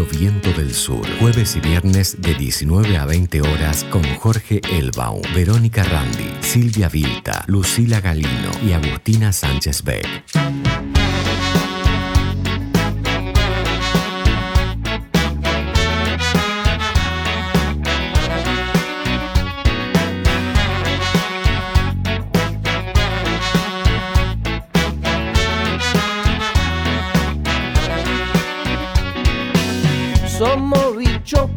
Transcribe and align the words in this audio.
Viento 0.00 0.50
del 0.54 0.72
Sur. 0.72 1.06
Jueves 1.20 1.54
y 1.54 1.60
viernes 1.60 2.20
de 2.20 2.34
19 2.34 2.96
a 2.96 3.04
20 3.04 3.42
horas 3.42 3.84
con 3.84 4.02
Jorge 4.16 4.62
Elbaum, 4.70 5.20
Verónica 5.34 5.84
Randi, 5.84 6.32
Silvia 6.40 6.88
Vilta, 6.88 7.44
Lucila 7.46 8.00
Galino 8.00 8.50
y 8.66 8.72
Agustina 8.72 9.32
Sánchez 9.32 9.82
Beck. 9.82 10.91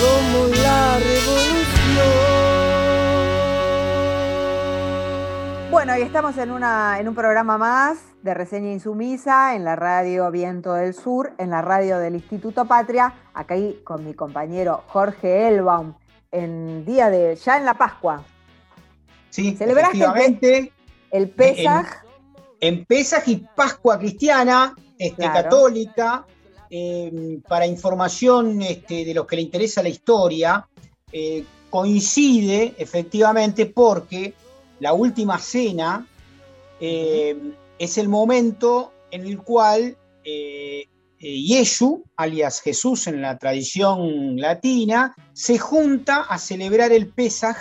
Somos 0.00 0.58
la 0.62 0.98
revolución. 0.98 1.60
Bueno, 5.70 5.96
y 5.98 6.02
estamos 6.02 6.36
en, 6.38 6.50
una, 6.50 6.98
en 6.98 7.08
un 7.08 7.14
programa 7.14 7.58
más 7.58 7.98
de 8.22 8.34
reseña 8.34 8.72
insumisa 8.72 9.54
en 9.54 9.64
la 9.64 9.76
radio 9.76 10.30
Viento 10.30 10.74
del 10.74 10.94
Sur, 10.94 11.32
en 11.38 11.50
la 11.50 11.62
radio 11.62 11.98
del 11.98 12.14
Instituto 12.16 12.64
Patria, 12.64 13.14
acá 13.34 13.54
ahí 13.54 13.80
con 13.84 14.04
mi 14.04 14.14
compañero 14.14 14.82
Jorge 14.88 15.48
Elbaum, 15.48 15.94
en 16.32 16.84
día 16.84 17.08
de, 17.10 17.36
ya 17.36 17.56
en 17.58 17.64
la 17.64 17.74
Pascua. 17.74 18.22
Sí, 19.30 19.54
¿Celebraste 19.56 19.96
el, 19.96 20.02
efectivamente. 20.02 20.72
el 21.10 21.30
Pesaj? 21.30 21.86
En, 22.60 22.74
en 22.78 22.84
Pesaj 22.84 23.22
y 23.28 23.36
Pascua 23.54 23.98
cristiana, 23.98 24.74
este, 24.98 25.16
Claro. 25.22 25.42
católica, 25.42 26.24
eh, 26.70 27.40
para 27.48 27.66
información 27.66 28.62
este, 28.62 29.04
de 29.04 29.14
los 29.14 29.26
que 29.26 29.36
le 29.36 29.42
interesa 29.42 29.82
la 29.82 29.88
historia, 29.88 30.66
eh, 31.12 31.44
coincide 31.68 32.74
efectivamente 32.78 33.66
porque 33.66 34.34
la 34.80 34.92
última 34.92 35.38
cena 35.38 36.06
eh, 36.80 37.36
es 37.78 37.98
el 37.98 38.08
momento 38.08 38.92
en 39.10 39.26
el 39.26 39.38
cual 39.38 39.96
eh, 40.24 40.84
eh, 41.18 41.42
Yeshu, 41.42 42.04
alias 42.16 42.60
Jesús 42.60 43.06
en 43.06 43.20
la 43.22 43.38
tradición 43.38 44.36
latina, 44.36 45.14
se 45.32 45.58
junta 45.58 46.22
a 46.22 46.38
celebrar 46.38 46.92
el 46.92 47.08
Pesaj 47.08 47.56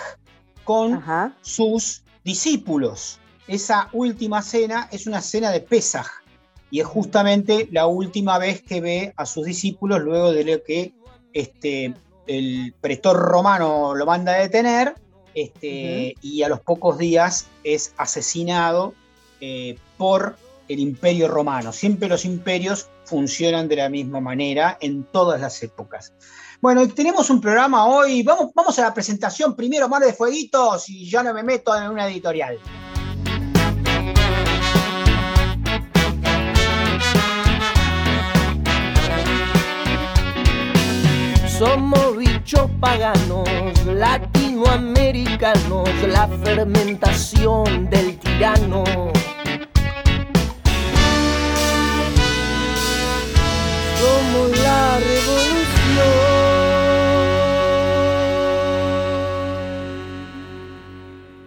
con 0.63 1.03
sus 1.41 2.03
discípulos. 2.23 3.19
Esa 3.47 3.89
última 3.93 4.41
cena 4.41 4.87
es 4.91 5.07
una 5.07 5.21
cena 5.21 5.51
de 5.51 5.61
Pesaj 5.61 6.07
y 6.71 6.79
es 6.79 6.85
justamente 6.85 7.67
la 7.71 7.87
última 7.87 8.37
vez 8.37 8.61
que 8.61 8.81
ve 8.81 9.13
a 9.17 9.25
sus 9.25 9.45
discípulos 9.45 10.01
luego 10.01 10.31
de 10.31 10.43
lo 10.43 10.63
que 10.63 10.93
este, 11.33 11.93
el 12.27 12.73
pretor 12.79 13.17
romano 13.17 13.95
lo 13.95 14.05
manda 14.05 14.33
a 14.33 14.37
detener 14.37 14.95
este, 15.33 16.15
y 16.21 16.43
a 16.43 16.49
los 16.49 16.59
pocos 16.61 16.97
días 16.97 17.47
es 17.63 17.93
asesinado 17.97 18.93
eh, 19.41 19.77
por 19.97 20.35
el 20.67 20.79
imperio 20.79 21.27
romano. 21.27 21.71
Siempre 21.71 22.07
los 22.07 22.25
imperios 22.25 22.89
funcionan 23.05 23.67
de 23.67 23.77
la 23.77 23.89
misma 23.89 24.19
manera 24.19 24.77
en 24.81 25.03
todas 25.03 25.41
las 25.41 25.61
épocas. 25.63 26.13
Bueno, 26.61 26.87
tenemos 26.89 27.29
un 27.29 27.41
programa 27.41 27.87
hoy. 27.87 28.21
Vamos, 28.21 28.51
vamos 28.53 28.77
a 28.79 28.83
la 28.83 28.93
presentación 28.93 29.55
primero, 29.55 29.87
Mar 29.89 30.03
de 30.03 30.13
Fueguitos, 30.13 30.89
y 30.89 31.09
ya 31.09 31.23
no 31.23 31.33
me 31.33 31.41
meto 31.41 31.75
en 31.75 31.89
una 31.89 32.07
editorial. 32.07 32.59
Somos 41.59 42.15
bichos 42.15 42.71
paganos, 42.79 43.43
latinoamericanos, 43.85 45.89
la 46.07 46.25
fermentación 46.25 47.89
del 47.89 48.17
tirano. 48.17 48.85
Somos 53.99 54.57
la 54.57 54.99
revolución. 54.99 55.57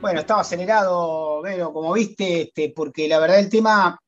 Bueno, 0.02 0.20
estaba 0.20 0.42
acelerado, 0.42 1.40
Vero, 1.40 1.72
como 1.72 1.94
viste, 1.94 2.42
este, 2.42 2.70
porque 2.76 3.08
la 3.08 3.18
verdad 3.18 3.38
el 3.38 3.48
tema 3.48 3.98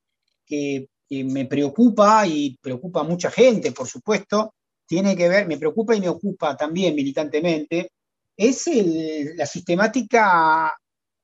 que, 0.44 0.86
que 1.08 1.24
me 1.24 1.46
preocupa 1.46 2.26
y 2.26 2.58
preocupa 2.60 3.00
a 3.00 3.04
mucha 3.04 3.30
gente, 3.30 3.72
por 3.72 3.88
supuesto, 3.88 4.53
tiene 4.86 5.16
que 5.16 5.28
ver, 5.28 5.46
me 5.46 5.58
preocupa 5.58 5.94
y 5.96 6.00
me 6.00 6.08
ocupa 6.08 6.56
también 6.56 6.94
militantemente, 6.94 7.90
es 8.36 8.66
el- 8.66 9.36
la 9.36 9.46
sistemática 9.46 10.72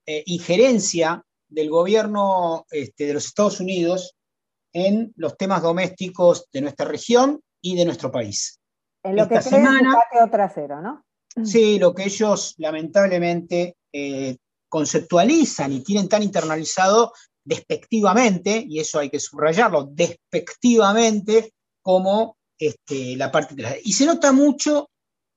eh, 0.07 0.23
injerencia 0.27 1.23
del 1.49 1.69
gobierno 1.71 2.65
este, 2.71 3.07
de 3.07 3.15
los 3.15 3.27
Estados 3.27 3.61
Unidos 3.61 4.17
en 4.73 5.13
los 5.17 5.37
temas 5.37 5.63
domésticos 5.63 6.47
de 6.53 6.61
nuestra 6.63 6.87
región 6.87 7.41
y 7.61 7.77
de 7.77 7.85
nuestro 7.85 8.11
país. 8.11 8.59
En 9.03 9.17
lo 9.17 9.29
que 9.29 9.35
Esta 9.37 9.51
creen 9.51 9.65
su 9.67 9.71
semana- 9.73 9.95
patio 9.95 10.31
trasero, 10.31 10.81
¿no? 10.81 11.05
Sí, 11.45 11.79
lo 11.79 11.95
que 11.95 12.05
ellos 12.05 12.55
lamentablemente 12.59 13.77
eh, 13.93 14.37
conceptualizan 14.69 15.73
y 15.73 15.81
tienen 15.81 16.09
tan 16.09 16.23
internalizado 16.23 17.13
despectivamente, 17.45 18.65
y 18.69 18.79
eso 18.81 18.99
hay 18.99 19.11
que 19.11 19.19
subrayarlo, 19.21 19.85
despectivamente 19.93 21.53
como 21.83 22.37
este, 22.61 23.17
la 23.17 23.33
parte. 23.33 23.57
Y 23.83 23.95
se 23.95 24.05
nota 24.05 24.33
mucho 24.33 24.91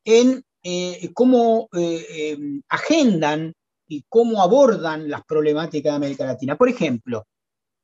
en 0.03 0.43
eh, 0.61 1.09
cómo 1.13 1.69
eh, 1.73 2.05
eh, 2.09 2.37
agendan 2.69 3.53
y 3.87 4.03
cómo 4.09 4.41
abordan 4.41 5.09
las 5.09 5.23
problemáticas 5.23 5.91
de 5.91 5.95
América 5.95 6.25
Latina. 6.25 6.57
Por 6.57 6.69
ejemplo, 6.69 7.25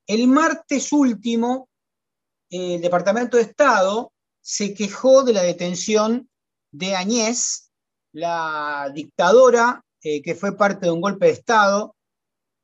el 0.07 0.27
martes 0.27 0.91
último, 0.91 1.69
eh, 2.49 2.75
el 2.75 2.81
Departamento 2.81 3.37
de 3.37 3.43
Estado 3.43 4.11
se 4.41 4.73
quejó 4.73 5.23
de 5.23 5.33
la 5.33 5.43
detención 5.43 6.29
de 6.71 6.95
Añez, 6.95 7.71
la 8.13 8.91
dictadora 8.93 9.83
que 10.01 10.33
fue 10.33 10.55
parte 10.55 10.85
de 10.85 10.93
un 10.93 11.01
golpe 11.01 11.25
de 11.25 11.33
Estado 11.33 11.93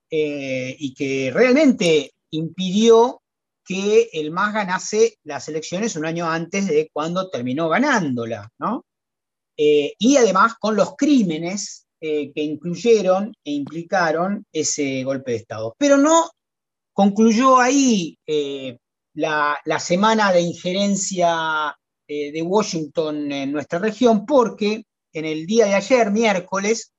y 0.09 0.93
que 0.93 1.29
realmente 1.33 2.13
impidió 2.31 3.21
que 3.65 4.09
el 4.13 4.31
MAS 4.31 4.53
ganase 4.53 5.17
las 5.23 5.47
elecciones 5.49 5.95
un 5.95 6.05
año 6.05 6.29
antes 6.29 6.67
de 6.67 6.89
cuando 6.93 7.29
terminó 7.29 7.67
ganándola, 7.67 8.49
¿no? 8.59 8.85
Eh, 9.57 9.95
y 9.97 10.17
además 10.17 10.55
con 10.59 10.75
los 10.75 10.95
crímenes 10.95 11.87
eh, 11.99 12.31
que 12.33 12.43
incluyeron 12.43 13.33
e 13.43 13.51
implicaron 13.51 14.45
ese 14.51 15.03
golpe 15.03 15.31
de 15.31 15.37
Estado. 15.37 15.75
Pero 15.77 15.97
no 15.97 16.29
concluyó 16.93 17.57
ahí 17.57 18.17
eh, 18.27 18.77
la, 19.15 19.57
la 19.65 19.79
semana 19.79 20.31
de 20.31 20.41
injerencia 20.41 21.75
de 22.07 22.39
Washington 22.43 23.31
en 23.31 23.51
nuestra 23.51 23.79
región, 23.79 24.27
porque 24.27 24.83
en 25.11 25.25
el 25.25 25.47
día 25.47 25.65
de 25.65 25.73
ayer, 25.73 26.11
miércoles, 26.11 26.93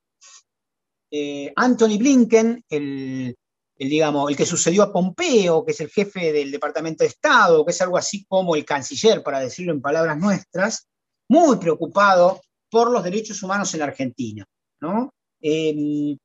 Anthony 1.54 1.96
Blinken, 1.96 2.64
el, 2.68 3.36
el, 3.78 3.88
digamos, 3.88 4.30
el 4.30 4.36
que 4.36 4.46
sucedió 4.46 4.82
a 4.82 4.92
Pompeo, 4.92 5.64
que 5.64 5.72
es 5.72 5.80
el 5.80 5.90
jefe 5.90 6.32
del 6.32 6.50
Departamento 6.50 7.04
de 7.04 7.08
Estado, 7.08 7.64
que 7.64 7.72
es 7.72 7.80
algo 7.82 7.96
así 7.98 8.24
como 8.26 8.56
el 8.56 8.64
canciller, 8.64 9.22
para 9.22 9.40
decirlo 9.40 9.72
en 9.72 9.80
palabras 9.82 10.18
nuestras, 10.18 10.86
muy 11.28 11.56
preocupado 11.58 12.40
por 12.70 12.90
los 12.90 13.02
derechos 13.04 13.42
humanos 13.42 13.74
en 13.74 13.82
Argentina. 13.82 14.44
¿no? 14.80 15.12
Eh, 15.40 16.16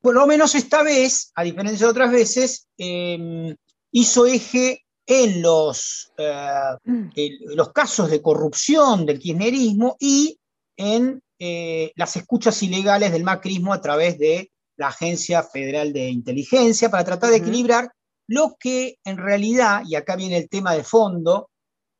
por 0.00 0.14
lo 0.14 0.26
menos 0.26 0.54
esta 0.54 0.82
vez, 0.82 1.32
a 1.34 1.42
diferencia 1.42 1.86
de 1.86 1.90
otras 1.90 2.10
veces, 2.12 2.66
eh, 2.78 3.54
hizo 3.92 4.26
eje 4.26 4.84
en 5.06 5.40
los, 5.42 6.12
eh, 6.18 6.76
el- 7.14 7.38
los 7.56 7.72
casos 7.72 8.10
de 8.10 8.20
corrupción 8.20 9.06
del 9.06 9.18
kirchnerismo 9.18 9.96
y 10.00 10.38
en 10.76 11.22
eh, 11.38 11.92
las 11.96 12.16
escuchas 12.16 12.62
ilegales 12.62 13.12
del 13.12 13.22
macrismo 13.22 13.72
a 13.74 13.80
través 13.80 14.18
de 14.18 14.50
la 14.76 14.88
Agencia 14.88 15.42
Federal 15.42 15.92
de 15.92 16.08
Inteligencia 16.08 16.90
para 16.90 17.04
tratar 17.04 17.30
de 17.30 17.36
equilibrar 17.36 17.90
lo 18.28 18.56
que 18.58 18.98
en 19.04 19.18
realidad, 19.18 19.82
y 19.86 19.94
acá 19.94 20.16
viene 20.16 20.36
el 20.36 20.48
tema 20.48 20.74
de 20.74 20.84
fondo, 20.84 21.50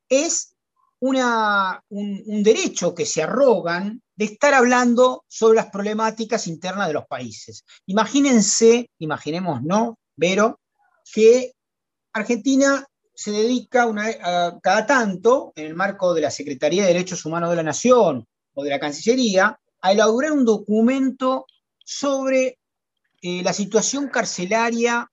es 0.08 0.54
una, 1.00 1.82
un, 1.88 2.42
derecho 2.42 2.94
que 2.94 3.06
se 3.06 3.22
arrogan 3.22 4.02
de 4.16 4.24
estar 4.24 4.54
hablando 4.54 5.24
sobre 5.28 5.56
las 5.56 5.70
problemáticas 5.70 6.46
internas 6.46 6.88
de 6.88 6.94
los 6.94 7.06
países. 7.06 7.64
Imagínense, 7.86 8.90
imaginemos, 8.98 9.62
¿no? 9.62 9.98
Vero, 10.16 10.58
que 11.12 11.52
Argentina 12.12 12.84
se 13.14 13.30
dedica 13.30 13.86
una, 13.86 14.06
a, 14.22 14.58
cada 14.60 14.86
tanto, 14.86 15.52
en 15.54 15.66
el 15.66 15.74
marco 15.74 16.14
de 16.14 16.22
la 16.22 16.30
Secretaría 16.30 16.82
de 16.82 16.88
Derechos 16.88 17.24
Humanos 17.24 17.50
de 17.50 17.56
la 17.56 17.62
Nación 17.62 18.26
o 18.54 18.64
de 18.64 18.70
la 18.70 18.80
Cancillería, 18.80 19.58
a 19.80 19.92
elaborar 19.92 20.32
un 20.32 20.44
documento 20.44 21.46
sobre 21.84 22.58
eh, 23.28 23.42
la 23.42 23.52
situación 23.52 24.06
carcelaria 24.08 25.10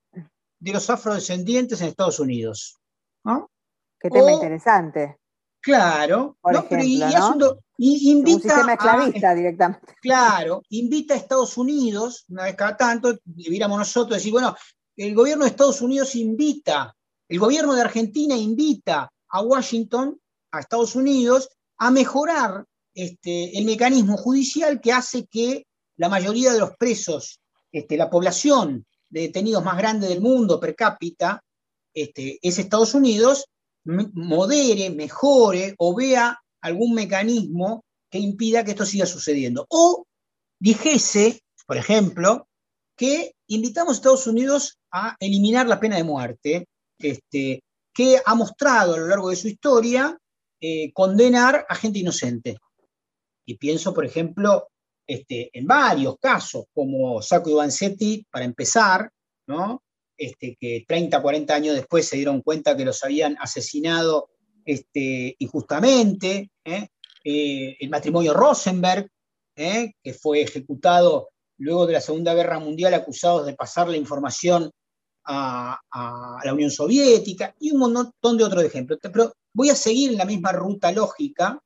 de 0.60 0.72
los 0.72 0.88
afrodescendientes 0.92 1.82
en 1.82 1.88
Estados 1.88 2.20
Unidos. 2.20 2.78
Qué 4.00 4.12
tema 4.12 4.34
interesante. 4.34 5.18
Claro, 5.60 6.38
Por 6.40 6.54
ejemplo, 6.54 7.58
y, 7.76 8.12
invita 8.12 8.36
un 8.36 8.42
sistema 8.42 8.74
esclavista 8.74 9.34
directamente. 9.34 9.96
Claro, 10.00 10.62
invita 10.70 11.16
a 11.16 11.18
Estados 11.18 11.58
Unidos, 11.58 12.26
una 12.30 12.44
vez 12.44 12.56
cada 12.56 12.78
tanto, 12.78 13.18
debiéramos 13.26 13.80
nosotros 13.80 14.18
decir, 14.18 14.32
bueno, 14.32 14.56
el 14.96 15.16
gobierno 15.16 15.46
de 15.46 15.50
Estados 15.50 15.82
Unidos 15.82 16.14
invita, 16.14 16.96
el 17.28 17.40
gobierno 17.40 17.74
de 17.74 17.82
Argentina 17.82 18.38
invita 18.38 19.12
a 19.30 19.42
Washington, 19.42 20.22
a 20.52 20.60
Estados 20.60 20.96
Unidos, 20.96 21.50
a 21.80 21.90
mejorar 21.90 22.64
este, 22.94 23.58
el 23.58 23.66
mecanismo 23.66 24.18
judicial 24.18 24.80
que 24.80 24.92
hace 24.94 25.26
que 25.26 25.66
la 25.98 26.10
mayoría 26.10 26.54
de 26.54 26.60
los 26.60 26.78
presos, 26.78 27.40
este, 27.74 27.98
la 27.98 28.10
población 28.10 28.86
de 29.10 29.22
detenidos 29.22 29.64
más 29.64 29.78
grande 29.78 30.08
del 30.08 30.22
mundo 30.22 30.60
per 30.60 30.76
cápita, 30.76 31.44
este, 31.94 32.40
es 32.42 32.60
Estados 32.60 32.94
Unidos, 32.94 33.46
modere, 33.84 34.90
mejore 34.92 35.76
o 35.78 35.94
vea 35.94 36.40
algún 36.62 36.94
mecanismo 36.94 37.84
que 38.10 38.20
impida 38.20 38.64
que 38.64 38.72
esto 38.72 38.86
siga 38.86 39.06
sucediendo. 39.06 39.66
O 39.70 40.06
dijese, 40.60 41.42
por 41.66 41.78
ejemplo, 41.78 42.48
que 42.96 43.34
invitamos 43.48 43.94
a 43.94 43.98
Estados 43.98 44.28
Unidos 44.28 44.78
a 44.92 45.16
eliminar 45.20 45.68
la 45.68 45.80
pena 45.80 45.98
de 45.98 46.04
muerte, 46.04 46.68
este, 47.00 47.64
que 47.94 48.22
ha 48.24 48.36
mostrado 48.36 48.94
a 48.94 48.98
lo 48.98 49.08
largo 49.08 49.30
de 49.30 49.36
su 49.36 49.48
historia 49.48 50.18
eh, 50.62 50.94
condenar 50.94 51.66
a 51.68 51.76
gente 51.76 52.00
inocente. 52.00 52.58
Y 53.46 53.58
pienso, 53.58 53.94
por 53.94 54.06
ejemplo, 54.06 54.70
este, 55.06 55.50
en 55.54 55.66
varios 55.66 56.18
casos, 56.20 56.66
como 56.74 57.22
Sacco 57.22 57.50
y 57.50 57.54
Vanzetti, 57.54 58.26
para 58.30 58.46
empezar. 58.46 59.10
Este, 60.16 60.56
que 60.60 60.86
30, 60.88 61.22
40 61.22 61.54
años 61.54 61.76
después 61.76 62.08
se 62.08 62.16
dieron 62.16 62.42
cuenta 62.42 62.78
que 62.78 62.86
los 62.86 63.04
habían 63.04 63.36
asesinado 63.40 64.30
este, 64.64 65.36
injustamente, 65.40 66.52
¿eh? 66.64 66.88
Eh, 67.24 67.78
el 67.80 67.90
matrimonio 67.90 68.34
Rosenberg, 68.34 69.10
¿eh? 69.56 69.94
que 70.04 70.14
fue 70.14 70.42
ejecutado 70.42 71.30
luego 71.58 71.86
de 71.86 71.94
la 71.94 72.02
Segunda 72.02 72.34
Guerra 72.34 72.60
Mundial 72.60 72.94
acusados 72.94 73.46
de 73.46 73.54
pasar 73.54 73.88
la 73.88 73.96
información 73.96 74.70
a, 75.26 75.80
la 76.44 76.54
Unión 76.54 76.70
Soviética 76.70 77.56
y 77.60 77.72
un 77.72 77.80
montón 77.80 78.38
de 78.38 78.44
otros 78.44 78.64
ejemplos. 78.64 79.00
Pero 79.02 79.32
voy 79.54 79.70
a 79.70 79.76
seguir 79.76 80.14
la 80.14 80.26
misma 80.26 80.52
ruta 80.52 80.92
lógica 80.92 81.58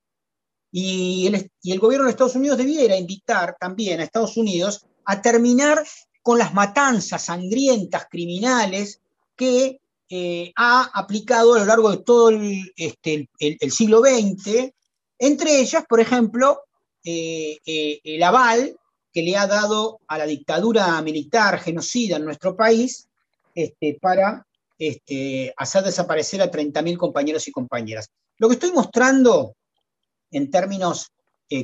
y 0.71 1.27
el, 1.27 1.79
gobierno 1.79 2.05
de 2.05 2.11
Estados 2.11 2.35
Unidos 2.35 2.57
debiera 2.57 2.97
invitar 2.97 3.55
también 3.59 3.99
a 3.99 4.03
Estados 4.03 4.37
Unidos 4.37 4.85
a 5.05 5.21
terminar 5.21 5.83
con 6.21 6.37
las 6.37 6.53
matanzas 6.53 7.23
sangrientas, 7.23 8.07
criminales, 8.09 9.01
que 9.35 9.79
eh, 10.09 10.51
ha 10.55 10.89
aplicado 10.93 11.53
a 11.53 11.59
lo 11.59 11.65
largo 11.65 11.91
de 11.91 11.97
todo 11.97 12.29
el, 12.29 12.73
este, 12.75 13.29
siglo 13.69 14.01
XX, 14.01 14.71
entre 15.19 15.61
ellas, 15.61 15.85
por 15.87 15.99
ejemplo, 15.99 16.61
eh, 17.03 17.57
eh, 17.65 18.01
el 18.03 18.21
aval 18.23 18.77
que 19.13 19.21
le 19.21 19.37
ha 19.37 19.47
dado 19.47 19.99
a 20.07 20.17
la 20.17 20.25
dictadura 20.25 21.01
militar 21.01 21.59
genocida 21.59 22.17
en 22.17 22.25
nuestro 22.25 22.55
país 22.55 23.07
este, 23.55 23.97
para 23.99 24.45
este, 24.77 25.53
hacer 25.57 25.83
desaparecer 25.83 26.41
a 26.41 26.51
30.000 26.51 26.97
compañeros 26.97 27.47
y 27.47 27.51
compañeras. 27.51 28.09
Lo 28.37 28.47
que 28.47 28.55
estoy 28.55 28.71
mostrando 28.71 29.55
en 30.31 30.49
términos 30.49 31.11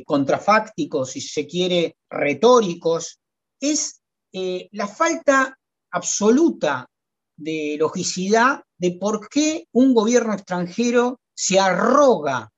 contrafácticos, 0.05 1.11
si 1.11 1.21
se 1.21 1.45
quiere, 1.45 1.97
retóricos, 2.09 3.19
es 3.59 4.01
eh, 4.31 4.69
la 4.71 4.87
falta 4.87 5.57
absoluta 5.91 6.89
de 7.35 7.75
logicidad 7.79 8.63
de 8.77 8.91
por 8.91 9.29
qué 9.29 9.67
un 9.73 9.93
gobierno 9.93 10.33
extranjero 10.33 11.19
se 11.33 11.59
arroga 11.59 12.51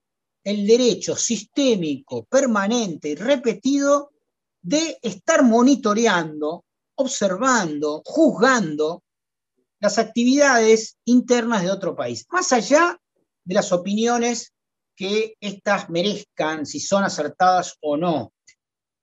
el 0.43 0.67
derecho 0.67 1.15
sistémico, 1.15 2.25
permanente 2.25 3.09
y 3.09 3.15
repetido 3.15 4.11
de 4.61 4.97
estar 5.01 5.43
monitoreando, 5.43 6.65
observando, 6.95 8.01
juzgando 8.05 9.03
las 9.79 9.97
actividades 9.97 10.97
internas 11.05 11.63
de 11.63 11.71
otro 11.71 11.95
país, 11.95 12.25
más 12.29 12.51
allá 12.53 12.99
de 13.43 13.53
las 13.53 13.71
opiniones 13.71 14.54
que 14.95 15.35
éstas 15.39 15.89
merezcan, 15.89 16.65
si 16.65 16.79
son 16.79 17.03
acertadas 17.03 17.75
o 17.81 17.97
no. 17.97 18.33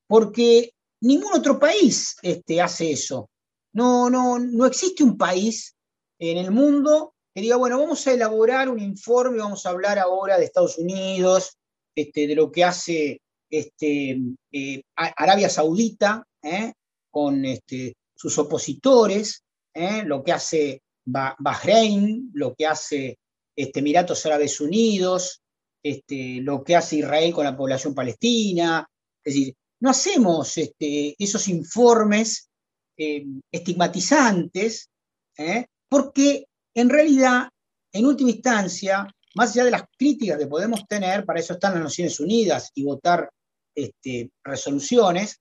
Porque 0.06 0.72
Ningún 1.02 1.34
otro 1.34 1.58
país 1.58 2.16
este, 2.22 2.60
hace 2.60 2.92
eso. 2.92 3.28
No, 3.72 4.08
no, 4.08 4.38
no 4.38 4.66
existe 4.66 5.02
un 5.02 5.18
país 5.18 5.74
en 6.18 6.38
el 6.38 6.52
mundo 6.52 7.14
que 7.34 7.40
diga, 7.40 7.56
bueno, 7.56 7.80
vamos 7.80 8.06
a 8.06 8.12
elaborar 8.12 8.68
un 8.68 8.78
informe, 8.78 9.38
vamos 9.38 9.66
a 9.66 9.70
hablar 9.70 9.98
ahora 9.98 10.38
de 10.38 10.44
Estados 10.44 10.78
Unidos, 10.78 11.58
este, 11.96 12.28
de 12.28 12.36
lo 12.36 12.52
que 12.52 12.62
hace 12.62 13.20
este, 13.50 14.20
eh, 14.52 14.82
Arabia 14.94 15.48
Saudita 15.48 16.24
¿eh? 16.40 16.72
con 17.10 17.44
este, 17.44 17.94
sus 18.14 18.38
opositores, 18.38 19.42
¿eh? 19.74 20.04
lo 20.04 20.22
que 20.22 20.32
hace 20.32 20.82
Bahrein, 21.04 22.30
lo 22.32 22.54
que 22.54 22.66
hace 22.66 23.18
este, 23.56 23.80
Emiratos 23.80 24.24
Árabes 24.24 24.60
Unidos, 24.60 25.41
este, 25.82 26.40
lo 26.40 26.62
que 26.62 26.76
hace 26.76 26.96
Israel 26.96 27.32
con 27.32 27.44
la 27.44 27.56
población 27.56 27.94
palestina. 27.94 28.86
Es 29.24 29.34
decir, 29.34 29.54
no 29.80 29.90
hacemos 29.90 30.56
este, 30.58 31.14
esos 31.18 31.48
informes 31.48 32.48
eh, 32.96 33.24
estigmatizantes, 33.50 34.88
¿eh? 35.36 35.66
porque 35.88 36.46
en 36.74 36.88
realidad, 36.88 37.48
en 37.92 38.06
última 38.06 38.30
instancia, 38.30 39.06
más 39.34 39.50
allá 39.50 39.64
de 39.64 39.70
las 39.72 39.84
críticas 39.98 40.38
que 40.38 40.46
podemos 40.46 40.86
tener, 40.86 41.24
para 41.24 41.40
eso 41.40 41.54
están 41.54 41.74
las 41.74 41.82
Naciones 41.82 42.20
Unidas 42.20 42.70
y 42.74 42.84
votar 42.84 43.30
este, 43.74 44.30
resoluciones, 44.44 45.40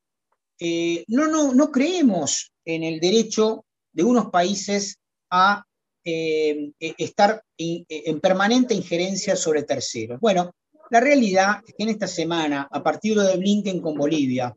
eh, 0.60 1.03
no, 1.07 1.27
no, 1.27 1.53
no 1.53 1.71
creemos 1.71 2.51
en 2.65 2.83
el 2.83 3.00
derecho 3.00 3.65
de 3.93 4.03
unos 4.03 4.27
países 4.31 4.98
a 5.29 5.65
e, 6.03 6.74
estar 6.79 7.43
en 7.58 8.20
permanente 8.20 8.74
injerencia 8.74 9.36
sobre 9.36 9.63
terceros. 9.63 10.20
Bueno, 10.20 10.51
la 10.89 11.00
realidad 11.00 11.62
es 11.65 11.74
que 11.74 11.84
en 11.84 11.89
esta 11.89 12.08
semana, 12.08 12.67
a 12.70 12.84
partir 12.84 13.17
de 13.17 13.38
Blinken 13.38 13.81
con 13.81 13.96
Bolivia, 13.96 14.55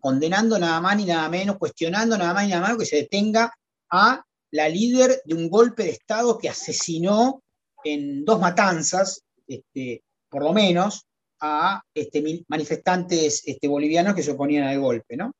condenando 0.00 0.58
nada 0.58 0.80
más 0.80 0.96
ni 0.96 1.04
nada 1.04 1.28
menos, 1.28 1.58
cuestionando 1.58 2.16
nada 2.16 2.32
más 2.32 2.44
ni 2.44 2.50
nada 2.50 2.62
menos 2.62 2.78
que 2.78 2.86
se 2.86 2.96
detenga 2.96 3.52
a 3.90 4.24
la 4.52 4.68
líder 4.68 5.20
de 5.24 5.34
un 5.34 5.48
golpe 5.48 5.84
de 5.84 5.90
Estado 5.90 6.38
que 6.38 6.48
asesinó 6.48 7.42
en 7.84 8.24
dos 8.24 8.40
matanzas, 8.40 9.22
este, 9.46 10.02
por 10.28 10.42
lo 10.42 10.52
menos, 10.52 11.06
a 11.40 11.82
este, 11.94 12.44
manifestantes 12.48 13.42
este, 13.46 13.68
bolivianos 13.68 14.14
que 14.14 14.22
se 14.22 14.32
oponían 14.32 14.64
al 14.64 14.80
golpe. 14.80 15.16
¿no? 15.16 15.32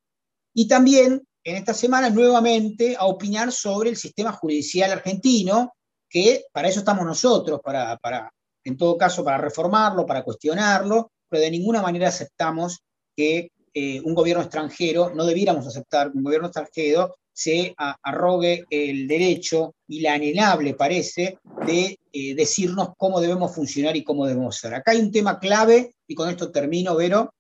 Y 0.54 0.68
también 0.68 1.22
en 1.44 1.56
esta 1.56 1.74
semana 1.74 2.10
nuevamente 2.10 2.96
a 2.98 3.06
opinar 3.06 3.52
sobre 3.52 3.90
el 3.90 3.96
sistema 3.96 4.32
judicial 4.32 4.90
argentino, 4.90 5.72
que 6.08 6.44
para 6.52 6.68
eso 6.68 6.80
estamos 6.80 7.04
nosotros, 7.04 7.60
para, 7.62 7.96
para 7.96 8.30
en 8.64 8.76
todo 8.76 8.98
caso 8.98 9.24
para 9.24 9.38
reformarlo, 9.38 10.04
para 10.04 10.22
cuestionarlo, 10.22 11.12
pero 11.28 11.42
de 11.42 11.50
ninguna 11.50 11.80
manera 11.80 12.08
aceptamos 12.08 12.80
que 13.16 13.50
eh, 13.72 14.00
un 14.00 14.14
gobierno 14.14 14.42
extranjero, 14.42 15.12
no 15.14 15.24
debiéramos 15.24 15.66
aceptar 15.66 16.10
que 16.10 16.18
un 16.18 16.24
gobierno 16.24 16.48
extranjero 16.48 17.14
se 17.32 17.74
arrogue 17.76 18.64
el 18.68 19.06
derecho 19.08 19.74
y 19.88 20.00
la 20.00 20.14
anhelable, 20.14 20.74
parece, 20.74 21.38
de 21.64 21.98
eh, 22.12 22.34
decirnos 22.34 22.90
cómo 22.98 23.20
debemos 23.20 23.54
funcionar 23.54 23.96
y 23.96 24.04
cómo 24.04 24.26
debemos 24.26 24.56
ser. 24.56 24.74
Acá 24.74 24.90
hay 24.90 24.98
un 24.98 25.12
tema 25.12 25.38
clave, 25.38 25.94
y 26.06 26.14
con 26.14 26.28
esto 26.28 26.50
termino, 26.50 26.96
Vero, 26.96 27.32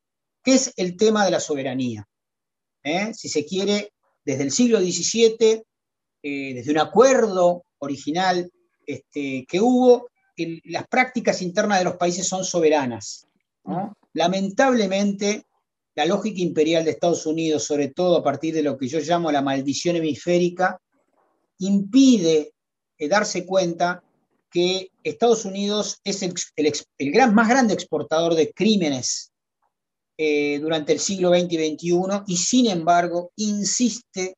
que 0.42 0.54
es 0.54 0.72
el 0.76 0.96
tema 0.96 1.24
de 1.24 1.32
la 1.32 1.40
soberanía. 1.40 2.06
¿Eh? 2.82 3.12
Si 3.14 3.28
se 3.28 3.44
quiere, 3.44 3.92
desde 4.24 4.44
el 4.44 4.50
siglo 4.50 4.80
XVII, 4.80 5.62
desde 6.22 6.70
un 6.70 6.78
acuerdo 6.78 7.64
original 7.78 8.50
este, 8.86 9.46
que 9.48 9.60
hubo, 9.60 10.08
las 10.64 10.86
prácticas 10.88 11.42
internas 11.42 11.78
de 11.78 11.84
los 11.84 11.96
países 11.96 12.26
son 12.26 12.44
soberanas. 12.44 13.26
Lamentablemente, 14.12 15.44
la 15.94 16.06
lógica 16.06 16.40
imperial 16.40 16.84
de 16.84 16.92
Estados 16.92 17.26
Unidos, 17.26 17.64
sobre 17.64 17.88
todo 17.88 18.16
a 18.16 18.22
partir 18.22 18.54
de 18.54 18.62
lo 18.62 18.76
que 18.78 18.88
yo 18.88 19.00
llamo 19.00 19.30
la 19.30 19.42
maldición 19.42 19.96
hemisférica, 19.96 20.80
impide 21.58 22.52
eh, 22.98 23.08
darse 23.08 23.44
cuenta 23.44 24.02
que 24.50 24.90
Estados 25.04 25.44
Unidos 25.44 26.00
es 26.04 26.22
el, 26.22 27.12
gran, 27.12 27.34
más 27.34 27.48
grande 27.48 27.74
exportador 27.74 28.34
de 28.34 28.52
crímenes 28.52 29.29
eh, 30.22 30.58
durante 30.58 30.92
el 30.92 31.00
siglo 31.00 31.30
XX 31.30 31.52
y 31.52 31.76
XXI 31.76 31.92
y 32.26 32.36
sin 32.36 32.66
embargo 32.66 33.32
insiste 33.36 34.34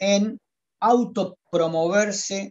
en 0.00 0.36
autopromoverse 0.80 2.50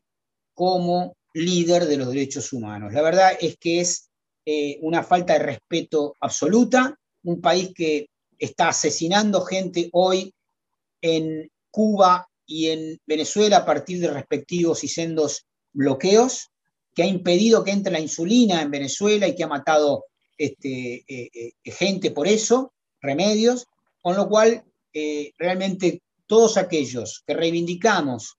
como 0.53 1.17
líder 1.33 1.83
de 1.85 1.97
los 1.97 2.07
derechos 2.07 2.53
humanos. 2.53 2.93
La 2.93 3.01
verdad 3.01 3.33
es 3.41 3.57
que 3.57 3.81
es 3.81 4.07
eh, 4.45 4.79
una 4.83 5.03
falta 5.03 5.33
de 5.33 5.39
respeto 5.39 6.15
absoluta, 6.21 6.97
un 7.25 7.41
país 7.41 7.73
que 7.75 8.07
está 8.39 8.69
asesinando 8.69 9.41
gente 9.41 9.89
hoy 9.91 10.33
en 11.01 11.49
Cuba 11.69 12.25
y 12.45 12.67
en 12.67 12.97
Venezuela 13.05 13.57
a 13.57 13.65
partir 13.65 13.99
de 13.99 14.11
respectivos 14.11 14.81
y 14.85 14.87
sendos 14.87 15.45
bloqueos, 15.73 16.51
que 16.93 17.03
ha 17.03 17.05
impedido 17.05 17.65
que 17.65 17.71
entre 17.71 17.91
la 17.91 17.99
insulina 17.99 18.61
en 18.61 18.71
Venezuela 18.71 19.27
y 19.27 19.35
que 19.35 19.43
ha 19.43 19.47
matado 19.47 20.05
este, 20.37 21.05
eh, 21.07 21.31
eh, 21.33 21.71
gente 21.71 22.11
por 22.11 22.27
eso, 22.27 22.73
remedios, 23.01 23.65
con 24.01 24.15
lo 24.15 24.27
cual 24.27 24.63
eh, 24.93 25.31
realmente 25.37 26.01
todos 26.27 26.57
aquellos 26.57 27.23
que 27.25 27.33
reivindicamos 27.33 28.37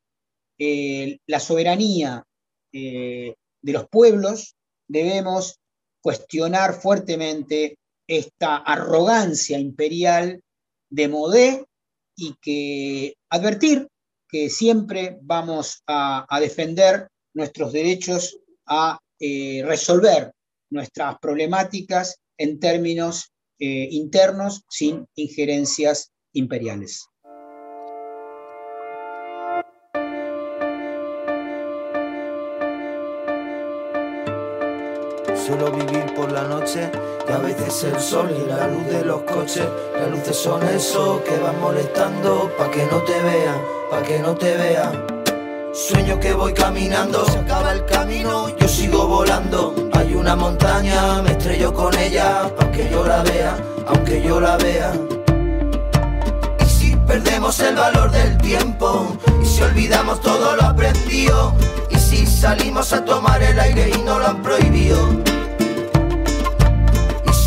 la 0.59 1.38
soberanía 1.38 2.25
de 2.73 3.37
los 3.62 3.87
pueblos 3.88 4.57
debemos 4.88 5.61
cuestionar 6.00 6.81
fuertemente 6.81 7.79
esta 8.07 8.57
arrogancia 8.57 9.59
imperial 9.59 10.43
de 10.88 11.09
Modé 11.09 11.67
y 12.17 12.35
que 12.41 13.17
advertir 13.29 13.88
que 14.29 14.49
siempre 14.50 15.19
vamos 15.23 15.83
a, 15.87 16.26
defender 16.41 17.09
nuestros 17.35 17.73
derechos 17.73 18.38
a 18.67 18.99
eh, 19.19 19.62
resolver 19.65 20.33
nuestras 20.70 21.18
problemáticas 21.18 22.20
en 22.38 22.58
términos 22.58 23.32
eh, 23.58 23.88
internos 23.90 24.64
sin 24.68 25.06
injerencias 25.14 26.12
imperiales. 26.32 27.06
Solo 35.46 35.70
vivir 35.70 36.12
por 36.16 36.32
la 36.32 36.42
noche 36.42 36.90
y 37.28 37.32
a 37.32 37.38
veces 37.38 37.85
el 37.85 38.00
sol 38.00 38.28
y 38.30 38.49
la 38.49 38.66
luz 38.66 38.87
de 38.88 39.04
los 39.04 39.23
coches. 39.23 39.66
Las 39.94 40.11
luces 40.11 40.37
son 40.37 40.62
eso 40.68 41.23
que 41.25 41.37
van 41.38 41.61
molestando 41.61 42.50
pa' 42.58 42.70
que 42.70 42.85
no 42.87 43.00
te 43.04 43.23
vean, 43.23 43.62
pa' 43.88 44.02
que 44.02 44.18
no 44.18 44.35
te 44.35 44.56
vean. 44.56 45.15
Sueño 45.76 46.18
que 46.18 46.33
voy 46.33 46.54
caminando, 46.54 47.25
se 47.26 47.38
acaba 47.38 47.73
el 47.73 47.85
camino, 47.85 48.49
yo 48.56 48.66
sigo 48.66 49.06
volando. 49.06 49.75
Hay 49.92 50.14
una 50.14 50.35
montaña, 50.35 51.21
me 51.23 51.33
estrello 51.33 51.75
con 51.75 51.97
ella, 51.99 52.50
aunque 52.59 52.88
yo 52.90 53.06
la 53.06 53.23
vea, 53.23 53.56
aunque 53.87 54.23
yo 54.23 54.40
la 54.40 54.56
vea. 54.56 54.92
Y 56.61 56.64
si 56.64 56.97
perdemos 56.97 57.61
el 57.61 57.76
valor 57.76 58.11
del 58.11 58.38
tiempo, 58.38 59.18
y 59.42 59.45
si 59.45 59.62
olvidamos 59.62 60.21
todo 60.23 60.56
lo 60.56 60.62
aprendido, 60.62 61.54
y 61.90 61.99
si 61.99 62.26
salimos 62.26 62.95
a 62.95 63.04
tomar 63.04 63.42
el 63.42 63.61
aire 63.61 63.90
y 63.95 63.99
no 64.02 64.18
lo 64.18 64.26
han 64.28 64.42
prohibido 64.42 65.26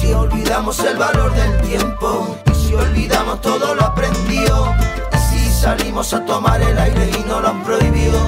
si 0.09 0.13
olvidamos 0.13 0.79
el 0.79 0.98
valor 0.98 1.33
del 1.33 1.62
tiempo, 1.62 2.36
y 2.51 2.55
si 2.55 2.74
olvidamos 2.74 3.41
todo 3.41 3.75
lo 3.75 3.83
aprendido, 3.83 4.74
y 4.98 4.99
salimos 5.59 6.13
a 6.13 6.25
tomar 6.25 6.61
el 6.61 6.77
aire 6.77 7.11
y 7.19 7.27
no 7.27 7.41
lo 7.41 7.49
han 7.49 7.63
prohibido. 7.63 8.19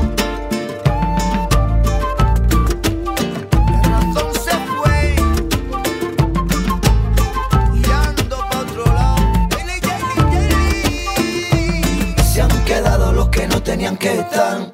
Se 12.23 12.37
y 12.37 12.39
han 12.41 12.65
quedado 12.65 13.13
los 13.13 13.29
que 13.29 13.47
no 13.47 13.63
tenían 13.63 13.95
que 13.95 14.19
estar. 14.19 14.73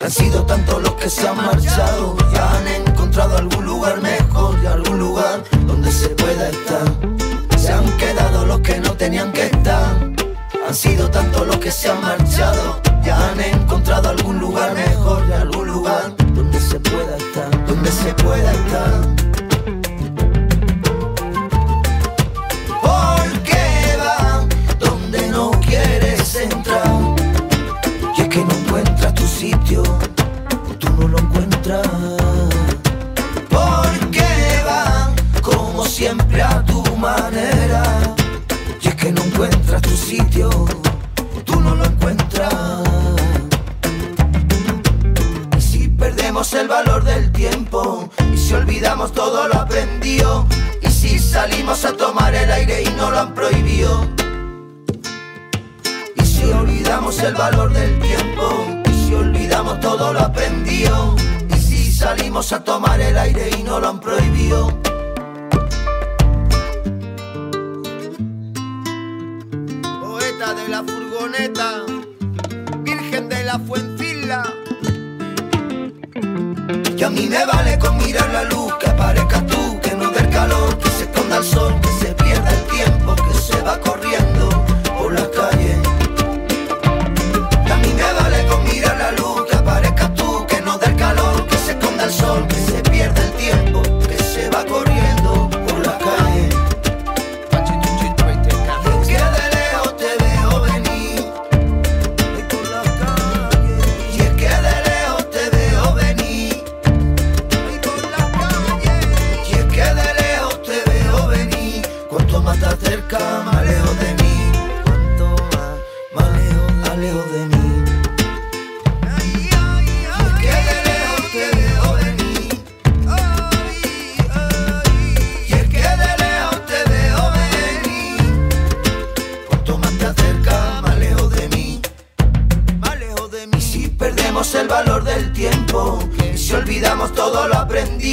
Han 0.00 0.10
sido 0.10 0.46
tantos 0.46 0.80
los 0.80 0.94
que 0.94 1.10
se 1.10 1.26
han 1.26 1.36
marchado, 1.36 2.16
ya 2.32 2.58
han 2.58 2.68
encontrado 2.68 3.38
algún 3.38 3.64
lugar 3.64 4.00
mejor 4.00 4.56
y 4.62 4.66
algún 4.66 4.98
lugar 5.00 5.42
se 5.90 6.08
pueda 6.10 6.48
estar. 6.48 6.86
Se 7.58 7.72
han 7.72 7.86
quedado 7.98 8.46
los 8.46 8.60
que 8.60 8.78
no 8.78 8.92
tenían 8.92 9.32
que 9.32 9.46
estar. 9.46 10.17
Han 10.68 10.74
sido 10.74 11.10
tantos 11.10 11.46
los 11.46 11.56
que 11.56 11.70
se 11.70 11.88
han 11.88 11.98
marchado. 12.02 12.78
Ya 13.02 13.16
han 13.30 13.40
encontrado 13.40 14.10
algún 14.10 14.38
lugar 14.38 14.74
mejor 14.74 15.24
y 15.26 15.32
algún 15.32 15.66
lugar 15.66 16.14
donde 16.34 16.60
se 16.60 16.78
pueda 16.78 17.16
estar. 17.16 17.66
Donde 17.66 17.90
se 17.90 18.12
pueda 18.12 18.52
estar. 18.52 18.92
Porque 22.82 23.96
va 23.98 24.46
donde 24.78 25.28
no 25.30 25.52
quieres 25.52 26.34
entrar. 26.34 27.16
Es 28.18 28.28
que 28.28 28.44
no 28.44 28.52
encuentras 28.52 29.14
tu 29.14 29.26
sitio. 29.26 29.82
Tú 30.78 30.90
no 30.98 31.08
lo 31.08 31.18
encuentras. 31.18 31.88
siempre 35.98 36.40
a 36.40 36.62
tu 36.64 36.80
manera. 36.96 38.17
Que 39.08 39.14
no 39.14 39.22
encuentras 39.22 39.80
tu 39.80 39.96
sitio, 39.96 40.50
tú 41.46 41.58
no 41.60 41.74
lo 41.74 41.82
encuentras. 41.82 42.52
Y 45.56 45.60
si 45.62 45.88
perdemos 45.88 46.52
el 46.52 46.68
valor 46.68 47.04
del 47.04 47.32
tiempo, 47.32 48.10
y 48.30 48.36
si 48.36 48.52
olvidamos 48.52 49.12
todo 49.12 49.48
lo 49.48 49.54
aprendido, 49.54 50.46
y 50.82 50.90
si 50.90 51.18
salimos 51.18 51.86
a 51.86 51.96
tomar 51.96 52.34
el 52.34 52.52
aire 52.52 52.82
y 52.82 52.90
no 52.98 53.10
lo 53.10 53.20
han 53.20 53.32
prohibido. 53.32 54.06
Y 56.14 56.26
si 56.26 56.44
olvidamos 56.44 57.18
el 57.20 57.34
valor 57.34 57.72
del 57.72 57.98
tiempo, 58.00 58.66
y 58.84 59.06
si 59.06 59.14
olvidamos 59.14 59.80
todo 59.80 60.12
lo 60.12 60.20
aprendido, 60.20 61.16
y 61.48 61.58
si 61.58 61.92
salimos 61.94 62.52
a 62.52 62.62
tomar 62.62 63.00
el 63.00 63.16
aire 63.16 63.48
y 63.58 63.62
no 63.62 63.80
lo 63.80 63.88
han 63.88 64.00
prohibido. 64.00 64.78
La 70.78 70.92
furgoneta, 70.92 71.86
Virgen 72.84 73.28
de 73.28 73.42
la 73.42 73.58
Fuencilla. 73.58 74.42
Y 76.96 77.02
a 77.02 77.10
mí 77.10 77.26
me 77.26 77.44
vale 77.46 77.78
con 77.78 77.96
mirar 77.98 78.30
la 78.30 78.44
luz, 78.44 78.74
que 78.78 78.88
aparezca 78.88 79.44
tú, 79.46 79.80
que 79.80 79.94
no 79.96 80.10
dé 80.10 80.28
calor, 80.28 80.78
que 80.78 80.88
se 80.90 81.04
esconda 81.04 81.38
el 81.38 81.44
sol, 81.44 81.74
que 81.80 82.06
se 82.06 82.14
pierda 82.14 82.50
el 82.50 82.62
tiempo, 82.66 83.16
que 83.16 83.34
se 83.34 83.60
va 83.62 83.80
corriendo 83.80 83.97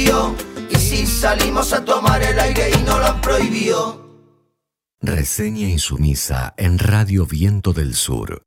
Y 0.04 0.76
si 0.76 1.06
salimos 1.06 1.72
a 1.72 1.82
tomar 1.82 2.22
el 2.22 2.38
aire 2.38 2.70
y 2.70 2.82
no 2.84 2.98
lo 2.98 3.06
han 3.06 3.20
prohibido. 3.22 4.04
Reseña 5.00 5.68
insumisa 5.68 6.52
en 6.58 6.78
Radio 6.78 7.24
Viento 7.24 7.72
del 7.72 7.94
Sur. 7.94 8.42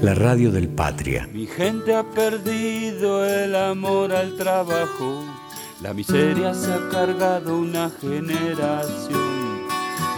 La 0.00 0.14
radio 0.14 0.52
del 0.52 0.68
Patria. 0.68 1.28
Mi 1.30 1.46
gente 1.46 1.94
ha 1.94 2.02
perdido 2.02 3.26
el 3.26 3.54
amor 3.54 4.12
al 4.12 4.36
trabajo. 4.36 5.22
La 5.82 5.92
miseria 5.92 6.54
se 6.54 6.72
ha 6.72 6.88
cargado 6.88 7.58
una 7.58 7.90
generación 7.90 9.47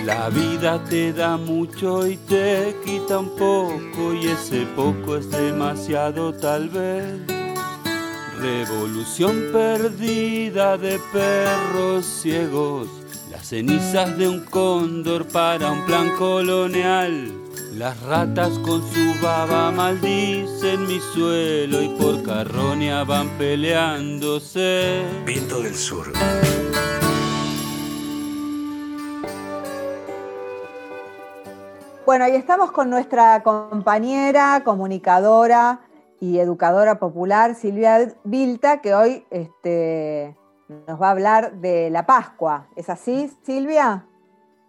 La 0.04 0.30
vida 0.30 0.82
te 0.84 1.12
da 1.12 1.36
mucho 1.36 2.06
y 2.06 2.16
te 2.16 2.74
quita 2.84 3.18
un 3.18 3.36
poco 3.36 4.14
y 4.14 4.28
ese 4.28 4.64
poco 4.74 5.16
es 5.16 5.30
demasiado 5.30 6.32
tal 6.32 6.70
vez. 6.70 7.20
Revolución 8.40 9.50
perdida 9.52 10.78
de 10.78 10.98
perros 11.12 12.06
ciegos, 12.06 12.88
las 13.30 13.46
cenizas 13.46 14.16
de 14.16 14.28
un 14.28 14.44
cóndor 14.46 15.26
para 15.26 15.70
un 15.70 15.84
plan 15.84 16.10
colonial. 16.16 17.30
Las 17.74 18.00
ratas 18.00 18.58
con 18.60 18.80
su 18.80 19.14
baba 19.22 19.70
maldicen 19.70 20.86
mi 20.86 20.98
suelo 21.00 21.82
y 21.82 21.88
por 21.90 22.22
carroña 22.22 23.04
van 23.04 23.28
peleándose. 23.36 25.02
Viento 25.26 25.60
del 25.60 25.74
Sur. 25.74 26.12
Bueno, 32.10 32.26
y 32.26 32.34
estamos 32.34 32.72
con 32.72 32.90
nuestra 32.90 33.40
compañera, 33.44 34.62
comunicadora 34.64 35.88
y 36.18 36.40
educadora 36.40 36.98
popular, 36.98 37.54
Silvia 37.54 38.16
Vilta, 38.24 38.80
que 38.80 38.94
hoy 38.94 39.24
este, 39.30 40.36
nos 40.88 41.00
va 41.00 41.06
a 41.06 41.10
hablar 41.12 41.52
de 41.60 41.88
la 41.88 42.06
Pascua. 42.06 42.66
¿Es 42.74 42.90
así, 42.90 43.30
Silvia? 43.46 44.08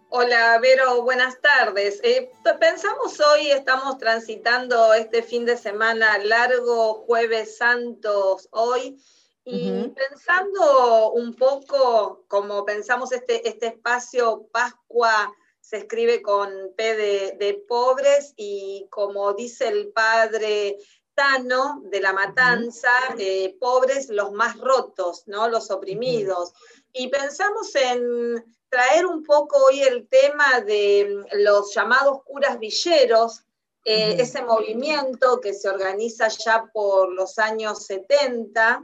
Hola, 0.10 0.60
Vero, 0.62 1.02
buenas 1.02 1.42
tardes. 1.42 2.00
Eh, 2.04 2.32
pensamos 2.60 3.20
hoy, 3.20 3.50
estamos 3.50 3.98
transitando 3.98 4.94
este 4.94 5.24
fin 5.24 5.44
de 5.44 5.58
semana 5.58 6.20
largo, 6.20 6.94
jueves 7.08 7.58
santos 7.58 8.50
hoy, 8.52 9.02
y 9.46 9.92
pensando 9.96 11.14
un 11.14 11.36
poco 11.36 12.24
como 12.28 12.64
pensamos 12.66 13.12
este, 13.12 13.50
este 13.50 13.66
espacio 13.66 14.46
Pascua 14.52 15.34
se 15.72 15.78
escribe 15.78 16.22
con 16.22 16.74
P 16.76 16.96
de, 17.40 17.64
pobres 17.66 18.34
y 18.36 18.88
como 18.90 19.32
dice 19.32 19.70
el 19.70 19.94
padre 19.94 20.78
Tano 21.14 21.82
de 21.86 22.02
la 22.02 22.12
Matanza, 22.12 22.92
eh, 23.18 23.56
pobres 23.58 24.10
los 24.10 24.34
más 24.34 24.58
rotos, 24.58 25.24
¿no? 25.28 25.48
los 25.48 25.72
oprimidos. 25.72 26.52
Y 26.92 27.08
pensamos 27.08 27.74
en 27.76 28.44
traer 28.68 29.06
un 29.06 29.24
poco 29.24 29.64
hoy 29.64 29.82
el 29.84 30.10
tema 30.10 30.60
de 30.60 31.24
los 31.36 31.74
llamados 31.74 32.22
curas 32.26 32.60
villeros, 32.60 33.44
eh, 33.86 34.18
ese 34.20 34.42
movimiento 34.42 35.40
que 35.40 35.54
se 35.54 35.70
organiza 35.70 36.28
ya 36.28 36.66
por 36.74 37.14
los 37.14 37.40
años 37.40 37.86
70, 37.86 38.84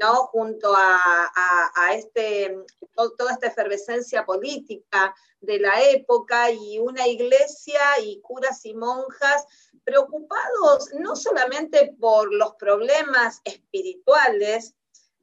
¿no? 0.00 0.26
junto 0.26 0.72
a, 0.76 1.94
este, 1.94 2.56
toda 2.94 3.32
esta 3.32 3.48
efervescencia 3.48 4.24
política 4.24 5.14
de 5.40 5.58
la 5.58 5.82
época 5.90 6.50
y 6.50 6.78
una 6.78 7.06
iglesia 7.06 7.80
y 8.02 8.20
curas 8.20 8.64
y 8.64 8.74
monjas 8.74 9.44
preocupados 9.84 10.90
no 10.94 11.16
solamente 11.16 11.94
por 11.98 12.32
los 12.32 12.54
problemas 12.54 13.40
espirituales 13.44 14.74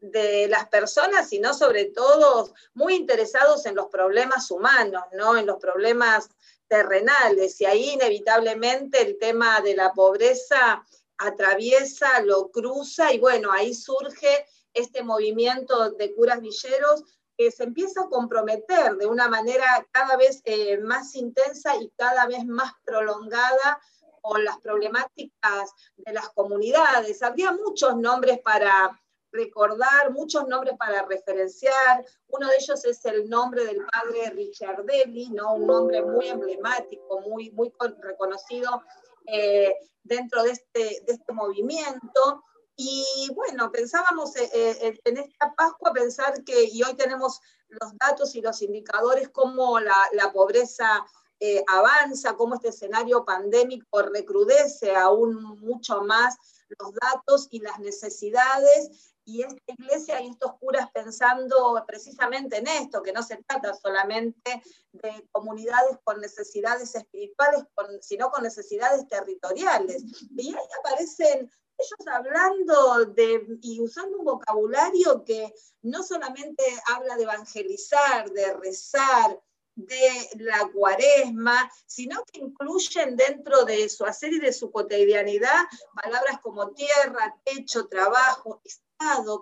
de 0.01 0.47
las 0.47 0.67
personas, 0.69 1.29
sino 1.29 1.53
sobre 1.53 1.85
todo 1.85 2.53
muy 2.73 2.95
interesados 2.95 3.65
en 3.65 3.75
los 3.75 3.87
problemas 3.87 4.49
humanos, 4.51 5.03
¿no? 5.13 5.37
en 5.37 5.45
los 5.45 5.57
problemas 5.59 6.29
terrenales. 6.67 7.59
Y 7.59 7.65
ahí 7.65 7.89
inevitablemente 7.91 9.01
el 9.01 9.17
tema 9.17 9.59
de 9.61 9.75
la 9.75 9.93
pobreza 9.93 10.85
atraviesa, 11.19 12.21
lo 12.21 12.49
cruza 12.49 13.13
y 13.13 13.19
bueno, 13.19 13.51
ahí 13.51 13.73
surge 13.73 14.45
este 14.73 15.03
movimiento 15.03 15.91
de 15.91 16.13
curas 16.15 16.41
villeros 16.41 17.03
que 17.37 17.51
se 17.51 17.63
empieza 17.63 18.01
a 18.01 18.09
comprometer 18.09 18.95
de 18.97 19.05
una 19.05 19.29
manera 19.29 19.87
cada 19.91 20.17
vez 20.17 20.41
eh, 20.45 20.77
más 20.79 21.15
intensa 21.15 21.75
y 21.77 21.89
cada 21.95 22.25
vez 22.25 22.45
más 22.45 22.73
prolongada 22.83 23.79
con 24.21 24.43
las 24.43 24.57
problemáticas 24.59 25.71
de 25.97 26.13
las 26.13 26.29
comunidades. 26.29 27.23
Habría 27.23 27.53
muchos 27.53 27.95
nombres 27.95 28.39
para 28.39 28.99
recordar, 29.31 30.11
muchos 30.11 30.47
nombres 30.47 30.75
para 30.77 31.03
referenciar. 31.03 32.05
Uno 32.27 32.47
de 32.47 32.55
ellos 32.59 32.83
es 32.85 33.05
el 33.05 33.29
nombre 33.29 33.65
del 33.65 33.85
padre 33.85 34.31
Richardelli, 34.31 35.29
¿no? 35.29 35.55
un 35.55 35.67
nombre 35.67 36.01
muy 36.01 36.27
emblemático, 36.27 37.21
muy, 37.21 37.51
muy 37.51 37.71
reconocido 38.01 38.83
eh, 39.27 39.75
dentro 40.09 40.43
de 40.43 40.51
este, 40.51 41.03
de 41.05 41.13
este 41.13 41.31
movimiento. 41.31 42.43
Y 42.75 43.29
bueno, 43.35 43.71
pensábamos 43.71 44.35
eh, 44.35 44.49
eh, 44.53 44.99
en 45.03 45.17
esta 45.17 45.53
Pascua, 45.55 45.93
pensar 45.93 46.43
que, 46.43 46.63
y 46.63 46.81
hoy 46.83 46.95
tenemos 46.95 47.39
los 47.67 47.97
datos 47.97 48.35
y 48.35 48.41
los 48.41 48.61
indicadores, 48.61 49.29
cómo 49.29 49.79
la, 49.79 50.31
pobreza 50.33 51.05
eh, 51.39 51.63
avanza, 51.67 52.35
cómo 52.35 52.55
este 52.55 52.69
escenario 52.69 53.25
pandémico 53.25 54.01
recrudece 54.01 54.95
aún 54.95 55.59
mucho 55.59 56.01
más 56.01 56.37
los 56.79 56.93
datos 56.93 57.47
y 57.51 57.59
las 57.59 57.79
necesidades. 57.79 59.13
Y 59.29 59.43
esta 59.43 59.61
iglesia 59.67 60.21
y 60.21 60.29
estos 60.31 60.53
curas 60.59 60.89
pensando 60.91 61.83
precisamente 61.85 62.57
en 62.57 62.67
esto, 62.67 63.03
que 63.03 63.13
no 63.13 63.21
se 63.21 63.37
trata 63.37 63.75
solamente 63.75 64.63
de 64.91 65.27
comunidades 65.31 65.99
con 66.03 66.19
necesidades 66.19 66.95
espirituales, 66.95 67.63
sino 68.01 68.31
con 68.31 68.41
necesidades 68.41 69.07
territoriales. 69.07 70.03
Y 70.35 70.49
ahí 70.49 70.67
aparecen 70.79 71.51
ellos 71.77 72.07
hablando 72.11 73.05
de 73.05 73.59
y 73.61 73.79
usando 73.81 74.17
un 74.17 74.25
vocabulario 74.25 75.23
que 75.23 75.53
no 75.83 76.01
solamente 76.01 76.63
habla 76.87 77.15
de 77.15 77.23
evangelizar, 77.23 78.31
de 78.31 78.53
rezar, 78.55 79.39
de 79.75 80.29
la 80.39 80.69
cuaresma, 80.73 81.71
sino 81.85 82.23
que 82.25 82.39
incluyen 82.39 83.15
dentro 83.15 83.63
de 83.63 83.87
su 83.89 84.05
hacer 84.05 84.33
y 84.33 84.39
de 84.39 84.51
su 84.51 84.71
cotidianidad 84.71 85.65
palabras 85.93 86.39
como 86.41 86.71
tierra, 86.71 87.37
techo, 87.45 87.87
trabajo, 87.87 88.61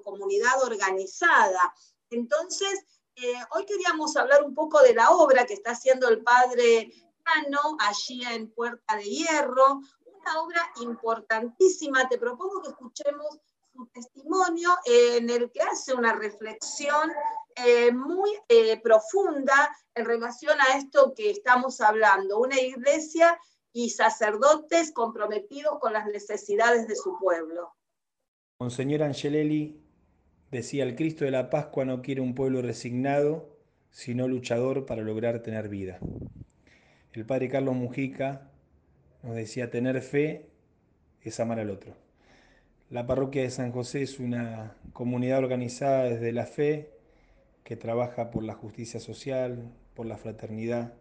Comunidad 0.04 0.64
organizada. 0.64 1.74
Entonces, 2.12 2.86
eh, 3.16 3.34
hoy 3.52 3.66
queríamos 3.66 4.16
hablar 4.16 4.44
un 4.44 4.54
poco 4.54 4.82
de 4.82 4.94
la 4.94 5.10
obra 5.12 5.46
que 5.46 5.56
está 5.56 5.72
haciendo 5.72 6.08
el 6.08 6.24
padre 6.24 6.94
Cano 7.24 7.76
allí 7.80 8.24
en 8.24 8.52
Puerta 8.52 8.96
de 8.96 9.04
Hierro, 9.04 9.82
obra 10.36 10.62
importantísima. 10.82 12.08
Te 12.08 12.18
propongo 12.18 12.62
que 12.62 12.70
escuchemos 12.70 13.40
su 13.74 13.88
testimonio 13.88 14.78
en 14.86 15.30
el 15.30 15.52
que 15.52 15.62
hace 15.62 15.94
una 15.94 16.14
reflexión 16.14 17.12
eh, 17.56 17.92
muy 17.92 18.32
eh, 18.48 18.80
profunda 18.82 19.76
en 19.96 20.06
relación 20.06 20.60
a 20.62 20.78
esto 20.78 21.14
que 21.16 21.32
estamos 21.32 21.82
hablando, 21.82 22.40
una 22.40 22.60
iglesia 22.60 23.40
y 23.74 23.90
sacerdotes 23.90 24.92
comprometidos 24.92 25.80
con 25.80 25.94
las 25.94 26.06
necesidades 26.06 26.88
de 26.88 26.96
su 26.96 27.18
pueblo. 27.18 27.77
Monseñor 28.60 29.04
Angelelli 29.04 29.80
decía, 30.50 30.84
el 30.84 30.96
Cristo 30.96 31.26
de 31.26 31.30
la 31.30 31.52
Pascua 31.52 31.86
no 31.86 32.02
quiere 32.02 32.22
un 32.22 32.34
pueblo 32.34 32.64
resignado, 32.64 33.56
sino 33.92 34.28
luchador 34.28 34.88
para 34.88 35.04
lograr 35.04 35.44
tener 35.44 35.70
vida. 35.70 36.00
El 37.14 37.24
padre 37.28 37.50
Carlos 37.50 37.76
Mujica 37.76 38.50
nos 39.22 39.36
decía, 39.36 39.70
tener 39.70 40.02
fe 40.02 40.50
es 41.22 41.40
amar 41.40 41.60
al 41.60 41.70
otro. 41.70 41.94
La 42.90 43.06
parroquia 43.06 43.44
de 43.44 43.52
San 43.52 43.72
José 43.72 44.02
es 44.02 44.18
una 44.18 44.76
comunidad 44.92 45.38
organizada 45.38 46.06
desde 46.06 46.32
la 46.32 46.48
fe 46.48 46.90
que 47.64 47.76
trabaja 47.76 48.32
por 48.32 48.44
la 48.44 48.56
justicia 48.56 49.00
social, 49.00 49.72
por 49.94 50.08
la 50.08 50.18
fraternidad. 50.18 50.96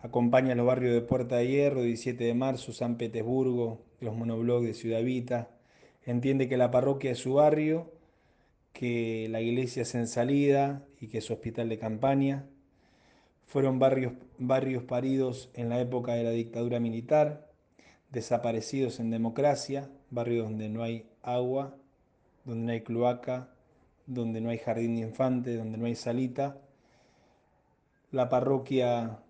Acompaña 0.00 0.52
a 0.52 0.56
los 0.56 0.66
barrios 0.66 0.94
de 0.94 1.02
Puerta 1.02 1.36
de 1.36 1.48
Hierro, 1.48 1.82
17 1.82 2.24
de 2.24 2.32
marzo, 2.32 2.72
San 2.72 2.96
Petersburgo, 2.96 3.84
los 4.00 4.16
monoblogs 4.16 4.66
de 4.66 4.72
Ciudad 4.72 5.02
Vita. 5.02 5.50
Entiende 6.04 6.48
que 6.48 6.56
la 6.56 6.70
parroquia 6.70 7.12
es 7.12 7.18
su 7.18 7.34
barrio, 7.34 7.92
que 8.72 9.28
la 9.30 9.40
iglesia 9.40 9.82
es 9.82 9.94
en 9.94 10.08
salida 10.08 10.84
y 11.00 11.08
que 11.08 11.18
es 11.18 11.30
hospital 11.30 11.68
de 11.68 11.78
campaña. 11.78 12.46
Fueron 13.46 13.78
barrios, 13.78 14.14
barrios 14.38 14.82
paridos 14.82 15.50
en 15.54 15.68
la 15.68 15.80
época 15.80 16.14
de 16.14 16.24
la 16.24 16.30
dictadura 16.30 16.80
militar, 16.80 17.50
desaparecidos 18.10 18.98
en 18.98 19.10
democracia, 19.10 19.90
barrios 20.10 20.44
donde 20.44 20.68
no 20.68 20.82
hay 20.82 21.06
agua, 21.22 21.76
donde 22.44 22.64
no 22.64 22.72
hay 22.72 22.80
cloaca, 22.82 23.48
donde 24.06 24.40
no 24.40 24.50
hay 24.50 24.58
jardín 24.58 24.96
de 24.96 25.02
infantes, 25.02 25.56
donde 25.56 25.78
no 25.78 25.86
hay 25.86 25.94
salita. 25.94 26.58
La 28.10 28.28
parroquia 28.28 29.20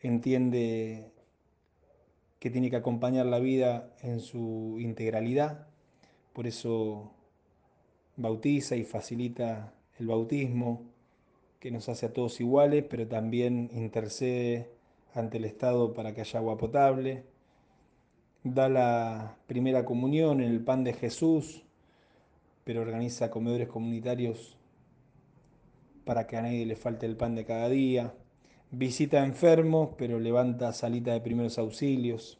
entiende 0.00 1.09
que 2.40 2.50
tiene 2.50 2.70
que 2.70 2.76
acompañar 2.76 3.26
la 3.26 3.38
vida 3.38 3.94
en 4.02 4.20
su 4.20 4.78
integralidad, 4.80 5.68
por 6.32 6.46
eso 6.46 7.12
bautiza 8.16 8.76
y 8.76 8.84
facilita 8.84 9.74
el 9.98 10.06
bautismo, 10.06 10.90
que 11.60 11.70
nos 11.70 11.88
hace 11.90 12.06
a 12.06 12.12
todos 12.12 12.40
iguales, 12.40 12.84
pero 12.88 13.06
también 13.06 13.70
intercede 13.74 14.70
ante 15.14 15.36
el 15.36 15.44
Estado 15.44 15.92
para 15.92 16.14
que 16.14 16.22
haya 16.22 16.38
agua 16.38 16.56
potable. 16.56 17.24
Da 18.42 18.70
la 18.70 19.36
primera 19.46 19.84
comunión 19.84 20.40
en 20.40 20.50
el 20.50 20.64
pan 20.64 20.82
de 20.82 20.94
Jesús, 20.94 21.62
pero 22.64 22.80
organiza 22.80 23.30
comedores 23.30 23.68
comunitarios 23.68 24.56
para 26.06 26.26
que 26.26 26.38
a 26.38 26.42
nadie 26.42 26.64
le 26.64 26.76
falte 26.76 27.04
el 27.04 27.16
pan 27.16 27.34
de 27.34 27.44
cada 27.44 27.68
día. 27.68 28.14
Visita 28.70 29.24
enfermos, 29.24 29.90
pero 29.98 30.20
levanta 30.20 30.72
salita 30.72 31.12
de 31.12 31.20
primeros 31.20 31.58
auxilios. 31.58 32.38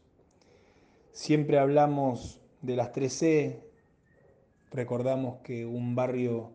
Siempre 1.12 1.58
hablamos 1.58 2.40
de 2.62 2.76
las 2.76 2.92
3C, 2.92 3.60
recordamos 4.70 5.38
que 5.42 5.66
un 5.66 5.94
barrio 5.94 6.52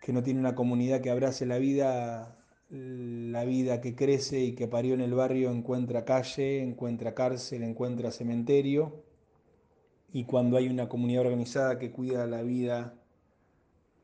que 0.00 0.12
no 0.12 0.22
tiene 0.22 0.40
una 0.40 0.54
comunidad 0.54 1.00
que 1.00 1.10
abrace 1.10 1.46
la 1.46 1.58
vida, 1.58 2.38
la 2.70 3.44
vida 3.44 3.80
que 3.80 3.94
crece 3.94 4.40
y 4.40 4.54
que 4.54 4.68
parió 4.68 4.94
en 4.94 5.00
el 5.00 5.14
barrio 5.14 5.50
encuentra 5.50 6.04
calle, 6.04 6.62
encuentra 6.62 7.14
cárcel, 7.14 7.62
encuentra 7.62 8.10
cementerio. 8.10 9.02
Y 10.12 10.24
cuando 10.24 10.56
hay 10.56 10.68
una 10.68 10.88
comunidad 10.88 11.22
organizada 11.22 11.78
que 11.78 11.90
cuida 11.90 12.26
la 12.26 12.42
vida 12.42 12.94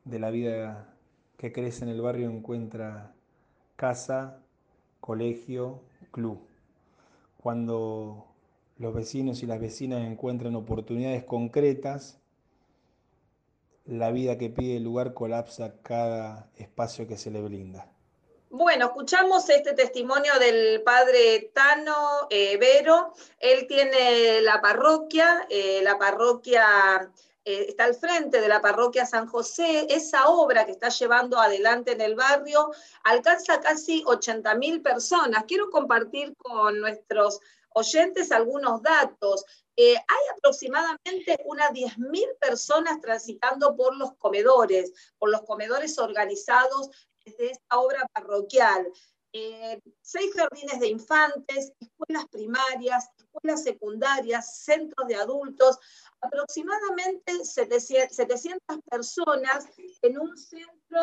de 0.05 0.19
la 0.19 0.31
vida 0.31 0.95
que 1.37 1.53
crece 1.53 1.85
en 1.85 1.91
el 1.91 2.01
barrio, 2.01 2.31
encuentra 2.31 3.15
casa, 3.77 4.43
colegio, 5.01 5.81
club. 6.11 6.39
Cuando 7.43 8.27
los 8.79 8.95
vecinos 8.95 9.43
y 9.43 9.47
las 9.47 9.61
vecinas 9.61 10.07
encuentran 10.07 10.55
oportunidades 10.57 11.25
concretas, 11.25 12.19
la 13.87 14.11
vida 14.11 14.39
que 14.39 14.51
pide 14.51 14.77
el 14.77 14.85
lugar 14.85 15.15
colapsa 15.15 15.75
cada 15.83 16.49
espacio 16.57 17.07
que 17.07 17.17
se 17.17 17.31
le 17.31 17.41
brinda. 17.41 17.91
Bueno, 18.53 18.87
escuchamos 18.87 19.49
este 19.49 19.75
testimonio 19.75 20.33
del 20.41 20.83
padre 20.83 21.51
Tano 21.55 22.27
eh, 22.31 22.57
Vero. 22.57 23.15
Él 23.39 23.69
tiene 23.69 24.41
la 24.41 24.61
parroquia, 24.61 25.47
eh, 25.49 25.81
la 25.85 25.99
parroquia 25.99 27.11
eh, 27.45 27.67
está 27.69 27.85
al 27.85 27.95
frente 27.95 28.41
de 28.41 28.49
la 28.49 28.61
parroquia 28.61 29.07
San 29.07 29.27
José. 29.27 29.87
Esa 29.89 30.29
obra 30.29 30.67
que 30.67 30.73
está 30.73 30.89
llevando 30.91 31.39
adelante 31.39 31.93
en 31.93 32.01
el 32.01 32.15
barrio 32.15 32.71
alcanza 33.05 33.61
casi 33.61 34.03
80.000 34.05 34.83
personas. 34.83 35.45
Quiero 35.47 35.71
compartir 35.71 36.35
con 36.37 36.81
nuestros 36.81 37.41
oyentes 37.71 38.31
algunos 38.33 38.83
datos. 38.83 39.45
Eh, 39.77 39.97
hay 39.97 40.37
aproximadamente 40.37 41.39
unas 41.47 41.71
10.000 41.71 42.39
personas 42.39 43.01
transitando 43.01 43.75
por 43.75 43.97
los 43.97 44.13
comedores, 44.19 44.93
por 45.19 45.31
los 45.31 45.43
comedores 45.43 45.99
organizados 45.99 46.91
desde 47.25 47.53
esta 47.53 47.79
obra 47.79 48.07
parroquial. 48.13 48.93
Eh, 49.33 49.81
seis 50.03 50.33
jardines 50.35 50.81
de 50.81 50.89
infantes, 50.89 51.73
escuelas 51.79 52.27
primarias, 52.31 53.09
escuelas 53.17 53.63
secundarias, 53.63 54.65
centros 54.65 55.07
de 55.07 55.15
adultos, 55.15 55.79
aproximadamente 56.21 57.45
700 57.45 58.79
personas 58.91 59.69
en 60.03 60.19
un 60.19 60.37
centro 60.37 61.01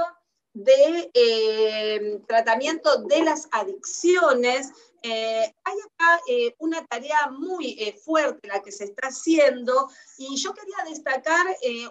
de 0.53 1.09
eh, 1.13 2.21
tratamiento 2.27 3.03
de 3.03 3.23
las 3.23 3.47
adicciones. 3.51 4.71
Eh, 5.03 5.55
hay 5.63 5.75
acá 5.85 6.21
una 6.57 6.85
tarea 6.85 7.29
muy 7.31 7.95
fuerte 8.03 8.49
la 8.49 8.61
que 8.61 8.73
se 8.73 8.85
está 8.85 9.07
haciendo 9.07 9.89
y 10.17 10.35
yo 10.35 10.53
quería 10.53 10.89
destacar 10.89 11.45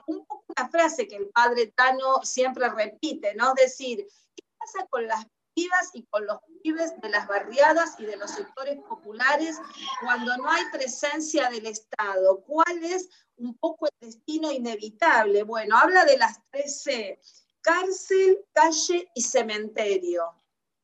un 0.06 0.26
poco 0.26 0.44
una 0.54 0.68
frase 0.68 1.08
que 1.08 1.16
el 1.16 1.28
padre 1.28 1.72
Tano 1.74 2.20
siempre 2.24 2.68
repite, 2.68 3.34
¿no? 3.36 3.54
Es 3.56 3.78
decir, 3.78 4.06
¿qué 4.34 4.44
pasa 4.58 4.86
con 4.90 5.06
las 5.06 5.24
pibas 5.56 5.90
y 5.94 6.04
con 6.04 6.26
los 6.26 6.38
pibes 6.62 6.92
de 7.00 7.08
las 7.08 7.26
barriadas 7.26 7.98
y 7.98 8.04
de 8.04 8.16
los 8.16 8.30
sectores 8.30 8.78
populares 8.88 9.56
cuando 10.02 10.36
no 10.36 10.50
hay 10.50 10.62
presencia 10.70 11.48
del 11.48 11.66
Estado? 11.66 12.42
¿Cuál 12.46 12.84
es 12.84 13.08
un 13.36 13.56
poco 13.56 13.86
el 13.86 14.08
destino 14.08 14.52
inevitable? 14.52 15.42
Bueno, 15.42 15.76
habla 15.78 16.04
de 16.04 16.18
las 16.18 16.38
tres 16.50 16.82
C 16.82 17.18
cárcel, 17.66 18.38
calle 18.52 19.10
y 19.12 19.22
cementerio. 19.22 20.22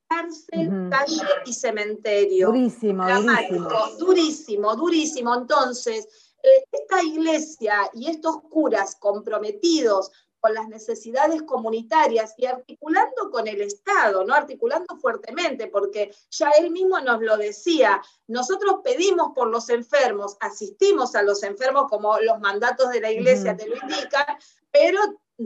Cárcel, 0.09 0.89
calle 0.91 1.23
y 1.47 1.53
cementerio. 1.53 2.49
Durísimo, 2.49 3.07
durísimo. 3.09 3.69
Durísimo, 3.99 4.77
durísimo. 4.77 5.35
Entonces, 5.35 6.09
eh, 6.43 6.65
esta 6.73 7.03
iglesia 7.05 7.89
y 7.95 8.11
estos 8.11 8.43
curas 8.51 8.97
comprometidos 8.97 10.11
con 10.43 10.55
las 10.55 10.67
necesidades 10.67 11.45
comunitarias 11.45 12.35
y 12.37 12.47
articulando 12.47 13.31
con 13.31 13.47
el 13.47 13.61
Estado, 13.61 14.25
¿no? 14.25 14.35
Articulando 14.35 14.97
fuertemente, 14.97 15.69
porque 15.69 16.13
ya 16.31 16.51
él 16.51 16.73
mismo 16.73 16.99
nos 16.99 17.23
lo 17.23 17.37
decía, 17.37 18.03
nosotros 18.27 18.81
pedimos 18.83 19.31
por 19.37 19.47
los 19.47 19.71
enfermos, 19.71 20.37
asistimos 20.41 21.15
a 21.15 21.23
los 21.23 21.45
enfermos 21.45 21.87
como 21.89 22.19
los 22.19 22.41
mandatos 22.41 22.91
de 22.91 23.01
la 23.01 23.13
iglesia 23.13 23.57
te 23.57 23.69
lo 23.69 23.77
indican, 23.77 24.27
pero 24.73 24.99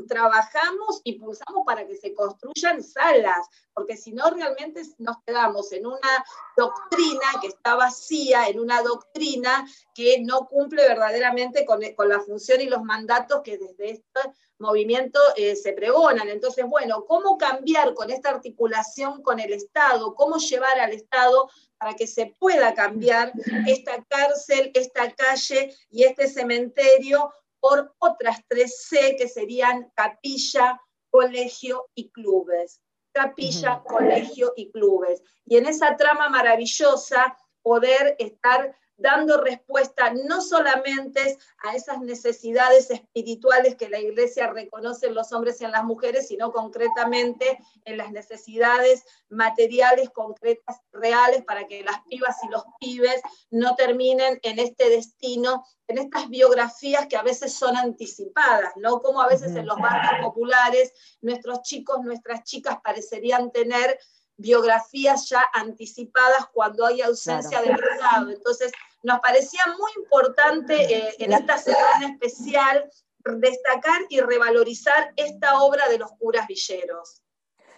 trabajamos 0.06 1.00
y 1.04 1.18
pulsamos 1.18 1.64
para 1.64 1.87
que 1.87 1.96
se 1.96 2.14
construyan 2.14 2.82
salas, 2.82 3.46
porque 3.72 3.96
si 3.96 4.12
no 4.12 4.30
realmente 4.30 4.82
nos 4.98 5.16
quedamos 5.24 5.72
en 5.72 5.87
una 5.87 6.24
doctrina 6.56 7.26
que 7.40 7.48
está 7.48 7.74
vacía, 7.76 8.48
en 8.48 8.61
una 8.61 8.82
doctrina 8.82 9.66
que 9.94 10.20
no 10.20 10.46
cumple 10.46 10.87
verdaderamente 10.88 11.64
con, 11.64 11.80
la 11.80 12.20
función 12.20 12.61
y 12.61 12.66
los 12.66 12.82
mandatos 12.82 13.42
que 13.42 13.59
desde 13.59 13.90
este 13.90 14.20
movimiento 14.59 15.20
eh, 15.37 15.54
se 15.54 15.72
pregonan. 15.72 16.28
Entonces, 16.28 16.64
bueno, 16.66 17.04
¿cómo 17.06 17.37
cambiar 17.37 17.94
con 17.94 18.11
esta 18.11 18.30
articulación 18.30 19.22
con 19.22 19.38
el 19.38 19.52
Estado? 19.52 20.14
¿Cómo 20.14 20.38
llevar 20.38 20.80
al 20.80 20.92
Estado 20.92 21.48
para 21.78 21.94
que 21.94 22.06
se 22.06 22.35
pueda 22.38 22.74
cambiar 22.74 23.32
esta 23.66 24.02
cárcel, 24.09 24.70
esta 24.74 25.12
calle 25.12 25.74
y 25.90 26.04
este 26.04 26.28
cementerio 26.28 27.30
por 27.68 27.92
otras 27.98 28.38
tres 28.46 28.87
C 28.88 29.16
que 29.18 29.29
serían 29.29 29.90
capilla, 29.96 30.81
colegio 31.11 31.88
y 31.96 32.11
clubes. 32.11 32.81
Capilla, 33.12 33.83
colegio 33.83 34.52
y 34.57 34.70
clubes. 34.70 35.20
Y 35.44 35.57
en 35.57 35.66
esa 35.66 35.96
trama 35.96 36.29
maravillosa 36.29 37.37
poder 37.62 38.14
estar 38.20 38.76
dando 38.96 39.40
respuesta 39.40 40.12
no 40.12 40.40
solamente 40.40 41.38
a 41.64 41.74
esas 41.74 42.00
necesidades 42.00 42.90
espirituales 42.90 43.76
que 43.76 43.88
la 43.88 44.00
iglesia 44.00 44.48
reconoce 44.48 45.06
en 45.06 45.14
los 45.14 45.32
hombres 45.32 45.61
y 45.61 45.64
en 45.64 45.72
las 45.72 45.85
mujeres, 45.85 46.28
sino 46.28 46.52
concretamente 46.52 47.59
en 47.85 47.98
las 47.98 48.11
necesidades 48.11 49.04
materiales, 49.28 50.11
concretas, 50.11 50.80
reales, 50.92 51.44
para 51.44 51.66
que 51.66 51.82
las 51.82 52.00
pibas 52.09 52.37
y 52.42 52.48
los 52.48 52.64
pibes 52.80 53.20
no 53.50 53.74
terminen 53.74 54.38
en 54.42 54.59
este 54.59 54.88
destino, 54.88 55.64
en 55.88 55.98
estas 55.98 56.28
biografías 56.28 57.06
que 57.06 57.16
a 57.16 57.22
veces 57.22 57.52
son 57.52 57.76
anticipadas, 57.76 58.72
¿no? 58.76 59.00
Como 59.00 59.20
a 59.20 59.28
veces 59.28 59.54
en 59.54 59.66
los 59.66 59.78
barrios 59.78 60.26
populares 60.26 60.92
nuestros 61.20 61.62
chicos, 61.62 62.02
nuestras 62.02 62.42
chicas 62.44 62.78
parecerían 62.82 63.50
tener 63.52 63.98
biografías 64.37 65.29
ya 65.29 65.42
anticipadas 65.55 66.46
cuando 66.53 66.85
hay 66.85 67.01
ausencia 67.01 67.61
del 67.62 67.72
Estado. 67.72 68.31
Entonces, 68.31 68.72
nos 69.03 69.20
parecía 69.20 69.62
muy 69.79 69.90
importante 70.03 70.75
eh, 70.94 71.14
en 71.18 71.33
esta 71.33 71.59
semana 71.59 72.09
especial 72.12 72.90
destacar 73.25 74.03
y 74.09 74.20
revalorizar 74.20 75.12
esta 75.16 75.61
obra 75.61 75.88
de 75.88 75.99
los 75.99 76.12
curas 76.12 76.46
villeros. 76.46 77.22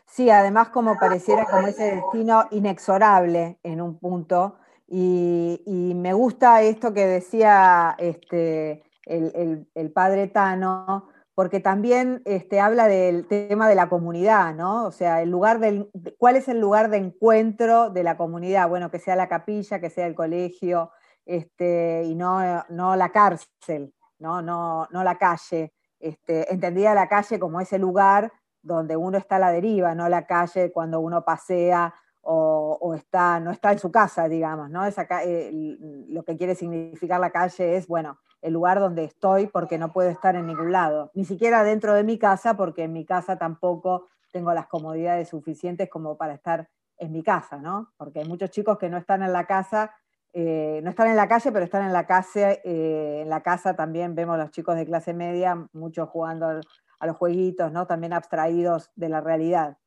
Sí, 0.07 0.31
además 0.31 0.71
como 0.71 0.99
pareciera 0.99 1.47
como 1.47 1.68
ese 1.68 1.97
destino 1.97 2.49
inexorable 2.51 3.59
en 3.62 3.81
un 3.81 3.99
punto, 3.99 4.59
y, 4.90 5.92
me 5.94 6.14
gusta 6.14 6.62
esto 6.62 6.94
que 6.94 7.07
decía 7.07 7.94
este, 7.99 8.85
el 9.05 9.92
padre 9.92 10.29
Tano, 10.29 11.11
porque 11.38 11.61
también 11.61 12.20
este, 12.24 12.59
habla 12.59 12.88
del 12.88 13.29
tema 13.29 13.68
de 13.68 13.77
la 13.77 13.88
comunidad, 13.88 14.57
¿no? 14.57 14.87
O 14.87 14.90
sea, 14.90 15.22
el 15.22 15.31
lugar 15.31 15.61
del, 15.61 15.88
¿cuál 16.18 16.35
es 16.35 16.48
el 16.48 16.59
lugar 16.59 16.90
de 16.90 16.96
encuentro 16.96 17.90
de 17.90 18.03
la 18.03 18.16
comunidad? 18.16 18.68
Bueno, 18.68 18.90
que 18.90 18.98
sea 18.98 19.14
la 19.14 19.29
capilla, 19.29 19.79
que 19.79 19.88
sea 19.88 20.09
el 20.09 20.16
colegio, 20.16 20.90
este, 21.24 22.03
y 22.07 22.16
no, 22.16 22.64
no 22.70 22.96
la 22.96 23.11
cárcel, 23.11 23.94
¿no? 24.18 24.42
No, 24.42 24.88
no 24.90 25.05
la 25.05 25.16
calle. 25.16 25.72
Este, 26.01 26.53
entendía 26.53 26.92
la 26.92 27.07
calle 27.07 27.38
como 27.38 27.61
ese 27.61 27.79
lugar 27.79 28.33
donde 28.61 28.96
uno 28.96 29.16
está 29.16 29.37
a 29.37 29.38
la 29.38 29.53
deriva, 29.53 29.94
no 29.94 30.09
la 30.09 30.27
calle 30.27 30.72
cuando 30.72 30.98
uno 30.98 31.24
pasea 31.24 31.94
o, 32.20 32.94
está, 32.96 33.38
no 33.38 33.53
está 33.53 33.70
en 33.70 33.79
su 33.79 33.92
casa, 33.92 34.29
digamos, 34.29 34.70
¿no? 34.70 34.85
Esa, 34.85 35.07
lo 35.53 36.24
que 36.24 36.37
quiere 36.37 36.57
significar 36.57 37.20
la 37.20 37.31
calle 37.31 37.77
es, 37.77 37.87
bueno, 37.87 38.18
el 38.42 38.53
lugar 38.53 38.81
donde 38.81 39.05
estoy 39.05 39.46
porque 39.46 39.79
no 39.79 39.92
puedo 39.92 40.11
estar 40.11 40.37
en 40.37 40.46
ningún 40.46 40.72
lado, 40.72 41.11
ni 41.14 41.24
siquiera 41.24 41.64
dentro 41.64 41.94
de 41.94 42.05
mi 42.05 42.18
casa 42.18 42.57
porque 42.57 42.85
en 42.85 42.92
mi 42.92 43.05
casa 43.05 43.37
tampoco 43.37 44.07
tengo 44.33 44.53
las 44.53 44.66
comodidades 44.66 45.29
suficientes 45.29 45.88
como 45.88 46.16
para 46.16 46.35
estar 46.35 46.68
en 46.98 47.12
mi 47.12 47.22
casa, 47.22 47.59
¿no? 47.59 47.92
Porque 47.96 48.20
hay 48.20 48.29
muchos 48.29 48.51
chicos 48.51 48.79
que 48.79 48.88
no 48.88 48.98
están 48.98 49.22
en 49.22 49.33
la 49.33 49.46
casa, 49.46 49.94
eh, 50.33 50.81
no 50.83 50.90
están 50.90 51.09
en 51.09 51.16
la 51.16 51.29
calle, 51.29 51.51
pero 51.53 51.64
están 51.64 51.85
en 51.87 51.92
la 51.92 52.07
casa, 52.07 52.53
eh, 52.53 53.20
en 53.22 53.29
la 53.29 53.42
casa 53.42 53.74
también 53.74 54.14
vemos 54.14 54.38
los 54.38 54.51
chicos 54.51 54.77
de 54.77 54.87
clase 54.87 55.14
media, 55.14 55.68
muchos 55.72 56.09
jugando 56.09 56.61
a 57.01 57.07
los 57.07 57.16
jueguitos, 57.16 57.72
¿no? 57.72 57.87
También 57.87 58.12
abstraídos 58.12 58.90
de 58.96 59.09
la 59.09 59.20
realidad. 59.20 59.79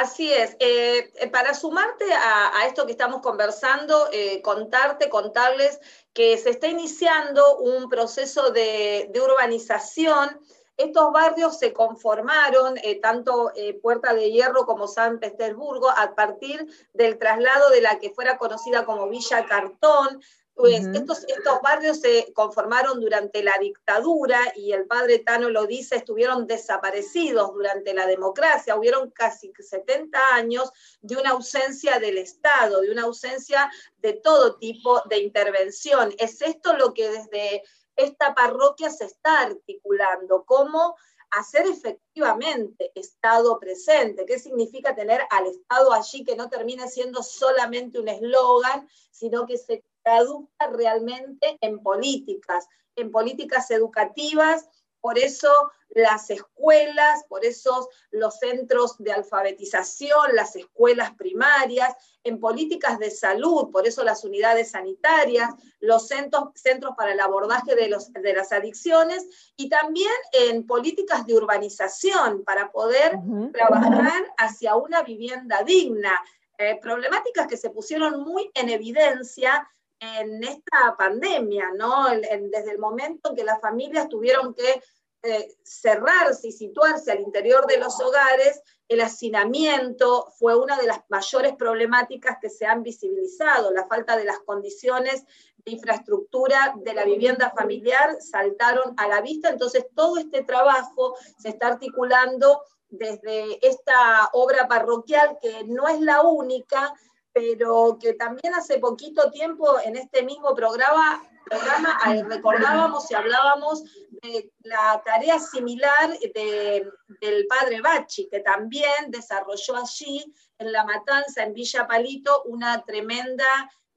Así 0.00 0.32
es. 0.32 0.56
Eh, 0.60 1.28
para 1.32 1.54
sumarte 1.54 2.04
a, 2.12 2.64
esto 2.68 2.86
que 2.86 2.92
estamos 2.92 3.20
conversando, 3.20 4.08
eh, 4.12 4.40
contarte, 4.42 5.08
contarles 5.08 5.80
que 6.12 6.38
se 6.38 6.50
está 6.50 6.68
iniciando 6.68 7.58
un 7.58 7.88
proceso 7.88 8.52
de, 8.52 9.10
urbanización 9.20 10.38
Estos 10.76 11.12
barrios 11.12 11.58
se 11.58 11.72
conformaron, 11.72 12.78
eh, 12.84 13.00
tanto 13.00 13.50
Puerta 13.82 14.14
de 14.14 14.30
Hierro 14.30 14.66
como 14.66 14.86
San 14.86 15.18
Petersburgo, 15.18 15.90
a 15.90 16.14
partir 16.14 16.64
del 16.92 17.18
traslado 17.18 17.70
de 17.70 17.80
la 17.80 17.98
que 17.98 18.10
fuera 18.10 18.38
conocida 18.38 18.84
como 18.84 19.08
Villa 19.08 19.46
Cartón, 19.46 20.22
pues 20.58 20.84
estos, 20.92 21.24
estos 21.28 21.62
barrios 21.62 22.00
se 22.00 22.32
conformaron 22.34 23.00
durante 23.00 23.44
la 23.44 23.56
dictadura 23.60 24.40
y 24.56 24.72
el 24.72 24.88
padre 24.88 25.20
Tano 25.20 25.50
lo 25.50 25.66
dice, 25.66 25.94
estuvieron 25.94 26.48
desaparecidos 26.48 27.52
durante 27.52 27.94
la 27.94 28.08
democracia, 28.08 28.74
hubieron 28.74 29.12
casi 29.12 29.52
70 29.56 30.18
años 30.34 30.72
de 31.00 31.16
una 31.16 31.30
ausencia 31.30 32.00
del 32.00 32.18
Estado, 32.18 32.80
de 32.80 32.90
una 32.90 33.04
ausencia 33.04 33.70
de 33.98 34.14
todo 34.14 34.56
tipo 34.56 35.00
de 35.08 35.18
intervención. 35.18 36.12
Es 36.18 36.42
esto 36.42 36.76
lo 36.76 36.92
que 36.92 37.08
desde 37.08 37.62
esta 37.94 38.34
parroquia 38.34 38.90
se 38.90 39.04
está 39.04 39.42
articulando, 39.42 40.42
cómo 40.44 40.96
hacer 41.30 41.66
efectivamente 41.66 42.90
Estado 42.96 43.60
presente. 43.60 44.24
¿Qué 44.26 44.40
significa 44.40 44.96
tener 44.96 45.20
al 45.30 45.46
Estado 45.46 45.92
allí 45.92 46.24
que 46.24 46.34
no 46.34 46.48
termine 46.48 46.88
siendo 46.88 47.22
solamente 47.22 48.00
un 48.00 48.08
eslogan, 48.08 48.88
sino 49.12 49.46
que 49.46 49.56
se 49.56 49.84
traduzca 50.08 50.68
realmente 50.68 51.58
en 51.60 51.82
políticas, 51.82 52.66
en 52.96 53.10
políticas 53.10 53.70
educativas, 53.70 54.66
por 55.00 55.18
eso 55.18 55.50
las 55.90 56.30
escuelas, 56.30 57.24
por 57.28 57.44
eso 57.44 57.88
los 58.10 58.38
centros 58.38 58.96
de 58.98 59.12
alfabetización, 59.12 60.34
las 60.34 60.56
escuelas 60.56 61.14
primarias, 61.14 61.94
en 62.24 62.40
políticas 62.40 62.98
de 62.98 63.10
salud, 63.10 63.70
por 63.70 63.86
eso 63.86 64.02
las 64.02 64.24
unidades 64.24 64.70
sanitarias, 64.70 65.50
los 65.80 66.08
centros, 66.08 66.48
centros 66.54 66.94
para 66.96 67.12
el 67.12 67.20
abordaje 67.20 67.74
de, 67.74 67.88
los, 67.88 68.10
de 68.12 68.32
las 68.32 68.50
adicciones 68.50 69.52
y 69.56 69.68
también 69.68 70.12
en 70.32 70.66
políticas 70.66 71.26
de 71.26 71.34
urbanización 71.34 72.44
para 72.44 72.72
poder 72.72 73.18
trabajar 73.52 74.24
hacia 74.38 74.74
una 74.76 75.02
vivienda 75.02 75.62
digna. 75.62 76.18
Eh, 76.60 76.76
problemáticas 76.82 77.46
que 77.46 77.56
se 77.56 77.70
pusieron 77.70 78.24
muy 78.24 78.50
en 78.54 78.68
evidencia 78.68 79.70
en 80.00 80.44
esta 80.44 80.94
pandemia, 80.96 81.72
¿no? 81.76 82.08
desde 82.08 82.70
el 82.70 82.78
momento 82.78 83.30
en 83.30 83.36
que 83.36 83.44
las 83.44 83.60
familias 83.60 84.08
tuvieron 84.08 84.54
que 84.54 84.82
eh, 85.22 85.56
cerrarse 85.64 86.48
y 86.48 86.52
situarse 86.52 87.10
al 87.10 87.20
interior 87.20 87.66
de 87.66 87.78
los 87.78 88.00
hogares, 88.00 88.62
el 88.86 89.00
hacinamiento 89.00 90.28
fue 90.38 90.56
una 90.56 90.78
de 90.78 90.86
las 90.86 91.00
mayores 91.08 91.56
problemáticas 91.56 92.38
que 92.40 92.48
se 92.48 92.66
han 92.66 92.84
visibilizado, 92.84 93.72
la 93.72 93.88
falta 93.88 94.16
de 94.16 94.24
las 94.24 94.38
condiciones 94.38 95.24
de 95.64 95.72
infraestructura 95.72 96.74
de 96.76 96.94
la 96.94 97.04
vivienda 97.04 97.50
familiar 97.50 98.16
saltaron 98.20 98.94
a 98.96 99.08
la 99.08 99.20
vista, 99.20 99.50
entonces 99.50 99.86
todo 99.94 100.18
este 100.18 100.44
trabajo 100.44 101.16
se 101.36 101.48
está 101.48 101.66
articulando 101.66 102.62
desde 102.88 103.66
esta 103.66 104.30
obra 104.32 104.68
parroquial 104.68 105.38
que 105.42 105.64
no 105.64 105.88
es 105.88 106.00
la 106.00 106.22
única, 106.22 106.94
pero 107.32 107.98
que 108.00 108.14
también 108.14 108.54
hace 108.54 108.78
poquito 108.78 109.30
tiempo 109.30 109.78
en 109.84 109.96
este 109.96 110.22
mismo 110.22 110.54
programa, 110.54 111.22
programa 111.44 111.98
recordábamos 112.28 113.10
y 113.10 113.14
hablábamos 113.14 113.84
de 114.22 114.52
la 114.60 115.00
tarea 115.04 115.38
similar 115.38 116.18
del 116.34 117.46
padre 117.48 117.80
Bachi, 117.80 118.28
que 118.28 118.40
también 118.40 119.10
desarrolló 119.10 119.76
allí 119.76 120.34
en 120.58 120.72
La 120.72 120.84
Matanza, 120.84 121.44
en 121.44 121.54
Villa 121.54 121.86
Palito, 121.86 122.42
una 122.44 122.84
tremenda 122.84 123.44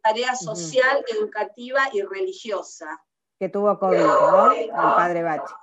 tarea 0.01 0.35
social, 0.35 1.03
educativa 1.07 1.89
y 1.93 2.01
religiosa. 2.01 3.03
Que 3.39 3.49
tuvo 3.49 3.77
COVID, 3.79 3.97
¿no? 3.97 4.51
El 4.51 4.69
padre 4.69 5.23
Bachi. 5.23 5.53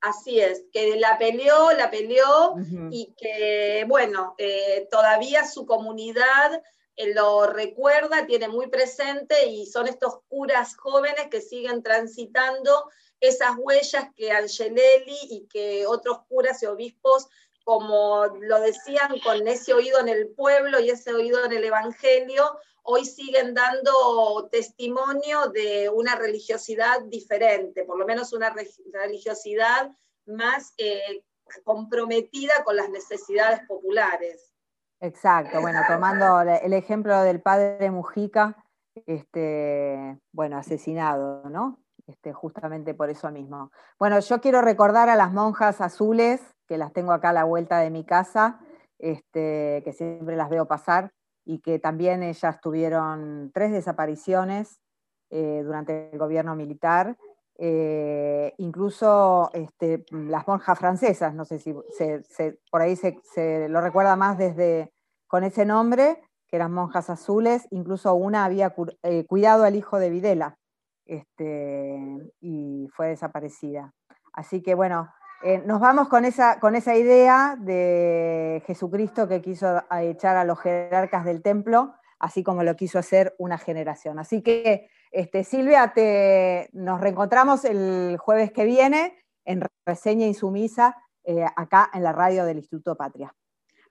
Así 0.00 0.40
es, 0.40 0.64
que 0.72 0.96
la 0.96 1.18
peleó, 1.18 1.72
la 1.72 1.90
peleó 1.90 2.54
y 2.90 3.14
que, 3.16 3.84
bueno, 3.88 4.34
eh, 4.38 4.86
todavía 4.90 5.44
su 5.44 5.66
comunidad 5.66 6.62
lo 7.14 7.46
recuerda, 7.46 8.26
tiene 8.26 8.48
muy 8.48 8.68
presente 8.68 9.46
y 9.46 9.66
son 9.66 9.86
estos 9.86 10.20
curas 10.28 10.76
jóvenes 10.76 11.28
que 11.30 11.40
siguen 11.40 11.82
transitando 11.82 12.90
esas 13.20 13.52
huellas 13.56 14.08
que 14.14 14.32
Angelelli 14.32 15.18
y 15.30 15.46
que 15.46 15.86
otros 15.86 16.20
curas 16.28 16.62
y 16.62 16.66
obispos, 16.66 17.28
como 17.64 18.26
lo 18.40 18.60
decían, 18.60 19.18
con 19.20 19.46
ese 19.46 19.74
oído 19.74 20.00
en 20.00 20.08
el 20.08 20.28
pueblo 20.28 20.80
y 20.80 20.90
ese 20.90 21.12
oído 21.12 21.44
en 21.44 21.52
el 21.52 21.64
Evangelio, 21.64 22.58
hoy 22.82 23.04
siguen 23.04 23.54
dando 23.54 24.48
testimonio 24.50 25.48
de 25.48 25.90
una 25.90 26.16
religiosidad 26.16 27.02
diferente, 27.02 27.84
por 27.84 27.98
lo 27.98 28.06
menos 28.06 28.32
una 28.32 28.54
religiosidad 28.92 29.90
más 30.24 30.72
eh, 30.78 31.22
comprometida 31.64 32.64
con 32.64 32.76
las 32.76 32.88
necesidades 32.88 33.60
populares. 33.68 34.47
Exacto, 35.00 35.60
bueno, 35.60 35.80
tomando 35.86 36.40
el 36.40 36.72
ejemplo 36.72 37.20
del 37.20 37.40
padre 37.40 37.90
Mujica, 37.90 38.56
este, 39.06 40.18
bueno, 40.32 40.58
asesinado, 40.58 41.48
¿no? 41.48 41.78
Este, 42.06 42.32
justamente 42.32 42.94
por 42.94 43.10
eso 43.10 43.30
mismo. 43.30 43.70
Bueno, 43.98 44.18
yo 44.18 44.40
quiero 44.40 44.60
recordar 44.60 45.08
a 45.08 45.16
las 45.16 45.32
monjas 45.32 45.80
azules, 45.80 46.40
que 46.66 46.78
las 46.78 46.92
tengo 46.92 47.12
acá 47.12 47.30
a 47.30 47.34
la 47.34 47.44
vuelta 47.44 47.78
de 47.78 47.90
mi 47.90 48.04
casa, 48.04 48.60
este, 48.98 49.82
que 49.84 49.92
siempre 49.92 50.36
las 50.36 50.48
veo 50.48 50.66
pasar, 50.66 51.12
y 51.44 51.60
que 51.60 51.78
también 51.78 52.22
ellas 52.22 52.60
tuvieron 52.60 53.50
tres 53.54 53.72
desapariciones 53.72 54.80
eh, 55.30 55.62
durante 55.64 56.10
el 56.10 56.18
gobierno 56.18 56.56
militar, 56.56 57.16
eh, 57.60 58.54
incluso 58.58 59.50
este, 59.52 60.04
las 60.10 60.46
monjas 60.46 60.78
francesas, 60.78 61.34
no 61.34 61.44
sé 61.44 61.58
si 61.58 61.74
por 62.70 62.80
ahí 62.80 62.94
se, 62.94 63.68
lo 63.68 63.80
recuerda 63.80 64.14
más 64.14 64.38
desde 64.38 64.92
con 65.26 65.42
ese 65.42 65.64
nombre, 65.64 66.22
que 66.46 66.56
eran 66.56 66.72
monjas 66.72 67.10
azules, 67.10 67.66
incluso 67.70 68.14
una 68.14 68.44
había 68.44 68.74
eh, 69.02 69.26
cuidado 69.26 69.64
al 69.64 69.74
hijo 69.74 69.98
de 69.98 70.08
Videla 70.08 70.56
este, 71.04 71.98
y 72.40 72.88
fue 72.94 73.08
desaparecida. 73.08 73.92
Así 74.32 74.62
que 74.62 74.76
bueno, 74.76 75.12
eh, 75.42 75.60
nos 75.66 75.80
vamos 75.80 76.08
con 76.08 76.24
esa, 76.24 76.60
con 76.60 76.76
esa 76.76 76.94
idea 76.94 77.56
de 77.58 78.62
Jesucristo 78.66 79.26
que 79.26 79.42
quiso 79.42 79.82
echar 80.00 80.36
a 80.36 80.44
los 80.44 80.60
jerarcas 80.60 81.24
del 81.24 81.42
templo, 81.42 81.94
así 82.20 82.44
como 82.44 82.62
lo 82.62 82.76
quiso 82.76 83.00
hacer 83.00 83.34
una 83.38 83.58
generación. 83.58 84.20
Así 84.20 84.42
que 84.42 84.88
este, 85.10 85.44
Silvia, 85.44 85.92
te, 85.94 86.68
nos 86.72 87.00
reencontramos 87.00 87.64
el 87.64 88.16
jueves 88.18 88.52
que 88.52 88.64
viene 88.64 89.24
en 89.44 89.62
Reseña 89.86 90.26
Insumisa, 90.26 90.96
eh, 91.24 91.44
acá 91.56 91.90
en 91.94 92.02
la 92.02 92.12
radio 92.12 92.44
del 92.44 92.58
Instituto 92.58 92.96
Patria. 92.96 93.34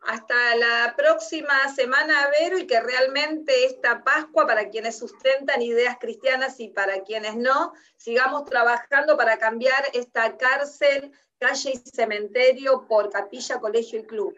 Hasta 0.01 0.55
la 0.55 0.95
próxima 0.95 1.67
semana, 1.75 2.29
Vero, 2.39 2.57
y 2.57 2.67
que 2.67 2.79
realmente 2.79 3.65
esta 3.65 4.03
Pascua, 4.03 4.45
para 4.45 4.69
quienes 4.69 4.97
sustentan 4.97 5.61
ideas 5.61 5.97
cristianas 5.99 6.59
y 6.59 6.69
para 6.69 7.01
quienes 7.01 7.35
no, 7.35 7.73
sigamos 7.97 8.45
trabajando 8.45 9.17
para 9.17 9.37
cambiar 9.37 9.83
esta 9.93 10.37
cárcel, 10.37 11.11
calle 11.39 11.73
y 11.73 11.89
cementerio 11.89 12.87
por 12.87 13.09
capilla, 13.09 13.59
colegio 13.59 13.99
y 13.99 14.03
club. 14.05 14.35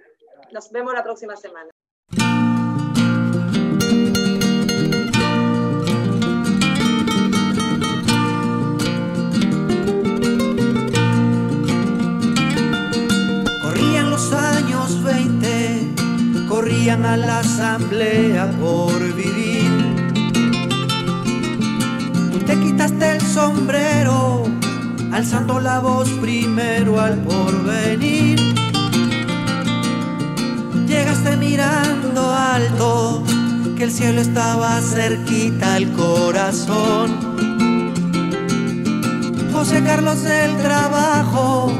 Nos 0.52 0.72
vemos 0.72 0.94
la 0.94 1.04
próxima 1.04 1.36
semana. 1.36 1.70
Corrían 16.60 17.06
a 17.06 17.16
la 17.16 17.40
asamblea 17.40 18.52
por 18.60 19.00
vivir. 19.16 19.72
Tú 22.34 22.40
te 22.40 22.60
quitaste 22.60 23.14
el 23.14 23.22
sombrero, 23.22 24.44
alzando 25.14 25.62
la 25.62 25.80
voz 25.80 26.10
primero 26.20 27.00
al 27.00 27.16
porvenir. 27.20 28.38
Llegaste 30.86 31.38
mirando 31.38 32.30
alto, 32.30 33.24
que 33.78 33.86
el 33.86 33.92
cielo 33.92 34.20
estaba 34.20 34.82
cerquita 34.82 35.76
al 35.76 35.90
corazón. 35.94 37.08
José 39.54 39.82
Carlos 39.82 40.24
del 40.24 40.58
trabajo, 40.58 41.72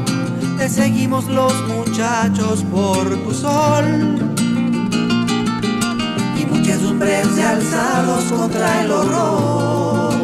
te 0.56 0.70
seguimos 0.70 1.26
los 1.26 1.52
muchachos 1.68 2.64
por 2.72 3.14
tu 3.24 3.34
sol 3.34 4.30
muchedumbres 7.00 7.44
alzados 7.44 8.24
contra 8.24 8.82
el 8.82 8.92
horror. 8.92 10.14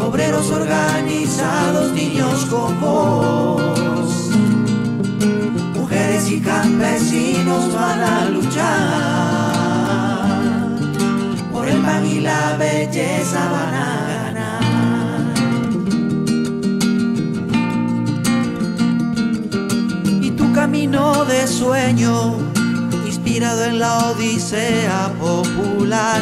Obreros 0.00 0.50
organizados, 0.50 1.92
niños 1.92 2.44
con 2.46 2.80
voz. 2.80 4.30
Mujeres 5.74 6.30
y 6.30 6.40
campesinos 6.40 7.72
van 7.72 8.00
a 8.00 8.24
luchar. 8.26 9.52
Por 11.52 11.68
el 11.68 11.80
pan 11.80 12.06
y 12.06 12.20
la 12.20 12.56
belleza 12.58 13.50
van 13.50 13.74
a 13.74 14.06
ganar. 14.06 14.52
camino 20.54 21.24
de 21.24 21.46
sueño, 21.48 22.51
en 23.42 23.80
la 23.80 23.98
odisea 24.10 25.12
popular. 25.18 26.20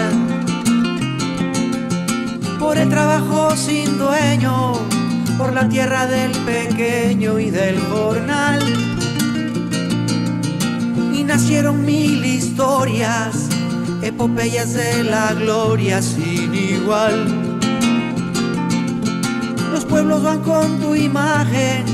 Por 2.59 2.78
el 2.78 2.88
trabajo 2.88 3.54
sin 3.56 3.98
dueño, 3.98 4.72
por 5.37 5.52
la 5.52 5.68
tierra 5.68 6.06
del 6.06 6.33
pequeño 6.33 7.38
y 7.38 7.50
del 7.50 7.78
jornal. 7.78 8.59
Y 11.14 11.22
nacieron 11.22 11.85
mil 11.85 12.24
historias, 12.24 13.48
epopeyas 14.00 14.72
de 14.72 15.04
la 15.04 15.35
gloria 15.35 16.00
sin 16.00 16.54
igual. 16.54 17.61
Los 19.72 19.85
pueblos 19.85 20.22
van 20.22 20.40
con 20.40 20.80
tu 20.80 20.94
imagen, 20.94 21.85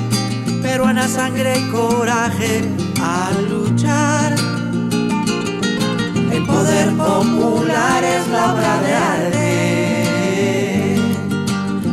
peruana 0.62 1.08
sangre 1.08 1.58
y 1.58 1.70
coraje 1.72 2.62
a 3.02 3.30
luchar. 3.50 4.35
Poder 6.46 6.96
popular 6.96 8.04
es 8.04 8.28
la 8.28 8.52
obra 8.52 8.80
de 8.82 8.94
arte, 8.94 10.96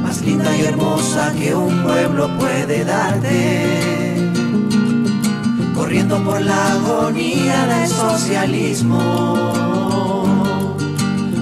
más 0.02 0.22
linda 0.22 0.56
y 0.56 0.62
hermosa 0.62 1.34
que 1.34 1.56
un 1.56 1.82
pueblo 1.84 2.30
puede 2.38 2.86
darte. 2.86 4.32
Corriendo 5.76 6.24
por 6.24 6.40
la 6.42 6.74
agonía 6.74 7.66
del 7.66 7.88
socialismo, 7.88 9.00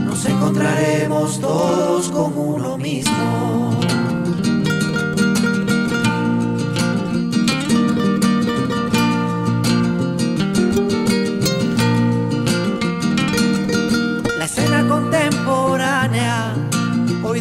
nos 0.06 0.26
encontraremos 0.26 1.40
todos 1.40 2.10
con 2.10 2.38
uno 2.38 2.78
mismo. 2.78 3.72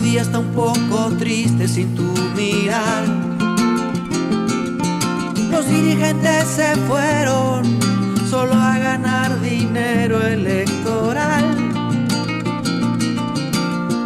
Día 0.00 0.22
está 0.22 0.38
un 0.38 0.52
poco 0.52 1.10
triste 1.18 1.68
sin 1.68 1.94
tu 1.94 2.12
mirar. 2.36 3.04
Los 5.50 5.68
dirigentes 5.68 6.46
se 6.48 6.76
fueron 6.88 7.62
solo 8.28 8.54
a 8.54 8.78
ganar 8.78 9.40
dinero 9.40 10.20
electoral. 10.22 11.44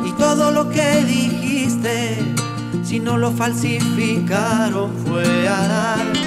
Y 0.05 0.13
todo 0.13 0.51
lo 0.51 0.69
que 0.71 1.05
dijiste, 1.05 2.19
si 2.83 3.01
no 3.01 3.19
lo 3.19 3.31
falsificaron, 3.31 4.91
fue 5.07 5.49
a 5.49 5.69
dar 5.69 6.25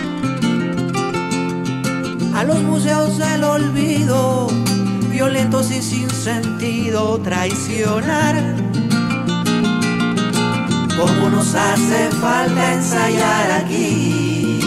a 2.36 2.44
los 2.44 2.62
museos 2.62 3.18
del 3.18 3.44
olvido, 3.44 4.48
violentos 5.10 5.72
y 5.72 5.82
sin 5.82 6.08
sentido, 6.10 7.20
traicionar. 7.20 8.67
Como 10.98 11.30
nos 11.30 11.54
hace 11.54 12.10
falta 12.10 12.74
ensayar 12.74 13.52
aquí, 13.52 14.60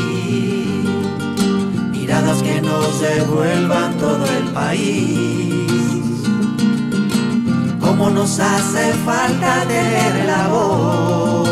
miradas 1.90 2.40
que 2.40 2.62
nos 2.62 3.00
devuelvan 3.00 3.98
todo 3.98 4.24
el 4.26 4.44
país. 4.52 5.66
Como 7.80 8.10
nos 8.10 8.38
hace 8.38 8.92
falta 9.04 9.64
tener 9.66 10.26
labor, 10.26 11.50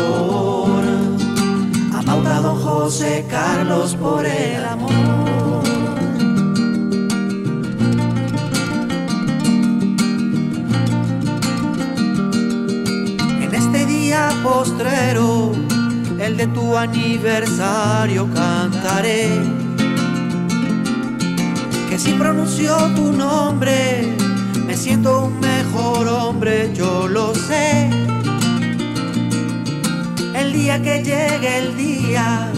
amauta 1.93 2.39
don 2.39 2.57
José 2.61 3.25
Carlos 3.29 3.95
por 3.95 4.25
el 4.25 4.63
amor. 4.63 5.28
Postrero, 14.43 15.51
el 16.19 16.37
de 16.37 16.47
tu 16.47 16.77
aniversario 16.77 18.27
cantaré. 18.33 19.29
Que 21.89 21.97
si 21.97 22.13
pronuncio 22.13 22.75
tu 22.95 23.11
nombre, 23.11 24.15
me 24.65 24.75
siento 24.75 25.25
un 25.25 25.39
mejor 25.39 26.07
hombre, 26.07 26.71
yo 26.73 27.07
lo 27.07 27.33
sé. 27.33 27.89
El 30.35 30.53
día 30.53 30.81
que 30.81 31.03
llegue 31.03 31.57
el 31.57 31.75
día, 31.75 32.51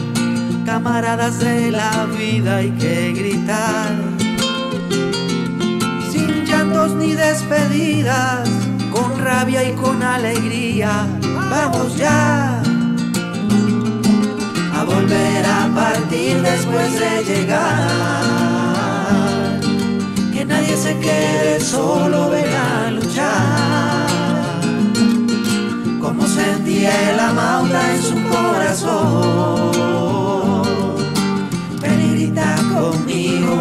camaradas 0.66 1.40
de 1.40 1.72
la 1.72 2.06
vida 2.06 2.58
hay 2.58 2.72
que 2.72 3.14
gritar. 3.14 3.96
Sin 6.12 6.46
llantos 6.46 6.94
ni 6.96 7.14
despedidas, 7.14 8.50
con 8.92 9.18
rabia 9.18 9.64
y 9.64 9.74
con 9.74 10.04
alegría, 10.04 11.08
vamos 11.52 11.96
ya 11.98 12.62
a 14.74 14.84
volver 14.86 15.46
a 15.46 15.70
partir 15.76 16.42
después 16.42 16.98
de 16.98 17.26
llegar. 17.26 18.80
Que 20.34 20.46
nadie 20.46 20.78
se 20.78 20.98
quede 21.00 21.60
solo, 21.60 22.30
ven 22.30 22.56
a 22.56 22.92
luchar. 22.92 24.08
Como 26.00 26.26
sentía 26.26 27.12
el 27.12 27.20
amauta 27.20 27.94
en 27.94 28.02
su 28.02 28.16
corazón. 28.34 29.72
Ven 31.82 32.02
y 32.08 32.12
grita 32.16 32.56
conmigo, 32.74 33.58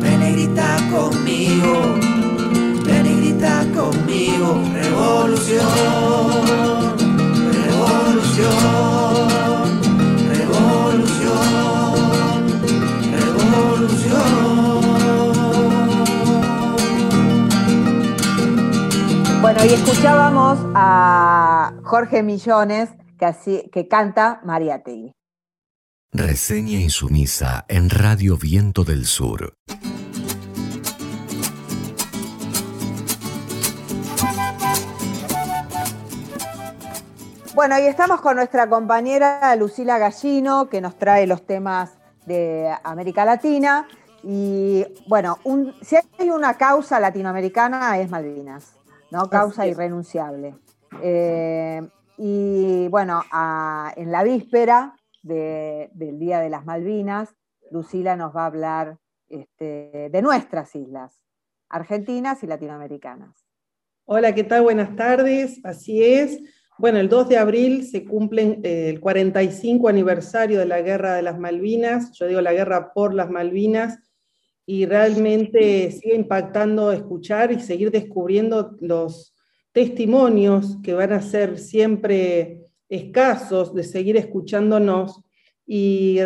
ven 0.00 0.22
y 0.22 0.32
grita 0.32 0.78
conmigo, 0.90 1.94
ven 2.86 3.06
y 3.06 3.14
grita 3.20 3.66
conmigo, 3.76 4.48
revolución, 4.72 6.77
revolución. 10.28 11.58
Revolución. 13.12 14.20
Bueno, 19.40 19.64
y 19.64 19.68
escuchábamos 19.68 20.58
a 20.74 21.72
Jorge 21.82 22.22
Millones 22.22 22.90
que, 23.18 23.24
así, 23.24 23.68
que 23.72 23.88
canta 23.88 24.40
Mariategui. 24.44 25.12
Reseña 26.12 26.78
insumisa 26.80 27.66
en 27.68 27.90
Radio 27.90 28.36
Viento 28.36 28.84
del 28.84 29.06
Sur. 29.06 29.54
Bueno, 37.58 37.76
y 37.76 37.86
estamos 37.86 38.20
con 38.20 38.36
nuestra 38.36 38.68
compañera 38.68 39.56
Lucila 39.56 39.98
Gallino, 39.98 40.68
que 40.68 40.80
nos 40.80 40.96
trae 40.96 41.26
los 41.26 41.44
temas 41.44 41.98
de 42.24 42.72
América 42.84 43.24
Latina. 43.24 43.88
Y 44.22 44.86
bueno, 45.08 45.38
un, 45.42 45.74
si 45.82 45.96
hay 45.96 46.30
una 46.30 46.56
causa 46.56 47.00
latinoamericana 47.00 47.98
es 47.98 48.08
Malvinas, 48.10 48.76
¿no? 49.10 49.28
Causa 49.28 49.66
irrenunciable. 49.66 50.54
Eh, 51.02 51.82
y 52.16 52.86
bueno, 52.90 53.24
a, 53.32 53.92
en 53.96 54.12
la 54.12 54.22
víspera 54.22 54.94
de, 55.24 55.90
del 55.94 56.20
Día 56.20 56.38
de 56.38 56.50
las 56.50 56.64
Malvinas, 56.64 57.34
Lucila 57.72 58.14
nos 58.14 58.36
va 58.36 58.42
a 58.42 58.46
hablar 58.46 58.98
este, 59.28 60.10
de 60.12 60.22
nuestras 60.22 60.76
islas, 60.76 61.20
argentinas 61.68 62.40
y 62.44 62.46
latinoamericanas. 62.46 63.48
Hola, 64.04 64.32
¿qué 64.32 64.44
tal? 64.44 64.62
Buenas 64.62 64.94
tardes, 64.94 65.60
así 65.64 66.04
es. 66.04 66.40
Bueno, 66.78 67.00
el 67.00 67.08
2 67.08 67.28
de 67.28 67.36
abril 67.36 67.84
se 67.84 68.04
cumple 68.04 68.60
eh, 68.62 68.90
el 68.90 69.00
45 69.00 69.88
aniversario 69.88 70.60
de 70.60 70.66
la 70.66 70.80
Guerra 70.80 71.16
de 71.16 71.22
las 71.22 71.36
Malvinas, 71.36 72.12
yo 72.12 72.28
digo 72.28 72.40
la 72.40 72.52
guerra 72.52 72.92
por 72.92 73.14
las 73.14 73.28
Malvinas, 73.28 73.98
y 74.64 74.86
realmente 74.86 75.90
sigue 75.90 76.14
impactando 76.14 76.92
escuchar 76.92 77.50
y 77.50 77.58
seguir 77.58 77.90
descubriendo 77.90 78.76
los 78.80 79.34
testimonios 79.72 80.76
que 80.80 80.94
van 80.94 81.12
a 81.12 81.20
ser 81.20 81.58
siempre 81.58 82.68
escasos 82.88 83.74
de 83.74 83.82
seguir 83.82 84.16
escuchándonos. 84.16 85.20
Y 85.66 86.18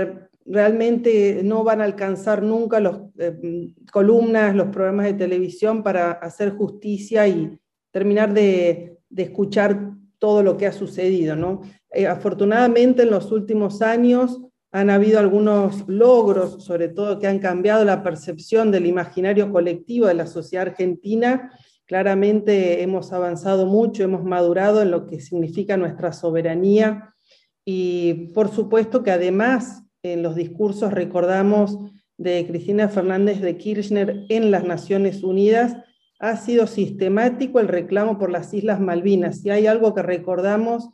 realmente 0.44 1.40
no 1.42 1.64
van 1.64 1.80
a 1.80 1.84
alcanzar 1.84 2.42
nunca 2.42 2.78
las 2.78 2.98
eh, 3.18 3.72
columnas, 3.90 4.54
los 4.54 4.68
programas 4.68 5.06
de 5.06 5.14
televisión 5.14 5.82
para 5.82 6.10
hacer 6.12 6.50
justicia 6.50 7.26
y 7.26 7.58
terminar 7.90 8.34
de, 8.34 8.98
de 9.08 9.22
escuchar 9.22 9.92
todo 10.22 10.44
lo 10.44 10.56
que 10.56 10.68
ha 10.68 10.72
sucedido. 10.72 11.34
¿no? 11.34 11.62
Eh, 11.90 12.06
afortunadamente 12.06 13.02
en 13.02 13.10
los 13.10 13.32
últimos 13.32 13.82
años 13.82 14.40
han 14.70 14.88
habido 14.88 15.18
algunos 15.18 15.88
logros, 15.88 16.62
sobre 16.62 16.88
todo 16.88 17.18
que 17.18 17.26
han 17.26 17.40
cambiado 17.40 17.84
la 17.84 18.04
percepción 18.04 18.70
del 18.70 18.86
imaginario 18.86 19.50
colectivo 19.50 20.06
de 20.06 20.14
la 20.14 20.28
sociedad 20.28 20.68
argentina. 20.68 21.50
Claramente 21.86 22.84
hemos 22.84 23.12
avanzado 23.12 23.66
mucho, 23.66 24.04
hemos 24.04 24.22
madurado 24.22 24.80
en 24.80 24.92
lo 24.92 25.08
que 25.08 25.20
significa 25.20 25.76
nuestra 25.76 26.12
soberanía 26.12 27.16
y 27.64 28.28
por 28.32 28.48
supuesto 28.48 29.02
que 29.02 29.10
además 29.10 29.82
en 30.04 30.22
los 30.22 30.36
discursos 30.36 30.92
recordamos 30.92 31.78
de 32.16 32.46
Cristina 32.46 32.88
Fernández 32.88 33.40
de 33.40 33.56
Kirchner 33.56 34.24
en 34.28 34.52
las 34.52 34.62
Naciones 34.62 35.24
Unidas, 35.24 35.76
ha 36.22 36.36
sido 36.36 36.68
sistemático 36.68 37.58
el 37.58 37.66
reclamo 37.66 38.16
por 38.16 38.30
las 38.30 38.54
Islas 38.54 38.80
Malvinas. 38.80 39.44
Y 39.44 39.50
hay 39.50 39.66
algo 39.66 39.92
que 39.92 40.02
recordamos, 40.02 40.88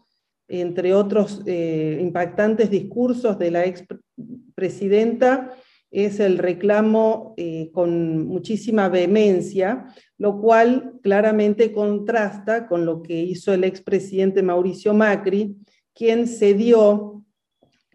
entre 0.49 0.95
otros 0.95 1.43
eh, 1.45 1.99
impactantes 2.01 2.71
discursos 2.71 3.39
de 3.39 3.51
la 3.51 3.67
expresidenta, 3.67 5.55
es 5.91 6.19
el 6.21 6.39
reclamo 6.39 7.35
eh, 7.37 7.71
con 7.73 8.27
muchísima 8.27 8.89
vehemencia, 8.89 9.85
lo 10.17 10.41
cual 10.41 10.95
claramente 11.03 11.73
contrasta 11.73 12.67
con 12.67 12.87
lo 12.87 13.03
que 13.03 13.23
hizo 13.23 13.53
el 13.53 13.65
expresidente 13.65 14.43
Mauricio 14.43 14.95
Macri, 14.95 15.57
quien 15.95 16.27
cedió 16.27 17.23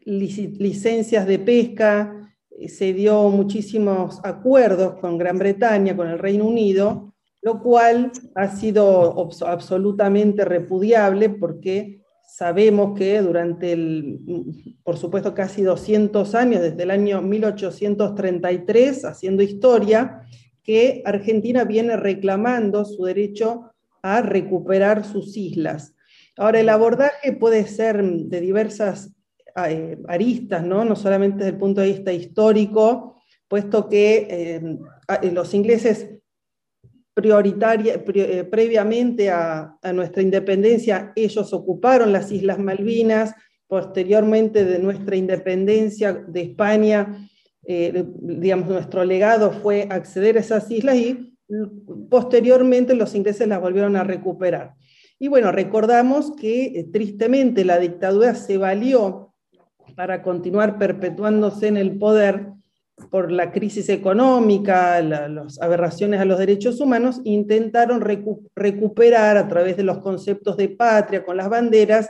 licencias 0.06 1.26
de 1.26 1.40
pesca, 1.40 2.32
eh, 2.52 2.70
cedió 2.70 3.28
muchísimos 3.30 4.20
acuerdos 4.24 5.00
con 5.00 5.18
Gran 5.18 5.40
Bretaña, 5.40 5.96
con 5.96 6.10
el 6.10 6.20
Reino 6.20 6.46
Unido, 6.46 7.13
lo 7.44 7.62
cual 7.62 8.12
ha 8.36 8.56
sido 8.56 9.30
absolutamente 9.46 10.46
repudiable 10.46 11.30
porque 11.30 12.00
sabemos 12.26 12.98
que 12.98 13.22
durante 13.22 13.74
el, 13.74 14.20
por 14.84 14.98
supuesto, 14.98 15.34
casi 15.34 15.62
200 15.62 16.34
años, 16.36 16.62
desde 16.62 16.84
el 16.84 16.92
año 16.92 17.22
1833, 17.22 19.06
haciendo 19.06 19.44
historia, 19.44 20.22
que 20.64 21.04
Argentina 21.06 21.66
viene 21.66 21.98
reclamando 21.98 22.86
su 22.86 23.04
derecho 23.04 23.72
a 24.02 24.22
recuperar 24.22 25.04
sus 25.04 25.36
islas. 25.36 25.94
Ahora, 26.38 26.62
el 26.62 26.70
abordaje 26.70 27.34
puede 27.34 27.68
ser 27.68 28.02
de 28.02 28.42
diversas 28.42 29.14
eh, 29.68 29.98
aristas, 30.08 30.64
¿no? 30.64 30.86
no 30.86 30.96
solamente 30.96 31.40
desde 31.40 31.52
el 31.52 31.58
punto 31.58 31.82
de 31.82 31.88
vista 31.88 32.14
histórico, 32.14 33.22
puesto 33.50 33.90
que 33.90 34.28
eh, 34.30 35.32
los 35.32 35.54
ingleses 35.54 36.10
prioritaria, 37.14 38.04
eh, 38.14 38.44
previamente 38.44 39.30
a, 39.30 39.78
nuestra 39.94 40.22
independencia, 40.22 41.14
ellos 41.16 41.54
ocuparon 41.54 42.12
las 42.12 42.32
Islas 42.32 42.60
Malvinas, 42.60 43.36
posteriormente 43.68 44.66
de 44.66 44.80
nuestra 44.80 45.16
independencia 45.16 46.14
de 46.14 46.42
España, 46.42 47.30
eh, 47.66 48.06
digamos, 48.20 48.68
nuestro 48.68 49.04
legado 49.04 49.52
fue 49.52 49.88
acceder 49.90 50.38
a 50.38 50.42
esas 50.42 50.70
islas 50.70 50.96
y 50.98 51.38
posteriormente 52.10 52.94
los 52.94 53.16
ingleses 53.16 53.48
las 53.48 53.62
volvieron 53.62 53.96
a 53.96 54.04
recuperar. 54.04 54.74
Y 55.20 55.28
bueno, 55.28 55.52
recordamos 55.52 56.36
que 56.36 56.66
eh, 56.66 56.88
tristemente 56.92 57.64
la 57.64 57.80
dictadura 57.80 58.36
se 58.36 58.58
valió 58.58 59.34
para 59.96 60.22
continuar 60.22 60.78
perpetuándose 60.78 61.68
en 61.68 61.78
el 61.78 61.98
poder 61.98 62.54
por 63.10 63.32
la 63.32 63.52
crisis 63.52 63.90
económica, 63.90 65.02
las 65.02 65.62
aberraciones 65.62 66.20
a 66.20 66.26
los 66.26 66.40
derechos 66.40 66.80
humanos, 66.80 67.22
intentaron 67.24 68.02
recuperar 68.02 69.38
a 69.38 69.48
través 69.48 69.78
de 69.78 69.84
los 69.84 70.00
conceptos 70.00 70.58
de 70.58 70.70
patria 70.70 71.26
con 71.26 71.38
las 71.38 71.50
banderas 71.50 72.10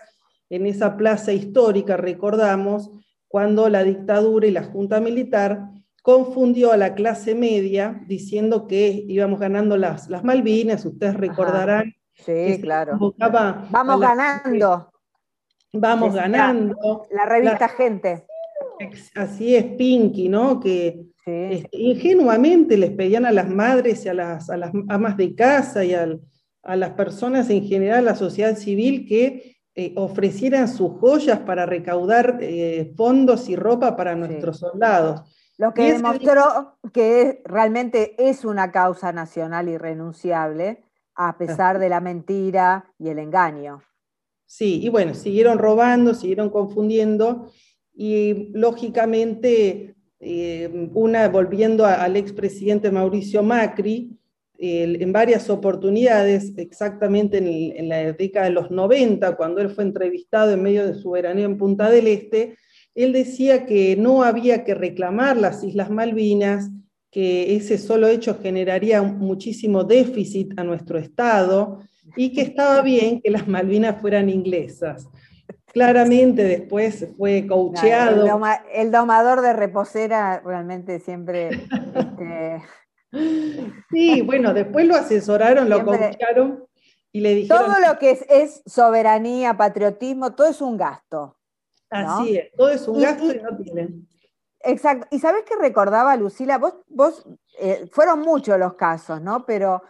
en 0.50 0.66
esa 0.66 0.98
plaza 0.98 1.32
histórica, 1.32 1.98
recordamos, 1.98 2.92
cuando 3.28 3.70
la 3.70 3.84
dictadura 3.84 4.46
y 4.46 4.52
la 4.52 4.64
junta 4.64 5.00
militar 5.00 5.70
confundió 6.04 6.72
a 6.72 6.78
la 6.78 6.94
clase 6.94 7.34
media 7.34 8.04
diciendo 8.06 8.68
que 8.68 9.04
íbamos 9.08 9.40
ganando 9.40 9.78
las, 9.78 10.10
las 10.10 10.24
Malvinas, 10.24 10.86
ustedes 10.86 11.16
recordarán. 11.16 11.96
Sí, 12.14 12.60
claro. 12.62 13.00
Vamos 13.18 14.00
ganando. 14.00 14.92
Vamos 15.72 16.14
ganando. 16.14 17.08
La 17.10 17.26
revista 17.26 17.68
Gente. 17.70 18.28
Así 19.16 19.56
es, 19.56 19.66
Pinky, 19.76 20.30
¿no? 20.30 20.60
Que 20.60 21.06
este, 21.26 21.70
ingenuamente 21.72 22.78
les 22.78 22.92
pedían 22.92 23.26
a 23.26 23.32
las 23.32 23.50
madres 23.50 24.06
y 24.06 24.10
a 24.10 24.14
las, 24.14 24.50
a 24.50 24.58
las 24.58 24.72
amas 24.90 25.18
de 25.18 25.36
casa 25.36 25.84
y 25.86 25.94
a 25.94 26.76
las 26.76 26.92
personas 26.92 27.50
en 27.50 27.66
general, 27.66 28.00
a 28.00 28.12
la 28.12 28.16
sociedad 28.16 28.58
civil, 28.58 29.06
que 29.08 29.58
eh, 29.76 29.94
ofrecieran 29.96 30.68
sus 30.68 31.00
joyas 31.00 31.40
para 31.40 31.66
recaudar 31.66 32.38
eh, 32.42 32.94
fondos 32.96 33.50
y 33.50 33.56
ropa 33.56 33.96
para 33.96 34.16
nuestros 34.16 34.60
soldados. 34.60 35.22
Lo 35.58 35.74
que 35.74 35.94
demostró 35.94 36.78
que 36.92 37.42
realmente 37.46 38.16
es 38.18 38.44
una 38.44 38.72
causa 38.72 39.12
nacional 39.12 39.70
irrenunciable, 39.70 40.84
a 41.16 41.38
pesar 41.38 41.80
de 41.80 41.90
la 41.90 42.02
mentira 42.02 42.94
y 43.00 43.10
el 43.10 43.20
engaño. 43.20 43.82
Sí, 44.46 44.82
y 44.84 44.90
bueno, 44.90 45.14
siguieron 45.14 45.58
robando, 45.58 46.14
siguieron 46.14 46.50
confundiendo, 46.50 47.52
y 47.96 48.50
lógicamente, 48.54 49.96
eh, 50.20 50.89
una, 50.94 51.30
volviendo 51.30 51.86
al 51.86 52.18
expresidente 52.18 52.91
Mauricio 52.91 53.44
Macri, 53.44 54.18
en 54.66 55.12
varias 55.12 55.50
oportunidades, 55.50 56.54
exactamente 56.56 57.38
en, 57.39 57.89
la 57.89 58.14
década 58.14 58.46
de 58.46 58.54
los 58.54 58.72
90, 58.72 59.36
cuando 59.36 59.60
él 59.60 59.70
fue 59.70 59.84
entrevistado 59.84 60.54
en 60.54 60.64
medio 60.64 60.88
de 60.88 60.96
su 60.96 61.12
veraneo 61.12 61.46
en 61.46 61.58
Punta 61.58 61.89
del 61.89 62.08
Este, 62.08 62.56
él 62.96 63.12
decía 63.12 63.66
que 63.66 63.98
no 63.98 64.24
había 64.24 64.64
que 64.64 64.74
reclamar 64.74 65.36
las 65.36 65.64
Islas 65.64 65.89
Malvinas, 65.89 66.70
que 67.12 67.56
ese 67.56 67.78
solo 67.78 68.08
hecho 68.08 68.39
generaría 68.41 69.02
muchísimo 69.02 69.84
déficit 69.84 70.58
a 70.58 70.64
nuestro 70.64 70.98
Estado 70.98 71.80
y 72.16 72.32
que 72.32 72.41
estaba 72.41 72.82
bien 72.82 73.22
que 73.22 73.32
las 73.32 73.48
Malvinas 73.48 74.00
fueran 74.00 74.30
inglesas. 74.30 75.10
Claramente 75.74 76.44
después 76.44 77.08
fue 77.18 77.48
coacheado. 77.48 78.26
el, 78.72 78.92
domador 78.92 79.42
de 79.42 79.54
reposera 79.54 80.40
realmente 80.46 81.00
siempre... 81.00 81.50
Este, 81.96 82.62
sí, 83.92 84.22
bueno, 84.22 84.54
después 84.54 84.86
lo 84.86 84.96
asesoraron, 84.96 85.70
lo 85.70 85.84
coachearon 85.84 86.64
y 87.12 87.22
le 87.22 87.36
dijeron... 87.36 87.66
Todo 87.66 87.80
lo 87.80 87.98
que 87.98 88.20
es, 88.30 88.62
soberanía, 88.68 89.58
patriotismo, 89.58 90.36
todo 90.36 90.48
es 90.48 90.62
un 90.62 90.78
gasto. 90.78 91.38
Así 91.90 92.38
es, 92.38 92.52
todo 92.56 92.70
es 92.70 92.88
un 92.88 93.02
gasto 93.02 93.34
y, 93.34 93.40
no 93.40 93.58
tienen. 93.58 94.08
Exacto. 94.60 95.08
Y 95.10 95.20
sabes 95.20 95.44
que 95.44 95.56
recordaba, 95.56 96.16
Lucila, 96.16 96.60
vos, 96.60 96.76
vos 96.88 97.26
eh, 97.60 97.88
fueron 97.92 98.22
muchos 98.22 98.60
los 98.60 98.76
casos, 98.76 99.22
¿no? 99.22 99.46
Pero 99.46 99.82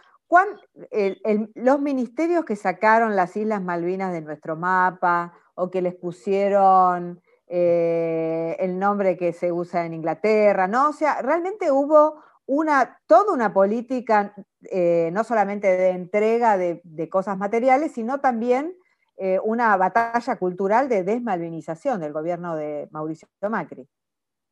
los 1.54 1.80
ministerios 1.80 2.44
que 2.44 2.56
sacaron 2.56 3.16
las 3.16 3.36
Islas 3.36 3.62
Malvinas 3.62 4.12
de 4.12 4.22
nuestro 4.22 4.56
mapa, 4.56 5.34
o 5.54 5.70
que 5.70 5.82
les 5.82 5.94
pusieron 5.94 7.20
eh, 7.46 8.56
el 8.58 8.78
nombre 8.78 9.16
que 9.16 9.32
se 9.32 9.52
usa 9.52 9.84
en 9.84 9.94
Inglaterra, 9.94 10.66
¿no? 10.66 10.90
O 10.90 10.92
sea, 10.92 11.20
realmente 11.22 11.70
hubo 11.70 12.22
una, 12.46 12.98
toda 13.06 13.32
una 13.32 13.52
política, 13.52 14.34
eh, 14.70 15.10
no 15.12 15.24
solamente 15.24 15.68
de 15.68 15.90
entrega 15.90 16.56
de, 16.56 17.08
cosas 17.10 17.38
materiales, 17.38 17.92
sino 17.92 18.20
también 18.20 18.74
eh, 19.16 19.38
una 19.44 19.76
batalla 19.76 20.36
cultural 20.36 20.88
de 20.88 21.04
desmalvinización 21.04 22.00
del 22.00 22.12
gobierno 22.12 22.56
de 22.56 22.88
Mauricio 22.90 23.28
Macri. 23.48 23.86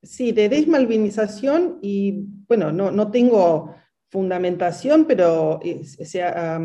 Sí, 0.03 0.32
de 0.32 0.48
desmalvinización 0.48 1.78
y, 1.80 2.26
bueno, 2.48 2.72
no, 2.72 2.90
no 2.90 3.11
tengo 3.11 3.74
fundamentación, 4.12 5.06
pero 5.06 5.58
eh, 5.64 5.84
se 5.84 6.22
ha, 6.22 6.60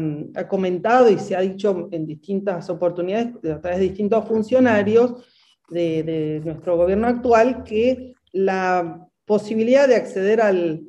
comentado 0.49 1.09
y 1.09 1.17
se 1.17 1.33
ha 1.33 1.39
dicho 1.39 1.87
en 1.91 2.05
distintas 2.05 2.69
oportunidades 2.69 3.35
a 3.49 3.61
través 3.61 3.79
de 3.79 3.85
distintos 3.85 4.27
funcionarios 4.27 5.25
de, 5.69 6.41
nuestro 6.43 6.75
gobierno 6.75 7.07
actual 7.07 7.63
que 7.63 8.15
la 8.33 9.07
posibilidad 9.23 9.87
de 9.87 9.95
acceder 9.95 10.41
al, 10.41 10.83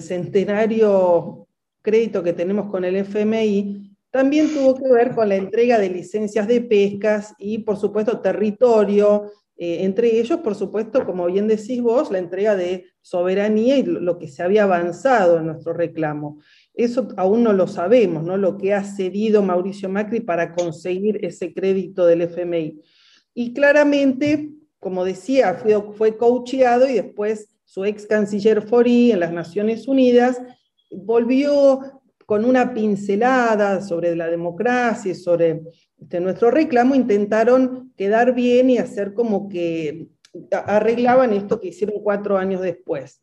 centenario 0.00 1.48
crédito 1.82 2.22
que 2.22 2.32
tenemos 2.32 2.70
con 2.70 2.84
el 2.84 2.96
FMI 2.96 3.96
también 4.10 4.52
tuvo 4.54 4.76
que 4.76 4.92
ver 4.92 5.12
con 5.14 5.28
la 5.28 5.36
entrega 5.36 5.78
de 5.78 5.88
licencias 5.88 6.46
de 6.46 6.60
pescas 6.60 7.34
y, 7.38 7.58
por 7.58 7.76
supuesto, 7.76 8.20
territorio, 8.20 9.30
eh, 9.64 9.84
entre 9.84 10.18
ellos, 10.18 10.40
por 10.40 10.56
supuesto, 10.56 11.06
como 11.06 11.24
bien 11.26 11.46
decís 11.46 11.80
vos, 11.80 12.10
la 12.10 12.18
entrega 12.18 12.56
de 12.56 12.86
soberanía 13.00 13.78
y 13.78 13.84
lo 13.84 14.18
que 14.18 14.26
se 14.26 14.42
había 14.42 14.64
avanzado 14.64 15.38
en 15.38 15.46
nuestro 15.46 15.72
reclamo. 15.72 16.40
Eso 16.74 17.06
aún 17.16 17.44
no 17.44 17.52
lo 17.52 17.68
sabemos, 17.68 18.24
¿no? 18.24 18.36
Lo 18.36 18.58
que 18.58 18.74
ha 18.74 18.82
cedido 18.82 19.40
Mauricio 19.40 19.88
Macri 19.88 20.18
para 20.18 20.56
conseguir 20.56 21.24
ese 21.24 21.54
crédito 21.54 22.06
del 22.06 22.22
FMI. 22.22 22.82
Y 23.34 23.52
claramente, 23.52 24.50
como 24.80 25.04
decía, 25.04 25.54
fue, 25.54 25.80
fue 25.92 26.16
coacheado 26.16 26.88
y 26.88 26.94
después 26.94 27.46
su 27.64 27.84
ex 27.84 28.04
canciller 28.04 28.62
Fori 28.62 29.12
en 29.12 29.20
las 29.20 29.32
Naciones 29.32 29.86
Unidas 29.86 30.42
volvió 30.90 32.01
con 32.26 32.44
una 32.44 32.72
pincelada 32.74 33.80
sobre 33.80 34.14
la 34.16 34.28
democracia, 34.28 35.14
sobre 35.14 35.62
este, 36.00 36.20
nuestro 36.20 36.50
reclamo, 36.50 36.94
intentaron 36.94 37.92
quedar 37.96 38.34
bien 38.34 38.70
y 38.70 38.78
hacer 38.78 39.14
como 39.14 39.48
que 39.48 40.08
arreglaban 40.50 41.32
esto 41.32 41.60
que 41.60 41.68
hicieron 41.68 42.02
cuatro 42.02 42.38
años 42.38 42.62
después. 42.62 43.22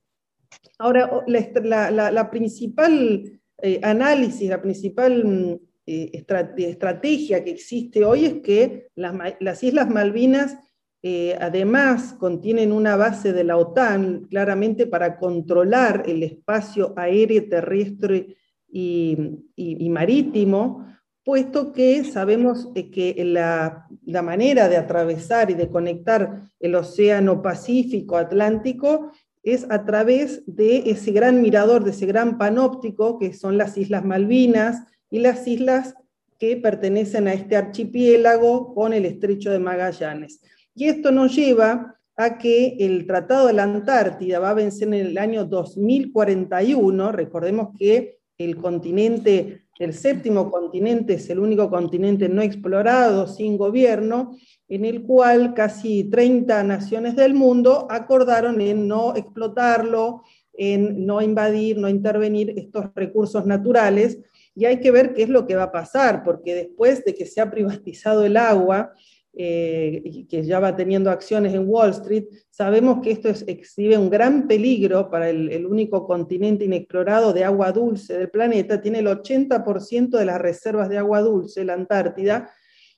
Ahora, 0.78 1.24
la, 1.28 2.32
principal 2.32 3.40
eh, 3.62 3.80
análisis, 3.84 4.50
la 4.50 4.62
principal 4.62 5.60
eh, 5.86 6.24
estrategia 6.58 7.44
que 7.44 7.52
existe 7.52 8.06
hoy 8.06 8.26
es 8.26 8.34
que 8.42 8.88
las, 8.96 9.64
Islas 9.64 9.90
Malvinas 9.90 10.58
eh, 11.02 11.38
además 11.40 12.14
contienen 12.14 12.72
una 12.72 12.96
base 12.96 13.34
de 13.34 13.44
la 13.44 13.58
OTAN 13.58 14.28
claramente 14.30 14.86
para 14.86 15.18
controlar 15.18 16.04
el 16.06 16.24
espacio 16.24 16.94
aéreo, 16.96 17.48
terrestre 17.50 18.38
y, 18.72 19.90
marítimo, 19.90 20.86
puesto 21.24 21.72
que 21.74 22.04
sabemos 22.04 22.70
eh, 22.76 22.90
que 22.90 23.16
la, 23.26 23.88
la, 24.06 24.22
manera 24.22 24.68
de 24.68 24.78
atravesar 24.78 25.52
y 25.52 25.54
de 25.54 25.70
conectar 25.70 26.44
el 26.60 26.76
Océano 26.76 27.42
Pacífico 27.42 28.18
Atlántico 28.18 29.12
es 29.44 29.66
a 29.70 29.86
través 29.86 30.44
de 30.46 30.90
ese 30.90 31.12
gran 31.12 31.42
mirador, 31.42 31.84
de 31.84 31.92
ese 31.92 32.06
gran 32.06 32.38
panóptico 32.38 33.20
que 33.20 33.34
son 33.34 33.58
las 33.58 33.78
Islas 33.78 34.06
Malvinas 34.06 34.84
y 35.10 35.20
las 35.20 35.48
islas 35.48 35.96
que 36.38 36.56
pertenecen 36.58 37.28
a 37.28 37.34
este 37.34 37.58
archipiélago 37.58 38.74
con 38.74 38.94
el 38.94 39.06
estrecho 39.06 39.52
de 39.52 39.60
Magallanes. 39.60 40.42
Y 40.74 40.86
esto 40.86 41.12
nos 41.12 41.36
lleva 41.36 42.00
a 42.16 42.38
que 42.38 42.78
el 42.80 43.06
Tratado 43.06 43.48
de 43.48 43.54
la 43.54 43.64
Antártida 43.64 44.40
va 44.40 44.52
a 44.52 44.54
vencer 44.54 44.88
en 44.90 44.94
el 44.94 45.18
año 45.18 45.46
2041. 45.46 47.12
Recordemos 47.12 47.70
que 47.78 48.19
el 48.40 48.56
continente, 48.56 49.64
el 49.80 49.94
séptimo 49.94 50.50
continente, 50.50 51.16
es 51.16 51.30
el 51.30 51.40
único 51.40 51.70
continente 51.70 52.30
no 52.30 52.42
explorado, 52.42 53.28
sin 53.28 53.58
gobierno, 53.58 54.38
en 54.70 54.86
el 54.86 55.04
cual 55.04 55.54
casi 55.54 56.06
30 56.06 56.64
naciones 56.64 57.18
del 57.18 57.34
mundo 57.34 57.86
acordaron 57.90 58.62
en 58.62 58.88
no 58.88 59.14
explotarlo, 59.16 60.24
en 60.54 61.06
no 61.06 61.22
invadir, 61.22 61.78
no 61.78 61.90
intervenir 61.90 62.54
estos 62.58 62.86
recursos 62.96 63.46
naturales. 63.46 64.20
Y 64.56 64.66
hay 64.66 64.80
que 64.80 64.92
ver 64.92 65.14
qué 65.14 65.24
es 65.24 65.30
lo 65.30 65.46
que 65.46 65.56
va 65.56 65.64
a 65.64 65.72
pasar, 65.72 66.24
porque 66.24 66.56
después 66.56 67.04
de 67.04 67.16
que 67.16 67.26
se 67.26 67.42
ha 67.42 67.52
privatizado 67.52 68.26
el 68.26 68.38
agua, 68.38 68.94
eh, 69.42 70.26
que 70.28 70.44
ya 70.44 70.60
va 70.60 70.76
teniendo 70.76 71.10
acciones 71.10 71.54
en 71.54 71.64
Wall 71.66 71.92
Street, 71.92 72.26
sabemos 72.50 73.00
que 73.02 73.12
esto 73.12 73.30
exhibe 73.48 73.98
un 73.98 74.10
gran 74.10 74.50
peligro 74.50 75.10
para 75.10 75.30
el, 75.30 75.66
único 75.66 76.06
continente 76.06 76.66
inexplorado 76.66 77.32
de 77.32 77.46
agua 77.46 77.72
dulce 77.72 78.18
del 78.18 78.30
planeta. 78.30 78.82
Tiene 78.82 79.00
el 79.00 79.08
80% 79.08 80.18
de 80.18 80.26
las 80.26 80.42
reservas 80.42 80.90
de 80.90 80.98
agua 80.98 81.22
dulce, 81.22 81.64
la 81.64 81.76
Antártida, 81.76 82.52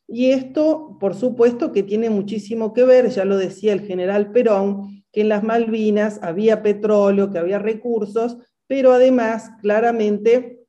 y 0.07 0.31
esto, 0.31 0.97
por 0.99 1.13
supuesto, 1.13 1.71
que 1.71 1.83
tiene 1.83 2.09
muchísimo 2.09 2.73
que 2.73 2.85
ver, 2.85 3.09
ya 3.09 3.23
lo 3.23 3.37
decía 3.37 3.73
el 3.73 3.81
general 3.81 4.31
Perón, 4.31 5.03
que 5.11 5.21
en 5.21 5.29
las 5.29 5.43
Malvinas 5.43 6.23
había 6.23 6.63
petróleo, 6.63 7.29
que 7.29 7.37
había 7.37 7.59
recursos, 7.59 8.37
pero 8.65 8.93
además, 8.93 9.51
claramente, 9.61 10.65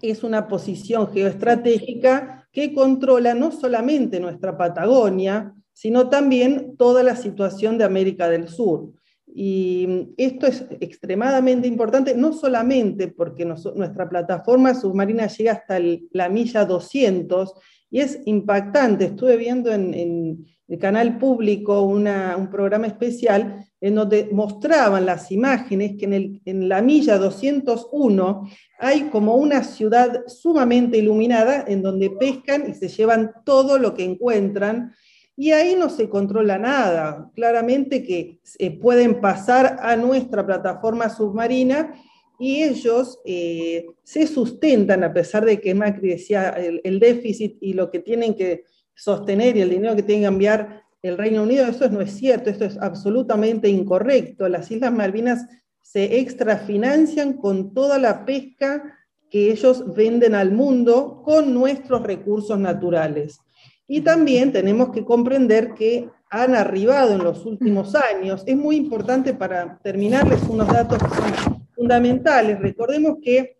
es 0.00 0.22
una 0.22 0.46
posición 0.46 1.08
geoestratégica 1.12 2.45
que 2.56 2.72
controla 2.72 3.34
no 3.34 3.52
solamente 3.52 4.18
nuestra 4.18 4.56
Patagonia, 4.56 5.54
sino 5.74 6.08
también 6.08 6.74
toda 6.78 7.02
la 7.02 7.14
situación 7.14 7.76
de 7.76 7.84
América 7.84 8.30
del 8.30 8.48
Sur. 8.48 8.94
Y 9.26 10.14
esto 10.16 10.46
es 10.46 10.64
extremadamente 10.80 11.68
importante, 11.68 12.14
no 12.14 12.32
solamente 12.32 13.08
porque 13.08 13.44
nuestra 13.44 14.08
plataforma 14.08 14.72
submarina 14.72 15.26
llega 15.26 15.52
hasta 15.52 15.78
la 16.12 16.30
milla 16.30 16.64
200 16.64 17.52
y 17.90 18.00
es 18.00 18.20
impactante. 18.24 19.04
Estuve 19.04 19.36
viendo 19.36 19.70
en, 19.70 20.46
el 20.66 20.78
canal 20.78 21.18
público 21.18 21.82
un 21.82 22.48
programa 22.50 22.86
especial 22.86 23.65
en 23.80 23.94
donde 23.94 24.28
mostraban 24.32 25.04
las 25.06 25.30
imágenes 25.30 25.96
que 25.98 26.06
en, 26.06 26.40
en 26.44 26.68
la 26.68 26.80
milla 26.82 27.18
201 27.18 28.48
hay 28.78 29.02
como 29.10 29.36
una 29.36 29.62
ciudad 29.62 30.24
sumamente 30.26 30.98
iluminada 30.98 31.64
en 31.66 31.82
donde 31.82 32.10
pescan 32.10 32.70
y 32.70 32.74
se 32.74 32.88
llevan 32.88 33.32
todo 33.44 33.78
lo 33.78 33.94
que 33.94 34.04
encuentran. 34.04 34.92
Y 35.36 35.50
ahí 35.50 35.76
no 35.78 35.90
se 35.90 36.08
controla 36.08 36.58
nada. 36.58 37.30
Claramente 37.34 38.02
que 38.02 38.40
eh, 38.58 38.70
pueden 38.78 39.20
pasar 39.20 39.78
a 39.82 39.94
nuestra 39.96 40.46
plataforma 40.46 41.10
submarina 41.10 41.94
y 42.38 42.62
ellos 42.62 43.18
eh, 43.24 43.86
se 44.02 44.26
sustentan, 44.26 45.04
a 45.04 45.12
pesar 45.12 45.44
de 45.44 45.60
que 45.60 45.74
Macri 45.74 46.10
decía 46.10 46.50
el, 46.50 47.00
déficit 47.00 47.56
y 47.60 47.72
lo 47.72 47.90
que 47.90 48.00
tienen 48.00 48.34
que 48.34 48.64
sostener 48.94 49.56
y 49.56 49.62
el 49.62 49.70
dinero 49.70 49.96
que 49.96 50.02
tienen 50.02 50.22
que 50.22 50.34
enviar 50.34 50.85
el 51.06 51.18
Reino 51.18 51.42
Unido, 51.42 51.66
eso 51.66 51.88
no 51.88 52.00
es 52.00 52.12
cierto, 52.12 52.50
esto 52.50 52.64
es 52.64 52.78
absolutamente 52.78 53.68
incorrecto. 53.68 54.48
Las 54.48 54.70
Islas 54.70 54.92
Malvinas 54.92 55.46
se 55.80 56.18
extrafinancian 56.18 57.34
con 57.34 57.72
toda 57.72 57.98
la 57.98 58.24
pesca 58.24 58.98
que 59.30 59.50
ellos 59.50 59.94
venden 59.94 60.34
al 60.34 60.52
mundo 60.52 61.22
con 61.24 61.54
nuestros 61.54 62.02
recursos 62.02 62.58
naturales. 62.58 63.40
Y 63.88 64.00
también 64.00 64.52
tenemos 64.52 64.90
que 64.90 65.04
comprender 65.04 65.74
que 65.74 66.08
han 66.30 66.54
arribado 66.54 67.12
en 67.14 67.22
los 67.22 67.46
últimos 67.46 67.94
años. 67.94 68.42
Es 68.46 68.56
muy 68.56 68.76
importante 68.76 69.32
para 69.34 69.78
terminarles 69.78 70.42
unos 70.48 70.66
datos 70.68 70.98
que 70.98 71.08
son 71.08 71.66
fundamentales. 71.74 72.58
Recordemos 72.58 73.18
que 73.22 73.58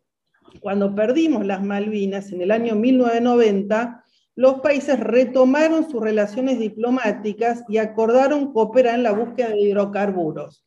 cuando 0.61 0.95
perdimos 0.95 1.47
las 1.47 1.63
Malvinas 1.63 2.33
en 2.33 2.41
el 2.41 2.51
año 2.51 2.75
1990, 2.75 4.05
los 4.37 4.61
países 4.61 5.01
retomaron 5.01 5.91
sus 5.91 6.03
relaciones 6.03 6.59
diplomáticas 6.59 7.65
y 7.69 7.79
acordaron 7.79 8.53
cooperar 8.53 8.95
en 8.95 9.03
la 9.03 9.13
búsqueda 9.13 9.49
de 9.49 9.61
hidrocarburos. 9.61 10.65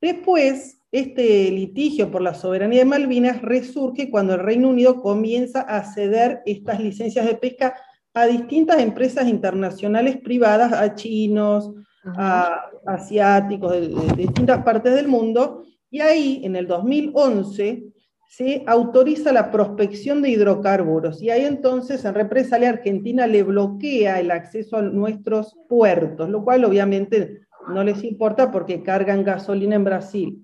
Después, 0.00 0.80
este 0.90 1.50
litigio 1.52 2.10
por 2.10 2.20
la 2.20 2.34
soberanía 2.34 2.80
de 2.80 2.84
Malvinas 2.84 3.40
resurge 3.40 4.10
cuando 4.10 4.34
el 4.34 4.40
Reino 4.40 4.68
Unido 4.68 5.00
comienza 5.00 5.60
a 5.60 5.84
ceder 5.84 6.42
estas 6.44 6.80
licencias 6.80 7.24
de 7.24 7.36
pesca 7.36 7.76
a 8.12 8.26
distintas 8.26 8.80
empresas 8.80 9.28
internacionales 9.28 10.18
privadas, 10.18 10.72
a 10.72 10.94
chinos, 10.96 11.72
a 12.04 12.60
asiáticos 12.86 13.72
de, 13.72 13.88
distintas 14.16 14.64
partes 14.64 14.94
del 14.94 15.06
mundo, 15.06 15.64
y 15.88 16.00
ahí 16.00 16.40
en 16.44 16.56
el 16.56 16.66
2011 16.66 17.91
se 18.34 18.64
autoriza 18.66 19.30
la 19.30 19.50
prospección 19.50 20.22
de 20.22 20.30
hidrocarburos, 20.30 21.20
y 21.22 21.28
ahí 21.28 21.44
entonces 21.44 22.02
en 22.06 22.14
represalia 22.14 22.70
Argentina 22.70 23.26
le 23.26 23.42
bloquea 23.42 24.20
el 24.20 24.30
acceso 24.30 24.78
a 24.78 24.82
nuestros 24.82 25.54
puertos, 25.68 26.30
lo 26.30 26.42
cual 26.42 26.64
obviamente 26.64 27.42
no 27.68 27.84
les 27.84 28.02
importa 28.02 28.50
porque 28.50 28.82
cargan 28.82 29.22
gasolina 29.22 29.76
en 29.76 29.84
Brasil. 29.84 30.42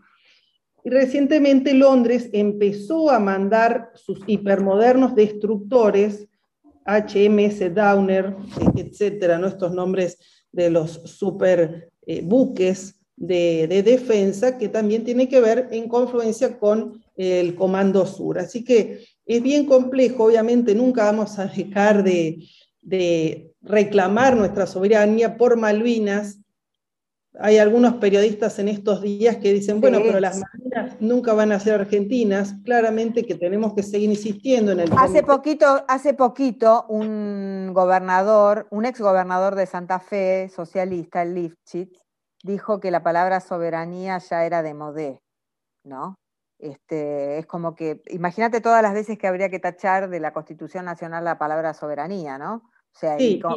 Y 0.85 0.91
recientemente 0.91 1.73
Londres 1.73 2.29
empezó 2.35 3.11
a 3.11 3.19
mandar 3.19 3.91
sus 3.95 4.21
hipermodernos 4.27 5.15
destructores, 5.15 6.29
HMS 6.85 7.75
Downer, 7.75 8.37
etcétera, 8.77 9.41
estos 9.47 9.73
nombres 9.73 10.19
de 10.53 10.69
los 10.69 10.91
super 11.05 11.91
eh, 12.07 12.21
buques 12.23 13.01
de, 13.17 13.67
de, 13.67 13.83
defensa, 13.83 14.59
que 14.59 14.69
también 14.69 15.05
tiene 15.05 15.27
que 15.27 15.41
ver 15.41 15.69
en 15.71 15.89
confluencia 15.89 16.59
con 16.59 17.03
el 17.19 17.55
Comando 17.55 18.07
Sur. 18.07 18.39
Así 18.39 18.65
que 18.65 19.05
es 19.27 19.43
bien 19.43 19.67
complejo, 19.67 20.25
obviamente 20.25 20.75
nunca 20.75 21.05
vamos 21.05 21.39
a 21.39 21.47
dejar 21.47 22.03
de, 22.03 22.39
de 22.81 23.53
reclamar 23.61 24.37
nuestra 24.37 24.67
soberanía 24.67 25.37
por 25.37 25.59
Malvinas, 25.59 26.39
hay 27.41 27.59
algunos 27.59 27.95
periodistas 27.95 28.59
en 28.59 28.69
estos 28.69 29.01
días 29.01 29.37
que 29.37 29.53
dicen, 29.53 29.81
bueno, 29.81 29.99
pero 30.03 30.19
las 30.19 30.41
Malvinas 30.41 31.01
nunca 31.01 31.35
van 31.35 31.53
a 31.53 31.61
ser 31.61 31.75
argentinas. 31.75 32.55
Claramente 32.65 33.25
que 33.25 33.37
tenemos 33.37 33.75
que 33.75 33.83
seguir 33.83 34.11
insistiendo 34.11 34.73
en 34.73 34.81
el... 34.81 34.91
Hace 34.97 35.23
poquito, 35.23 35.85
hace 35.87 36.15
poquito 36.15 36.87
un 36.89 37.71
gobernador, 37.73 38.67
un 38.71 38.87
ex 38.87 39.01
gobernador 39.01 39.55
de 39.55 39.67
Santa 39.67 40.01
Fe, 40.01 40.49
socialista, 40.49 41.23
el 41.23 41.35
Lifchitz, 41.35 42.01
dijo 42.43 42.81
que 42.81 42.91
la 42.91 43.05
palabra 43.05 43.41
soberanía 43.41 44.19
ya 44.19 44.45
era 44.45 44.63
de 44.63 44.75
modé, 44.75 45.21
¿no? 45.85 46.17
Este, 46.59 47.39
es 47.39 47.47
como 47.47 47.77
que, 47.77 48.03
imagínate 48.09 48.61
todas 48.61 48.83
las 48.83 48.93
veces 48.93 49.17
que 49.17 49.29
habría 49.29 49.49
que 49.49 49.61
tachar 49.61 50.11
de 50.11 50.19
la 50.19 50.33
Constitución 50.33 50.85
Nacional 50.85 51.25
la 51.25 51.39
palabra 51.39 51.73
soberanía, 51.73 52.37
¿no? 52.37 52.63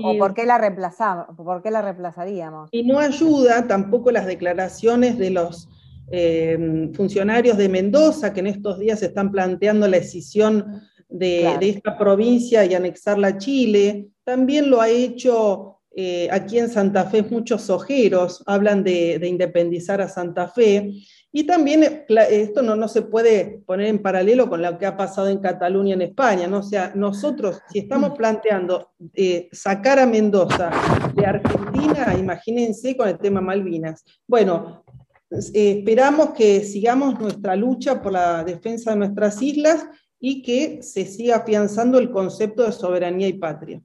O, 0.03 0.17
por, 0.19 0.33
qué 0.35 0.45
la 0.45 0.57
reemplazamos, 0.59 1.25
por 1.35 1.63
qué 1.63 1.71
la 1.71 1.81
reemplazaríamos? 1.81 2.69
Y 2.71 2.83
no 2.83 2.99
ayuda 2.99 3.67
tampoco 3.67 4.11
las 4.11 4.27
declaraciones 4.27 5.17
de 5.17 5.31
los 5.31 5.67
em, 6.11 6.93
funcionarios 6.93 7.57
de 7.57 7.67
Mendoza, 7.67 8.33
que 8.33 8.41
en 8.41 8.47
estos 8.47 8.77
días 8.77 9.01
están 9.01 9.31
planteando 9.31 9.87
la 9.87 9.97
decisión 9.97 10.81
de, 11.09 11.57
esta 11.61 11.97
provincia 11.97 12.65
y 12.65 12.75
anexarla 12.75 13.29
a 13.29 13.37
Chile. 13.37 14.09
También 14.23 14.69
lo 14.69 14.79
ha 14.79 14.89
hecho 14.89 15.79
eh, 15.95 16.29
aquí 16.31 16.59
en 16.59 16.69
Santa 16.69 17.05
Fe 17.05 17.23
muchos 17.23 17.69
ojeros, 17.71 18.43
hablan 18.45 18.83
de, 18.83 19.17
de 19.17 19.27
independizar 19.27 20.01
a 20.01 20.07
Santa 20.07 20.47
Fe. 20.49 20.93
Y 21.33 21.45
también 21.45 21.83
eh, 21.83 22.05
esto 22.29 22.61
no, 22.61 22.75
no, 22.75 22.87
se 22.87 23.03
puede 23.03 23.61
poner 23.65 23.87
en 23.87 24.01
paralelo 24.01 24.49
con 24.49 24.61
lo 24.61 24.77
que 24.77 24.85
ha 24.85 24.97
pasado 24.97 25.29
en 25.29 25.39
Cataluña, 25.39 25.93
en 25.93 26.01
España, 26.01 26.47
¿no? 26.47 26.59
O 26.59 26.63
sea, 26.63 26.91
nosotros, 26.93 27.61
si 27.71 27.79
estamos 27.79 28.17
planteando 28.17 28.91
eh, 29.13 29.47
sacar 29.51 29.99
a 29.99 30.05
Mendoza 30.05 30.71
de 31.15 31.25
Argentina, 31.25 32.15
imagínense 32.19 32.97
con 32.97 33.07
el 33.07 33.17
tema 33.17 33.39
Malvinas. 33.39 34.03
Bueno, 34.27 34.83
eh, 35.31 35.77
esperamos 35.79 36.31
que 36.31 36.65
sigamos 36.65 37.17
nuestra 37.19 37.55
lucha 37.55 38.01
por 38.01 38.11
la 38.11 38.43
defensa 38.43 38.91
de 38.91 38.97
nuestras 38.97 39.41
islas 39.41 39.85
y 40.19 40.41
que 40.41 40.83
se 40.83 41.05
siga 41.05 41.37
afianzando 41.37 41.97
el 41.97 42.11
concepto 42.11 42.63
de 42.63 42.73
soberanía 42.73 43.27
y 43.27 43.33
patria. 43.33 43.81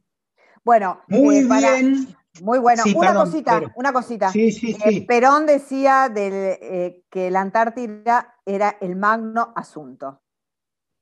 Bueno, 0.65 1.01
muy 1.07 1.45
bien. 1.45 2.09
Muy 2.43 2.59
bueno. 2.59 2.83
una 2.95 3.15
cosita, 3.15 3.63
una 3.75 3.93
cosita. 3.93 4.31
Sí, 4.31 4.53
sí, 4.53 4.75
sí. 4.75 5.01
Perón 5.03 5.47
decía 5.47 6.09
del, 6.09 7.05
que 7.11 7.31
la 7.31 7.41
Antártida 7.41 8.35
era 8.45 8.77
el 8.81 8.97
magno 8.97 9.53
asunto. 9.57 10.21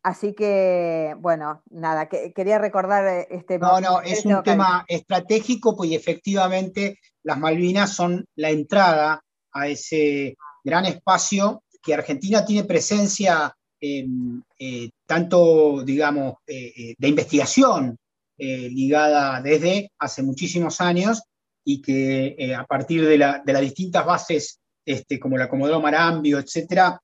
Así 0.04 0.34
que, 0.34 1.16
bueno, 1.18 1.62
nada, 1.70 2.10
quería 2.10 2.58
recordar 2.58 3.06
eh, 3.06 3.26
este... 3.30 3.58
No, 3.58 3.80
no, 3.80 4.02
es 4.02 4.22
un 4.26 4.42
tema 4.42 4.84
estratégico, 4.86 5.74
pues 5.74 5.92
efectivamente 5.92 6.98
las 7.22 7.38
Malvinas 7.38 7.94
son 7.94 8.26
la 8.36 8.50
entrada 8.50 9.24
a 9.52 9.66
ese 9.66 10.36
gran 10.62 10.84
espacio 10.84 11.62
que 11.82 11.94
Argentina 11.94 12.44
tiene 12.44 12.64
presencia 12.64 13.56
eh, 13.80 14.90
tanto, 15.06 15.82
digamos, 15.82 16.34
eh, 16.46 16.94
de 16.98 17.08
investigación 17.08 17.96
ligada 18.36 19.40
desde 19.40 19.90
hace 19.98 20.22
muchísimos 20.22 20.80
años 20.80 21.22
y 21.64 21.80
que 21.80 22.54
a 22.56 22.64
partir 22.66 23.06
de, 23.06 23.16
las 23.16 23.60
distintas 23.60 24.04
bases, 24.04 24.60
este, 24.84 25.18
como 25.18 25.38
la 25.38 25.48
Comodoro 25.48 25.80
Marambio, 25.80 26.38
etcétera, 26.38 27.00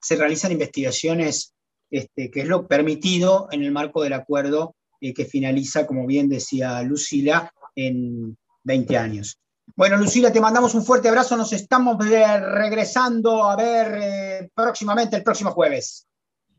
se 0.00 0.16
realizan 0.16 0.52
investigaciones 0.52 1.54
este, 1.90 2.30
que 2.30 2.40
es 2.40 2.48
lo 2.48 2.66
permitido 2.66 3.48
en 3.50 3.62
el 3.62 3.72
marco 3.72 4.02
del 4.02 4.12
acuerdo 4.12 4.74
eh, 5.00 5.14
que 5.14 5.24
finaliza, 5.24 5.86
como 5.86 6.06
bien 6.06 6.28
decía 6.28 6.82
Lucila, 6.82 7.50
en 7.74 8.36
20 8.64 8.96
años. 8.96 9.38
Bueno, 9.74 9.96
Lucila, 9.96 10.32
te 10.32 10.40
mandamos 10.40 10.74
un 10.74 10.84
fuerte 10.84 11.08
abrazo. 11.08 11.36
Nos 11.36 11.52
estamos 11.52 11.96
regresando 11.98 13.44
a 13.44 13.56
ver 13.56 13.98
eh, 14.00 14.50
próximamente 14.54 15.16
el 15.16 15.22
próximo 15.22 15.50
jueves. 15.50 16.06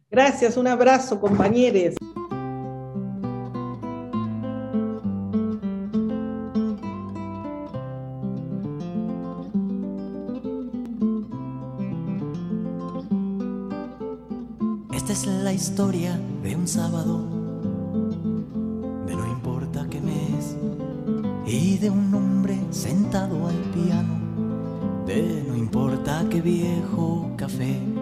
Gracias, 0.10 0.56
un 0.56 0.68
abrazo, 0.68 1.20
compañeros. 1.20 1.96
Historia 15.58 16.22
de 16.44 16.56
un 16.56 16.68
sábado, 16.68 17.18
de 19.08 19.16
no 19.16 19.26
importa 19.26 19.88
qué 19.90 20.00
mes, 20.00 20.56
y 21.48 21.80
de 21.80 21.90
un 21.90 22.14
hombre 22.14 22.60
sentado 22.70 23.48
al 23.48 23.56
piano, 23.74 25.04
de 25.08 25.44
no 25.48 25.58
importa 25.58 26.24
qué 26.30 26.42
viejo 26.42 27.32
café. 27.38 27.97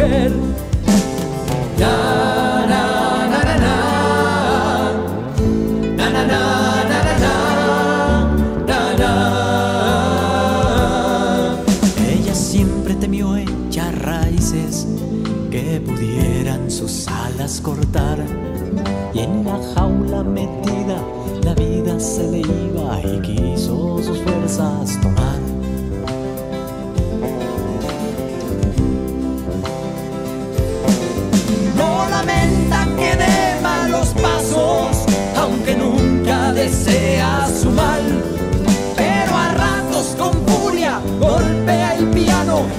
Mujer. 0.00 0.32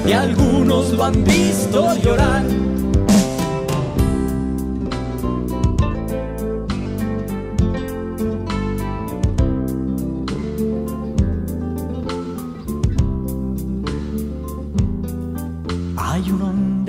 Y 0.05 0.11
algunos 0.11 0.91
lo 0.91 1.03
han 1.03 1.23
visto 1.23 1.95
llorar. 2.03 2.43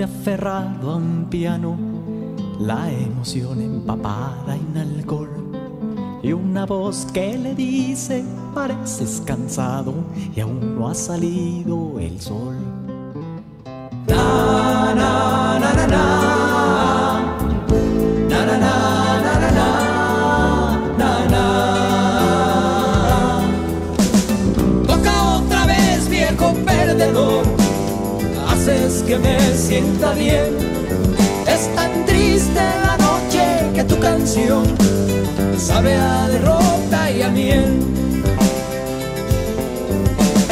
aferrado 0.03 0.93
a 0.93 0.97
un 0.97 1.27
piano, 1.29 1.77
la 2.61 2.91
emoción 2.93 3.61
empapada 3.61 4.57
en 4.57 4.77
alcohol 4.77 5.31
y 6.23 6.33
una 6.33 6.65
voz 6.67 7.07
que 7.13 7.37
le 7.37 7.55
dice 7.55 8.25
pareces 8.55 9.23
cansado 9.27 9.95
y 10.35 10.41
aún 10.41 10.79
no 10.79 10.89
ha 10.89 10.95
salido 10.95 11.99
el 11.99 12.21
sol. 12.21 12.82
Que 29.07 29.19
me 29.19 29.39
sienta 29.55 30.13
bien. 30.13 30.57
Es 31.47 31.75
tan 31.75 32.05
triste 32.07 32.61
la 32.87 32.97
noche 32.97 33.43
que 33.75 33.85
tu 33.85 33.99
canción 33.99 34.65
sabe 35.59 35.95
a 35.95 36.29
derrota 36.29 37.11
y 37.11 37.23
a 37.23 37.29
miel. 37.29 37.81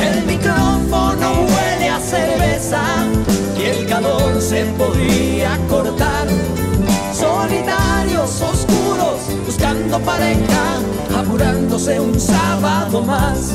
El 0.09 0.27
micrófono 0.27 1.47
huele 1.51 1.89
a 1.89 2.01
cerveza 2.01 2.83
calor 4.01 4.41
se 4.41 4.65
podría 4.79 5.59
cortar. 5.69 6.27
Solitarios, 7.13 8.41
oscuros, 8.41 9.45
buscando 9.45 9.99
pareja, 10.01 10.81
apurándose 11.17 12.01
un 12.01 12.19
sábado 12.19 13.03
más. 13.03 13.55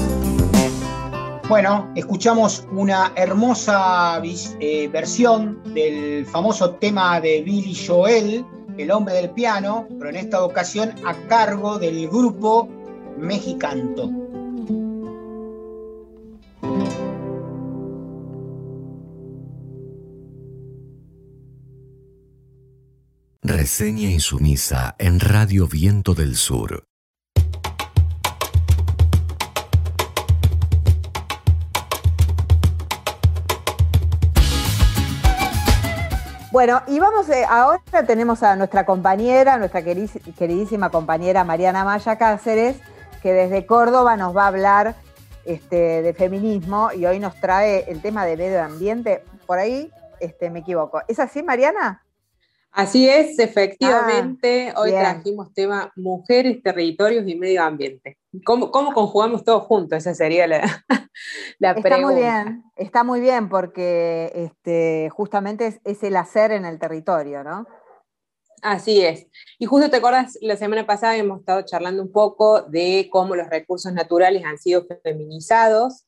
Bueno, 1.47 1.91
escuchamos 1.95 2.67
una 2.71 3.11
hermosa 3.15 4.21
eh, 4.59 4.87
versión 4.91 5.61
del 5.73 6.25
famoso 6.25 6.71
tema 6.75 7.19
de 7.19 7.41
Billy 7.43 7.75
Joel, 7.75 8.45
el 8.77 8.91
hombre 8.91 9.15
del 9.15 9.29
piano, 9.31 9.87
pero 9.97 10.09
en 10.09 10.15
esta 10.15 10.43
ocasión 10.43 10.93
a 11.05 11.13
cargo 11.27 11.77
del 11.77 12.07
grupo 12.07 12.67
Mexicanto. 13.17 14.24
Reseña 23.66 24.11
insumisa 24.11 24.93
en 24.99 25.20
Radio 25.20 25.66
Viento 25.66 26.13
del 26.13 26.36
Sur. 26.36 26.86
Bueno, 36.51 36.84
y 36.86 36.99
vamos, 36.99 37.28
eh, 37.30 37.43
ahora 37.49 37.82
tenemos 38.05 38.43
a 38.43 38.55
nuestra 38.55 38.86
compañera, 38.86 39.57
nuestra 39.57 39.82
queridísima 39.82 40.91
compañera 40.91 41.43
Mariana 41.43 41.84
Maya 41.84 42.20
Cáceres, 42.20 42.78
que 43.24 43.34
desde 43.34 43.66
Córdoba 43.66 44.16
nos 44.16 44.38
va 44.38 44.43
a 44.43 44.47
hablar 44.49 44.95
este, 45.43 46.03
de 46.03 46.13
feminismo 46.13 46.91
y 46.95 47.07
hoy 47.07 47.18
nos 47.18 47.34
trae 47.41 47.86
el 47.88 48.03
tema 48.03 48.28
de 48.28 48.38
medio 48.38 48.63
ambiente. 48.63 49.24
Por 49.47 49.57
ahí 49.57 49.91
este, 50.20 50.51
me 50.51 50.59
equivoco. 50.59 51.01
¿Es 51.07 51.18
así, 51.18 51.41
Mariana? 51.41 52.04
Así 52.76 53.07
es, 53.07 53.39
efectivamente, 53.39 54.73
ah, 54.76 54.82
hoy 54.82 54.91
trajimos 54.91 55.53
tema 55.53 55.93
mujeres, 55.95 56.61
territorios 56.61 57.26
y 57.26 57.36
medio 57.36 57.63
ambiente. 57.63 58.17
¿Cómo, 58.45 58.69
cómo 58.69 58.93
conjugamos 58.93 59.45
todo 59.45 59.61
junto? 59.61 59.95
Esa 59.95 60.13
sería 60.13 60.45
la, 60.45 60.59
la 61.59 61.69
está 61.69 61.82
pregunta. 61.82 62.11
Muy 62.11 62.15
bien, 62.21 62.63
está 62.76 63.03
muy 63.05 63.21
bien 63.21 63.47
porque 63.47 64.30
este, 64.36 65.09
justamente 65.11 65.80
es, 65.86 66.03
el 66.03 66.17
hacer 66.17 66.51
en 66.51 66.65
el 66.65 66.78
territorio, 66.78 67.45
¿no? 67.45 67.65
Así 68.61 69.05
es. 69.05 69.26
Y 69.57 69.67
justo 69.67 69.89
te 69.89 69.95
acuerdas, 69.95 70.38
la 70.41 70.57
semana 70.57 70.86
pasada 70.86 71.15
hemos 71.15 71.39
estado 71.39 71.61
charlando 71.61 72.03
un 72.03 72.11
poco 72.11 72.61
de 72.63 73.07
cómo 73.09 73.38
los 73.38 73.49
recursos 73.49 73.93
naturales 73.93 74.43
han 74.43 74.57
sido 74.57 74.86
feminizados 75.01 76.05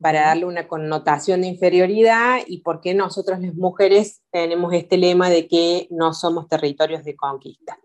para 0.00 0.22
darle 0.22 0.44
una 0.44 0.68
connotación 0.68 1.40
de 1.40 1.48
inferioridad 1.48 2.38
y 2.46 2.60
por 2.60 2.80
qué 2.80 2.94
nosotros 2.94 3.40
las 3.40 3.54
mujeres 3.54 4.22
tenemos 4.30 4.72
este 4.74 4.98
lema 4.98 5.30
de 5.30 5.48
que 5.48 5.88
no 5.90 6.12
somos 6.12 6.48
territorios 6.48 7.04
de 7.04 7.16
conquista. 7.16 7.78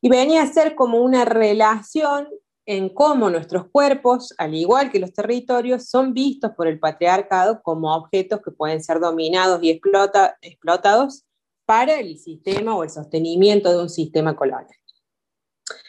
Y 0.00 0.08
venía 0.08 0.42
a 0.42 0.52
ser 0.52 0.74
como 0.74 0.98
una 0.98 1.24
relación 1.24 2.28
en 2.66 2.90
cómo 2.90 3.30
nuestros 3.30 3.70
cuerpos, 3.70 4.34
al 4.36 4.54
igual 4.54 4.90
que 4.90 4.98
los 4.98 5.12
territorios, 5.12 5.88
son 5.88 6.12
vistos 6.12 6.50
por 6.56 6.68
el 6.68 6.78
patriarcado 6.78 7.62
como 7.62 7.94
objetos 7.94 8.40
que 8.44 8.50
pueden 8.50 8.82
ser 8.82 9.00
dominados 9.00 9.62
y 9.62 9.70
explotados 9.70 11.24
para 11.64 11.98
el 11.98 12.18
sistema 12.18 12.76
o 12.76 12.84
el 12.84 12.90
sostenimiento 12.90 13.70
de 13.70 13.82
un 13.82 13.88
sistema 13.88 14.36
colonial. 14.36 14.66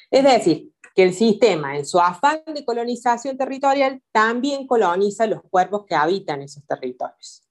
Es 0.09 0.23
decir, 0.23 0.71
que 0.99 1.03
el 1.03 1.13
sistema, 1.13 1.77
en 1.77 1.85
su 1.85 1.97
afán 1.97 2.41
de 2.53 2.65
colonización 2.65 3.37
territorial, 3.37 4.01
también 4.11 4.67
coloniza 4.67 5.27
los 5.27 5.39
cuerpos 5.49 5.85
que 5.85 5.95
habitan 5.95 6.41
esos 6.41 6.61
territorios. 6.67 7.41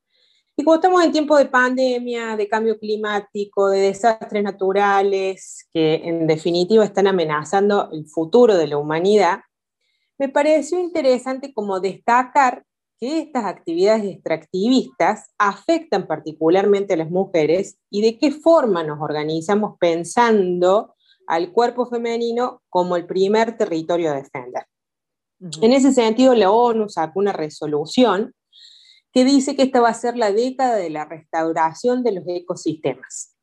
Y 0.54 0.64
como 0.64 0.74
estamos 0.74 1.02
en 1.02 1.12
tiempos 1.12 1.38
de 1.38 1.46
pandemia, 1.46 2.36
de 2.36 2.46
cambio 2.46 2.78
climático, 2.78 3.70
de 3.70 3.80
desastres 3.80 4.42
naturales, 4.42 5.66
que 5.72 5.94
en 5.94 6.26
definitiva 6.26 6.84
están 6.84 7.06
amenazando 7.06 7.88
el 7.90 8.06
futuro 8.06 8.54
de 8.54 8.66
la 8.66 8.76
humanidad, 8.76 9.38
me 10.18 10.28
pareció 10.28 10.78
interesante 10.78 11.54
como 11.54 11.80
destacar 11.80 12.64
que 13.00 13.20
estas 13.20 13.46
actividades 13.46 14.04
extractivistas 14.04 15.30
afectan 15.38 16.06
particularmente 16.06 16.92
a 16.92 16.98
las 16.98 17.08
mujeres 17.08 17.78
y 17.88 18.02
de 18.02 18.18
qué 18.18 18.30
forma 18.30 18.84
nos 18.84 19.00
organizamos 19.00 19.78
pensando 19.80 20.96
al 21.28 21.52
cuerpo 21.52 21.86
femenino 21.86 22.62
como 22.70 22.96
el 22.96 23.06
primer 23.06 23.56
territorio 23.56 24.10
a 24.10 24.14
defender. 24.14 24.64
En 25.60 25.72
ese 25.72 25.92
sentido, 25.92 26.34
la 26.34 26.50
ONU 26.50 26.88
sacó 26.88 27.20
una 27.20 27.32
resolución 27.32 28.34
que 29.12 29.24
dice 29.24 29.54
que 29.54 29.62
esta 29.62 29.80
va 29.80 29.90
a 29.90 29.94
ser 29.94 30.16
la 30.16 30.32
década 30.32 30.76
de 30.76 30.90
la 30.90 31.04
restauración 31.04 32.02
de 32.02 32.12
los 32.12 32.24
ecosistemas, 32.26 33.36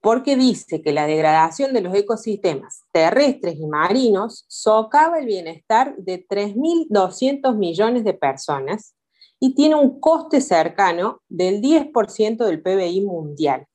porque 0.00 0.36
dice 0.36 0.82
que 0.82 0.92
la 0.92 1.06
degradación 1.06 1.72
de 1.72 1.80
los 1.80 1.94
ecosistemas 1.94 2.82
terrestres 2.92 3.56
y 3.58 3.66
marinos 3.66 4.44
socava 4.48 5.20
el 5.20 5.26
bienestar 5.26 5.96
de 5.96 6.26
3.200 6.26 7.56
millones 7.56 8.04
de 8.04 8.14
personas 8.14 8.94
y 9.38 9.54
tiene 9.54 9.76
un 9.76 10.00
coste 10.00 10.40
cercano 10.40 11.22
del 11.28 11.62
10% 11.62 12.44
del 12.44 12.60
PBI 12.60 13.02
mundial. 13.02 13.66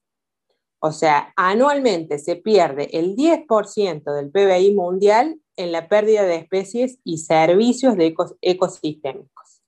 O 0.86 0.92
sea, 0.92 1.34
anualmente 1.36 2.20
se 2.20 2.36
pierde 2.36 2.90
el 2.94 3.16
10% 3.16 4.04
del 4.14 4.30
PBI 4.30 4.76
mundial 4.76 5.40
en 5.56 5.72
la 5.72 5.88
pérdida 5.88 6.22
de 6.22 6.36
especies 6.36 7.00
y 7.04 7.18
servicios 7.18 7.98
de 7.98 8.14
ecosistémicos. 8.42 9.64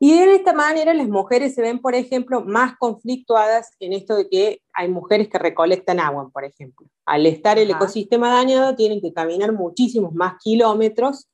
Y 0.00 0.18
de 0.18 0.34
esta 0.34 0.52
manera 0.52 0.92
las 0.92 1.06
mujeres 1.06 1.54
se 1.54 1.62
ven, 1.62 1.78
por 1.80 1.94
ejemplo, 1.94 2.40
más 2.40 2.76
conflictuadas 2.78 3.70
en 3.78 3.92
esto 3.92 4.16
de 4.16 4.28
que 4.28 4.60
hay 4.72 4.88
mujeres 4.88 5.28
que 5.28 5.38
recolectan 5.38 6.00
agua, 6.00 6.28
por 6.32 6.44
ejemplo. 6.44 6.88
Al 7.06 7.26
estar 7.26 7.56
el 7.60 7.70
ecosistema 7.70 8.34
dañado, 8.34 8.74
tienen 8.74 9.00
que 9.00 9.12
caminar 9.12 9.52
muchísimos 9.52 10.14
más 10.14 10.34
kilómetros 10.42 11.28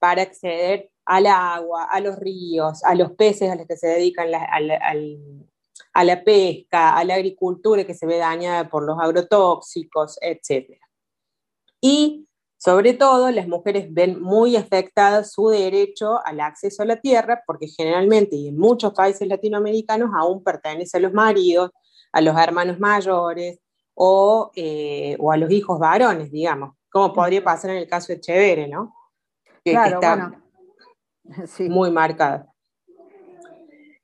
para 0.00 0.22
acceder 0.22 0.90
al 1.04 1.26
agua, 1.26 1.84
a 1.84 2.00
los 2.00 2.18
ríos, 2.18 2.82
a 2.82 2.96
los 2.96 3.12
peces 3.12 3.48
a 3.48 3.54
los 3.54 3.68
que 3.68 3.76
se 3.76 3.86
dedican 3.86 4.26
al, 4.34 5.18
a 5.92 6.04
la 6.04 6.22
pesca, 6.22 6.96
a 6.96 7.04
la 7.04 7.14
agricultura 7.14 7.84
que 7.84 7.94
se 7.94 8.06
ve 8.06 8.18
dañada 8.18 8.68
por 8.68 8.84
los 8.84 8.98
agrotóxicos, 8.98 10.18
etc. 10.20 10.78
Y 11.80 12.28
sobre 12.62 12.92
todo, 12.92 13.30
las 13.30 13.48
mujeres 13.48 13.86
ven 13.90 14.20
muy 14.20 14.54
afectada 14.54 15.24
su 15.24 15.48
derecho 15.48 16.20
al 16.26 16.40
acceso 16.40 16.82
a 16.82 16.86
la 16.86 17.00
tierra, 17.00 17.42
porque 17.46 17.66
generalmente 17.66 18.36
y 18.36 18.48
en 18.48 18.58
muchos 18.58 18.92
países 18.92 19.26
latinoamericanos 19.26 20.10
aún 20.14 20.44
pertenece 20.44 20.98
a 20.98 21.00
los 21.00 21.14
maridos, 21.14 21.70
a 22.12 22.20
los 22.20 22.36
hermanos 22.36 22.78
mayores 22.78 23.60
o, 23.94 24.50
eh, 24.54 25.16
a 25.32 25.36
los 25.38 25.50
hijos 25.50 25.78
varones, 25.78 26.30
digamos, 26.30 26.74
como 26.90 27.14
podría 27.14 27.42
pasar 27.42 27.70
en 27.70 27.78
el 27.78 27.88
caso 27.88 28.12
de 28.12 28.20
Chevere, 28.20 28.68
¿no? 28.68 28.94
Que, 29.64 29.72
claro, 29.72 30.00
está 30.00 30.42
muy 31.60 31.90
marcada. 31.90 32.49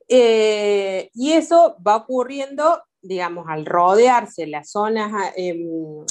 Eh, 0.09 1.11
y 1.15 1.33
eso 1.33 1.77
va 1.87 1.97
ocurriendo, 1.97 2.83
digamos, 3.03 3.47
al 3.49 3.67
rodearse 3.67 4.47
las 4.47 4.71
zonas, 4.71 5.13
ah, 5.15 5.33
em, 5.37 6.05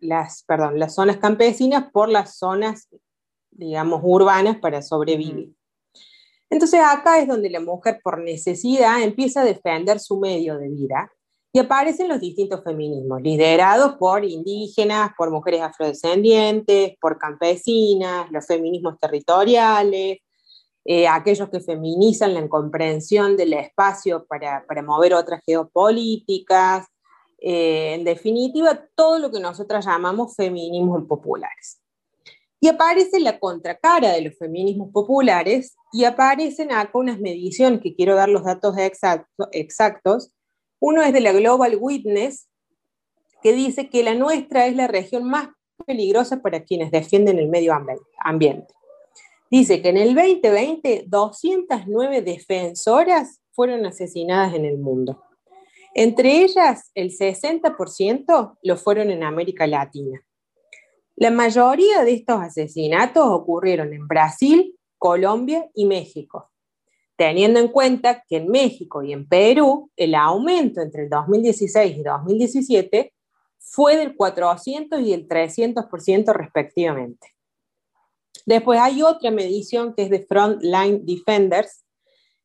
las, 0.00 0.44
perdón, 0.44 0.78
las 0.78 0.94
zonas 0.94 1.18
campesinas 1.18 1.90
por 1.92 2.08
las 2.08 2.38
zonas, 2.38 2.88
digamos, 3.50 4.00
urbanas 4.02 4.58
para 4.58 4.82
sobrevivir. 4.82 5.52
Entonces 6.48 6.80
acá 6.82 7.20
es 7.20 7.28
donde 7.28 7.50
la 7.50 7.60
mujer 7.60 8.00
por 8.02 8.20
necesidad 8.20 9.02
empieza 9.02 9.42
a 9.42 9.44
defender 9.44 10.00
su 10.00 10.18
medio 10.18 10.58
de 10.58 10.68
vida 10.68 11.12
y 11.52 11.58
aparecen 11.58 12.08
los 12.08 12.20
distintos 12.20 12.62
feminismos, 12.62 13.20
liderados 13.22 13.96
por 13.96 14.24
indígenas, 14.24 15.10
por 15.16 15.30
mujeres 15.30 15.62
afrodescendientes, 15.62 16.94
por 17.00 17.18
campesinas, 17.18 18.30
los 18.30 18.46
feminismos 18.46 18.98
territoriales, 19.00 20.18
eh, 20.84 21.06
aquellos 21.06 21.50
que 21.50 21.60
feminizan 21.60 22.34
la 22.34 22.40
incomprensión 22.40 23.36
del 23.36 23.52
espacio 23.52 24.26
para, 24.26 24.64
mover 24.82 25.14
otras 25.14 25.42
geopolíticas, 25.44 26.86
eh, 27.38 27.94
en 27.94 28.04
definitiva, 28.04 28.88
todo 28.94 29.18
lo 29.18 29.30
que 29.30 29.40
nosotras 29.40 29.84
llamamos 29.84 30.34
feminismos 30.34 31.04
populares. 31.06 31.80
Y 32.62 32.68
aparece 32.68 33.20
la 33.20 33.38
contracara 33.38 34.12
de 34.12 34.22
los 34.22 34.36
feminismos 34.36 34.90
populares 34.92 35.76
y 35.92 36.04
aparecen 36.04 36.72
acá 36.72 36.98
unas 36.98 37.18
mediciones 37.18 37.80
que 37.80 37.94
quiero 37.94 38.14
dar 38.14 38.28
los 38.28 38.44
datos 38.44 38.76
exactos. 39.52 40.32
Uno 40.78 41.02
es 41.02 41.12
de 41.14 41.20
la 41.20 41.32
Global 41.32 41.76
Witness, 41.80 42.48
que 43.42 43.54
dice 43.54 43.88
que 43.88 44.02
la 44.02 44.14
nuestra 44.14 44.66
es 44.66 44.76
la 44.76 44.88
región 44.88 45.24
más 45.24 45.48
peligrosa 45.86 46.42
para 46.42 46.64
quienes 46.64 46.90
defienden 46.90 47.38
el 47.38 47.48
medio 47.48 47.72
ambiente. 48.18 48.74
Dice 49.50 49.82
que 49.82 49.88
en 49.88 49.96
el 49.96 50.14
2020 50.14 51.06
209 51.08 52.22
defensoras 52.22 53.40
fueron 53.50 53.84
asesinadas 53.84 54.54
en 54.54 54.64
el 54.64 54.78
mundo. 54.78 55.24
Entre 55.92 56.44
ellas, 56.44 56.92
el 56.94 57.10
60% 57.10 58.58
lo 58.62 58.76
fueron 58.76 59.10
en 59.10 59.24
América 59.24 59.66
Latina. 59.66 60.24
La 61.16 61.32
mayoría 61.32 62.04
de 62.04 62.12
estos 62.12 62.40
asesinatos 62.40 63.26
ocurrieron 63.26 63.92
en 63.92 64.06
Brasil, 64.06 64.78
Colombia 64.98 65.68
y 65.74 65.84
México, 65.84 66.50
teniendo 67.16 67.58
en 67.58 67.68
cuenta 67.68 68.22
que 68.28 68.36
en 68.36 68.48
México 68.48 69.02
y 69.02 69.12
en 69.12 69.28
Perú 69.28 69.90
el 69.96 70.14
aumento 70.14 70.80
entre 70.80 71.02
el 71.02 71.10
2016 71.10 71.98
y 71.98 72.02
2017 72.04 73.12
fue 73.58 73.96
del 73.96 74.14
400 74.14 75.00
y 75.00 75.12
el 75.12 75.28
300% 75.28 76.32
respectivamente. 76.32 77.34
Después 78.50 78.80
hay 78.80 79.00
otra 79.00 79.30
medición 79.30 79.94
que 79.94 80.02
es 80.02 80.10
de 80.10 80.26
Frontline 80.26 81.06
Defenders, 81.06 81.84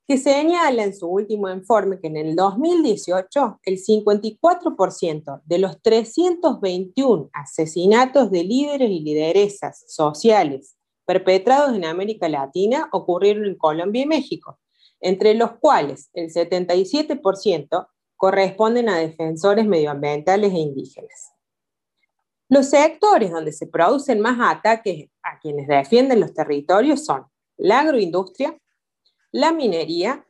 que 0.07 0.19
señala 0.19 0.83
en 0.83 0.95
su 0.95 1.07
último 1.07 1.49
informe 1.49 1.99
que 1.99 2.05
en 2.05 2.17
el 2.17 2.35
2018 2.35 3.59
el 3.63 3.79
54% 3.79 5.41
de 5.43 5.57
los 5.57 5.81
321 5.81 7.31
asesinatos 7.33 8.29
de 8.29 8.43
líderes 8.43 8.91
y 8.91 8.99
lideresas 8.99 9.83
sociales 9.87 10.75
perpetrados 11.07 11.75
en 11.75 11.85
América 11.85 12.29
Latina 12.29 12.87
ocurrieron 12.91 13.45
en 13.45 13.55
Colombia 13.55 14.03
y 14.03 14.05
México, 14.05 14.59
entre 14.99 15.33
los 15.33 15.53
cuales 15.53 16.11
el 16.13 16.31
77% 16.31 17.87
corresponden 18.15 18.89
a 18.89 18.99
defensores 18.99 19.65
medioambientales 19.65 20.53
e 20.53 20.59
indígenas. 20.59 21.34
Los 22.47 22.69
sectores 22.69 23.31
donde 23.31 23.51
se 23.51 23.67
producen 23.67 24.19
más 24.19 24.37
ataques 24.39 25.09
a 25.23 25.39
quienes 25.39 25.67
defienden 25.67 26.19
los 26.19 26.33
territorios 26.33 27.05
son 27.05 27.25
la 27.57 27.79
agroindustria, 27.79 28.57
la 29.31 29.51
minería 29.51 30.25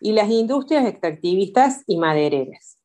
y 0.00 0.12
las 0.12 0.28
industrias 0.30 0.86
extractivistas 0.86 1.82
y 1.86 1.96
madereras. 1.96 2.78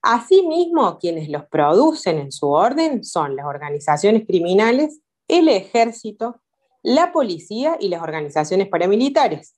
Asimismo, 0.00 0.98
quienes 0.98 1.28
los 1.28 1.46
producen 1.46 2.18
en 2.18 2.32
su 2.32 2.50
orden 2.50 3.04
son 3.04 3.36
las 3.36 3.46
organizaciones 3.46 4.26
criminales, 4.26 5.00
el 5.28 5.48
ejército, 5.48 6.42
la 6.82 7.12
policía 7.12 7.76
y 7.80 7.88
las 7.88 8.02
organizaciones 8.02 8.68
paramilitares. 8.68 9.54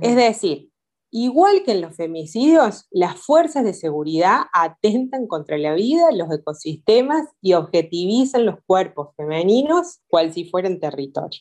Es 0.00 0.16
decir, 0.16 0.70
igual 1.16 1.62
que 1.64 1.70
en 1.70 1.80
los 1.80 1.94
femicidios, 1.94 2.88
las 2.90 3.20
fuerzas 3.20 3.62
de 3.62 3.72
seguridad 3.72 4.46
atentan 4.52 5.28
contra 5.28 5.56
la 5.56 5.72
vida, 5.72 6.10
los 6.10 6.28
ecosistemas 6.32 7.28
y 7.40 7.52
objetivizan 7.52 8.44
los 8.44 8.56
cuerpos 8.66 9.14
femeninos 9.16 10.00
cual 10.08 10.32
si 10.32 10.44
fueran 10.44 10.80
territorio. 10.80 11.40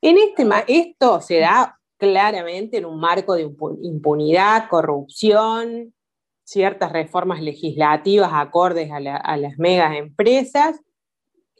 En 0.00 0.18
este, 0.18 0.46
esto 0.68 1.20
se 1.20 1.40
da 1.40 1.80
claramente 1.96 2.76
en 2.76 2.86
un 2.86 3.00
marco 3.00 3.34
de 3.34 3.50
impunidad, 3.82 4.68
corrupción, 4.70 5.92
ciertas 6.44 6.92
reformas 6.92 7.42
legislativas 7.42 8.30
acordes 8.32 8.88
a, 8.92 9.00
las 9.36 9.58
megas 9.58 9.96
empresas 9.96 10.80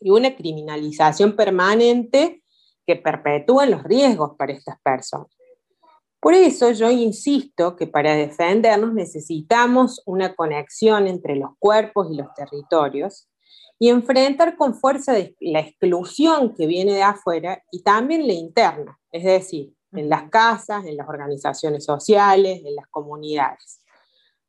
y 0.00 0.10
una 0.10 0.36
criminalización 0.36 1.34
permanente 1.34 2.44
que 2.86 2.94
perpetúa 2.94 3.66
los 3.66 3.82
riesgos 3.82 4.36
para 4.38 4.52
estas 4.52 4.80
personas. 4.80 5.37
Por 6.20 6.34
eso 6.34 6.72
yo 6.72 6.90
insisto 6.90 7.76
que 7.76 7.86
para 7.86 8.14
defendernos 8.14 8.92
necesitamos 8.92 10.02
una 10.04 10.34
conexión 10.34 11.06
entre 11.06 11.36
los 11.36 11.50
cuerpos 11.60 12.08
y 12.10 12.16
los 12.16 12.34
territorios 12.34 13.28
y 13.78 13.88
enfrentar 13.88 14.56
con 14.56 14.74
fuerza 14.74 15.14
la 15.40 15.60
exclusión 15.60 16.54
que 16.54 16.66
viene 16.66 16.94
de 16.94 17.04
afuera 17.04 17.62
y 17.70 17.82
también 17.84 18.26
la 18.26 18.32
interna, 18.32 18.98
es 19.12 19.22
decir, 19.22 19.72
en 19.92 20.08
las 20.08 20.28
casas, 20.28 20.84
en 20.84 20.96
las 20.96 21.08
organizaciones 21.08 21.84
sociales, 21.84 22.62
en 22.64 22.74
las 22.74 22.88
comunidades. 22.88 23.80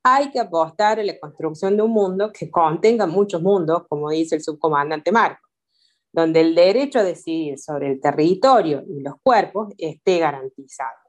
Hay 0.04 0.32
que 0.32 0.40
apostar 0.40 1.00
a 1.00 1.04
la 1.04 1.20
construcción 1.20 1.78
de 1.78 1.84
un 1.84 1.92
mundo 1.92 2.32
que 2.32 2.50
contenga 2.50 3.06
muchos 3.06 3.44
mundos, 3.44 3.84
como 3.88 4.10
dice 4.10 4.36
el 4.36 4.42
subcomandante 4.42 5.12
Marco, 5.12 5.48
donde 6.12 6.42
el 6.42 6.56
derecho 6.56 7.00
a 7.00 7.04
decidir 7.04 7.60
sobre 7.60 7.92
el 7.92 8.02
territorio 8.02 8.84
y 8.88 9.02
los 9.02 9.16
cuerpos 9.22 9.72
esté 9.78 10.18
garantizado. 10.18 11.09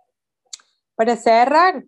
Para 1.01 1.17
cerrar, 1.17 1.83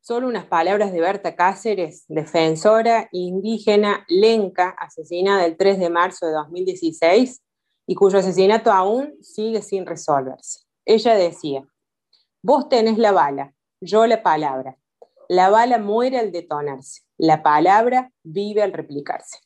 Solo 0.00 0.28
unas 0.28 0.46
palabras 0.46 0.92
de 0.92 1.00
Berta 1.00 1.34
Cáceres, 1.34 2.04
defensora 2.06 3.08
indígena 3.10 4.06
lenca, 4.06 4.76
asesinada 4.78 5.44
el 5.44 5.56
3 5.56 5.80
de 5.80 5.90
marzo 5.90 6.24
de 6.26 6.32
2016 6.34 7.42
y 7.88 7.94
cuyo 7.96 8.18
asesinato 8.18 8.70
aún 8.70 9.16
sigue 9.20 9.60
sin 9.60 9.86
resolverse. 9.86 10.60
Ella 10.84 11.14
decía, 11.16 11.64
vos 12.42 12.68
tenés 12.68 12.96
la 12.96 13.10
bala, 13.10 13.54
yo 13.80 14.06
la 14.06 14.22
palabra. 14.22 14.78
La 15.28 15.50
bala 15.50 15.78
muere 15.78 16.20
al 16.20 16.30
detonarse, 16.30 17.02
la 17.18 17.42
palabra 17.42 18.12
vive 18.22 18.62
al 18.62 18.72
replicarse. 18.72 19.38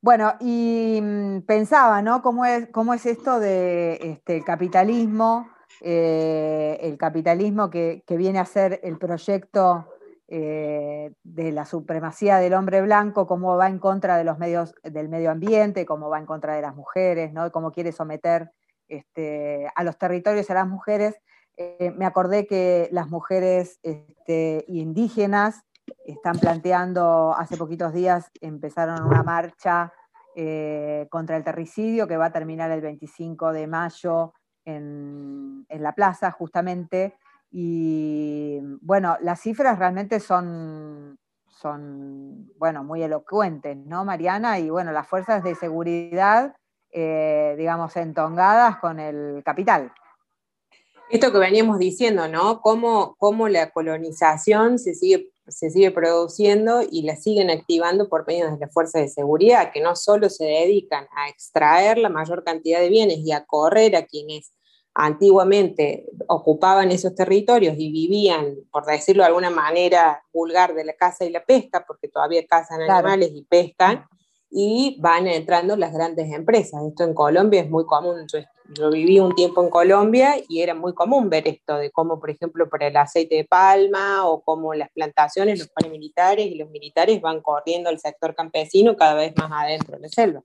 Bueno, 0.00 0.32
y 0.40 0.98
mm, 1.02 1.42
pensaba, 1.42 2.00
¿no? 2.00 2.22
¿Cómo 2.22 2.46
es, 2.46 2.70
cómo 2.70 2.94
es 2.94 3.04
esto 3.04 3.38
de 3.38 3.98
este, 4.00 4.42
capitalismo? 4.42 5.46
Eh, 5.80 6.78
el 6.82 6.98
capitalismo 6.98 7.70
que, 7.70 8.02
viene 8.08 8.38
a 8.38 8.44
ser 8.44 8.80
el 8.82 8.98
proyecto 8.98 9.88
eh, 10.28 11.12
de 11.22 11.52
la 11.52 11.64
supremacía 11.64 12.38
del 12.38 12.54
hombre 12.54 12.82
blanco, 12.82 13.26
cómo 13.26 13.56
va 13.56 13.68
en 13.68 13.78
contra 13.78 14.16
de 14.16 14.24
los 14.24 14.38
medios 14.38 14.74
del 14.82 15.08
medio 15.08 15.30
ambiente, 15.30 15.86
cómo 15.86 16.08
va 16.08 16.18
en 16.18 16.26
contra 16.26 16.54
de 16.54 16.62
las 16.62 16.74
mujeres, 16.74 17.32
¿no? 17.32 17.50
cómo 17.50 17.72
quiere 17.72 17.92
someter 17.92 18.50
este, 18.88 19.68
a 19.74 19.84
los 19.84 19.98
territorios 19.98 20.50
a 20.50 20.54
las 20.54 20.68
mujeres. 20.68 21.16
Eh, 21.56 21.92
me 21.96 22.06
acordé 22.06 22.46
que 22.46 22.88
las 22.92 23.08
mujeres 23.08 23.78
este, 23.82 24.64
indígenas 24.68 25.62
están 26.06 26.38
planteando, 26.38 27.34
hace 27.36 27.56
poquitos 27.56 27.92
días 27.92 28.30
empezaron 28.40 29.02
una 29.04 29.22
marcha 29.22 29.92
contra 31.10 31.36
el 31.36 31.44
terricidio 31.44 32.08
que 32.08 32.16
va 32.16 32.26
a 32.26 32.32
terminar 32.32 32.70
el 32.70 32.80
25 32.80 33.52
de 33.52 33.66
mayo 33.66 34.32
en, 34.64 35.66
la 35.68 35.94
plaza 35.94 36.30
justamente. 36.30 37.16
Y 37.50 38.60
bueno, 38.80 39.16
las 39.20 39.40
cifras 39.40 39.78
realmente 39.78 40.20
son, 40.20 41.18
son 41.48 42.50
bueno, 42.58 42.84
muy 42.84 43.02
elocuentes, 43.02 43.76
¿no, 43.76 44.04
Mariana? 44.04 44.58
Y 44.58 44.70
bueno, 44.70 44.92
las 44.92 45.06
fuerzas 45.06 45.42
de 45.42 45.54
seguridad, 45.54 46.54
eh, 46.90 47.54
digamos, 47.58 47.96
entongadas 47.96 48.78
con 48.78 49.00
el 49.00 49.42
capital. 49.44 49.92
Esto 51.10 51.30
que 51.30 51.38
veníamos 51.38 51.78
diciendo, 51.78 52.26
¿no? 52.28 52.60
Cómo, 52.62 53.16
cómo 53.18 53.48
la 53.48 53.70
colonización 53.70 54.78
se 54.78 54.94
sigue, 54.94 55.31
se 55.48 55.70
sigue 55.70 55.90
produciendo 55.90 56.82
y 56.88 57.02
la 57.02 57.16
siguen 57.16 57.50
activando 57.50 58.08
por 58.08 58.26
medio 58.26 58.50
de 58.50 58.58
las 58.58 58.72
fuerzas 58.72 59.02
de 59.02 59.08
seguridad, 59.08 59.72
que 59.72 59.80
no 59.80 59.96
solo 59.96 60.28
se 60.30 60.44
dedican 60.44 61.06
a 61.16 61.28
extraer 61.28 61.98
la 61.98 62.08
mayor 62.08 62.44
cantidad 62.44 62.80
de 62.80 62.88
bienes 62.88 63.18
y 63.18 63.32
a 63.32 63.44
correr 63.44 63.96
a 63.96 64.06
quienes 64.06 64.52
antiguamente 64.94 66.06
ocupaban 66.28 66.90
esos 66.90 67.14
territorios 67.14 67.74
y 67.78 67.90
vivían, 67.90 68.56
por 68.70 68.84
decirlo 68.84 69.22
de 69.22 69.28
alguna 69.28 69.50
manera 69.50 70.22
vulgar, 70.32 70.74
de 70.74 70.84
la 70.84 70.92
caza 70.92 71.24
y 71.24 71.30
la 71.30 71.44
pesca, 71.44 71.84
porque 71.86 72.08
todavía 72.08 72.46
cazan 72.46 72.82
animales 72.82 73.30
y 73.34 73.42
pescan, 73.44 74.04
y 74.50 74.98
van 75.00 75.26
entrando 75.26 75.76
las 75.76 75.94
grandes 75.94 76.30
empresas. 76.30 76.82
Esto 76.86 77.04
en 77.04 77.14
Colombia 77.14 77.62
es 77.62 77.70
muy 77.70 77.86
común. 77.86 78.26
Yo, 78.30 78.38
viví 78.90 79.20
un 79.20 79.34
tiempo 79.34 79.62
en 79.62 79.70
Colombia 79.70 80.34
y 80.48 80.62
era 80.62 80.74
muy 80.74 80.94
común 80.94 81.28
ver 81.28 81.46
esto, 81.48 81.76
de 81.76 81.90
cómo, 81.90 82.18
por 82.18 82.30
ejemplo, 82.30 82.68
para 82.68 82.86
el 82.86 82.96
aceite 82.96 83.36
de 83.36 83.44
palma 83.44 84.26
o 84.26 84.42
cómo 84.42 84.74
las 84.74 84.90
plantaciones, 84.90 85.58
los 85.58 85.68
paramilitares 85.68 86.46
y 86.46 86.56
los 86.56 86.70
militares 86.70 87.20
van 87.20 87.40
corriendo 87.40 87.90
al 87.90 87.98
sector 87.98 88.34
campesino 88.34 88.96
cada 88.96 89.14
vez 89.14 89.34
más 89.36 89.50
adentro 89.52 89.96
de 89.96 90.02
la 90.02 90.08
selva. 90.08 90.42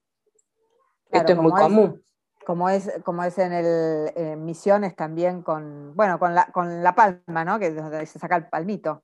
esto 1.12 1.32
es 1.32 1.38
muy 1.38 1.52
común 1.52 2.04
como 2.48 2.70
es, 2.70 2.90
como 3.04 3.26
es 3.26 3.38
en 3.40 3.52
el 3.52 4.38
Misiones 4.38 4.96
también 4.96 5.42
con, 5.42 5.94
bueno, 5.98 6.18
con 6.18 6.34
la, 6.34 6.46
con 6.54 6.82
la 6.82 6.96
palma, 6.96 7.44
¿no? 7.44 7.60
Que 7.60 7.68
es 7.68 7.76
donde 7.76 8.06
se 8.06 8.20
saca 8.20 8.38
el 8.38 8.48
palmito. 8.48 9.04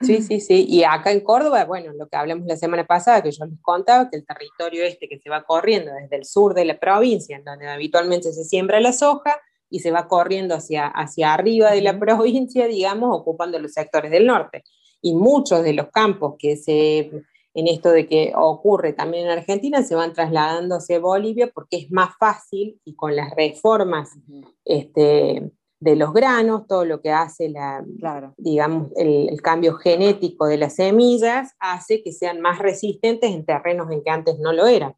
Sí, 0.00 0.22
sí, 0.22 0.40
sí. 0.40 0.64
Y 0.68 0.84
acá 0.84 1.10
en 1.10 1.20
Córdoba, 1.20 1.64
bueno, 1.64 1.92
lo 1.92 2.08
que 2.08 2.16
hablamos 2.16 2.46
la 2.46 2.56
semana 2.56 2.86
pasada, 2.86 3.22
que 3.22 3.32
yo 3.32 3.44
les 3.44 3.60
contaba, 3.60 4.08
que 4.08 4.16
el 4.16 4.24
territorio 4.24 4.84
este 4.84 5.08
que 5.08 5.18
se 5.18 5.28
va 5.28 5.42
corriendo 5.42 5.92
desde 5.92 6.16
el 6.16 6.24
sur 6.24 6.54
de 6.54 6.64
la 6.64 6.78
provincia, 6.78 7.36
en 7.36 7.44
donde 7.44 7.68
habitualmente 7.68 8.32
se 8.32 8.44
siembra 8.44 8.80
la 8.80 8.92
soja, 8.92 9.40
y 9.70 9.80
se 9.80 9.90
va 9.90 10.08
corriendo 10.08 10.54
hacia, 10.54 10.86
hacia 10.86 11.34
arriba 11.34 11.72
de 11.72 11.82
la 11.82 11.98
provincia, 11.98 12.66
digamos, 12.66 13.10
ocupando 13.12 13.58
los 13.58 13.72
sectores 13.72 14.10
del 14.10 14.26
norte. 14.26 14.64
Y 15.02 15.14
muchos 15.14 15.62
de 15.62 15.74
los 15.74 15.90
campos 15.90 16.36
que 16.38 16.56
se 16.56 17.10
en 17.58 17.66
esto 17.66 17.90
de 17.90 18.06
que 18.06 18.32
ocurre 18.36 18.92
también 18.92 19.24
en 19.24 19.32
Argentina, 19.32 19.82
se 19.82 19.96
van 19.96 20.12
trasladando 20.12 20.76
hacia 20.76 21.00
Bolivia 21.00 21.50
porque 21.52 21.76
es 21.76 21.90
más 21.90 22.10
fácil 22.16 22.80
y 22.84 22.94
con 22.94 23.16
las 23.16 23.34
reformas 23.34 24.10
este, 24.64 25.50
de 25.80 25.96
los 25.96 26.12
granos, 26.12 26.66
todo 26.66 26.84
lo 26.84 27.00
que 27.00 27.12
hace 27.12 27.48
la, 27.48 27.84
digamos, 28.36 28.88
el, 28.96 29.40
cambio 29.42 29.74
genético 29.74 30.46
de 30.46 30.56
las 30.56 30.74
semillas 30.74 31.54
hace 31.60 32.02
que 32.02 32.12
sean 32.12 32.40
más 32.40 32.58
resistentes 32.58 33.30
en 33.30 33.46
terrenos 33.46 33.90
en 33.90 34.02
que 34.02 34.10
antes 34.10 34.38
no 34.38 34.52
lo 34.52 34.66
eran. 34.66 34.94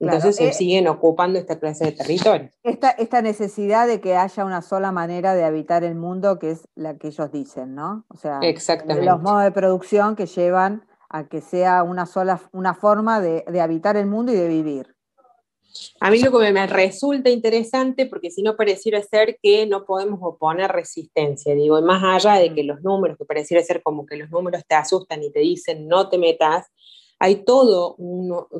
Entonces 0.00 0.34
se 0.34 0.48
eh, 0.48 0.52
siguen 0.52 0.88
ocupando 0.88 1.38
esta 1.38 1.60
clase 1.60 1.84
de 1.84 1.92
territorio. 1.92 2.50
Esta, 2.64 2.90
esta 2.90 3.22
necesidad 3.22 3.86
de 3.86 4.00
que 4.00 4.16
haya 4.16 4.44
una 4.44 4.60
sola 4.60 4.90
manera 4.90 5.34
de 5.34 5.44
habitar 5.44 5.84
el 5.84 5.94
mundo, 5.94 6.40
que 6.40 6.50
es 6.50 6.66
la 6.74 6.96
que 6.96 7.08
ellos 7.08 7.30
dicen, 7.30 7.76
¿no? 7.76 8.04
O 8.08 8.16
sea, 8.16 8.40
los 8.40 9.22
modos 9.22 9.44
de 9.44 9.52
producción 9.52 10.16
que 10.16 10.26
llevan 10.26 10.84
a 11.08 11.28
que 11.28 11.40
sea 11.40 11.84
una 11.84 12.06
sola, 12.06 12.40
una 12.52 12.74
forma 12.74 13.20
de, 13.20 13.44
habitar 13.60 13.96
el 13.96 14.06
mundo 14.06 14.32
y 14.32 14.36
de 14.36 14.48
vivir. 14.48 14.96
A 16.00 16.10
mí 16.10 16.18
lo 16.20 16.38
que 16.38 16.52
me 16.52 16.66
resulta 16.66 17.30
interesante, 17.30 18.06
porque 18.06 18.30
si 18.30 18.42
no 18.42 18.56
pareciera 18.56 19.02
ser 19.02 19.38
que 19.42 19.66
no 19.66 19.84
podemos 19.84 20.20
oponer 20.22 20.70
resistencia, 20.70 21.54
digo, 21.54 21.78
y 21.78 21.82
más 21.82 22.02
allá 22.02 22.40
de 22.40 22.54
que 22.54 22.64
los 22.64 22.82
números, 22.82 23.16
que 23.18 23.24
pareciera 23.24 23.62
ser 23.62 23.82
como 23.82 24.06
que 24.06 24.16
los 24.16 24.30
números 24.30 24.62
te 24.66 24.74
asustan 24.74 25.22
y 25.22 25.30
te 25.30 25.40
dicen 25.40 25.88
no 25.88 26.08
te 26.08 26.18
metas, 26.18 26.66
hay 27.18 27.44
todo 27.44 27.96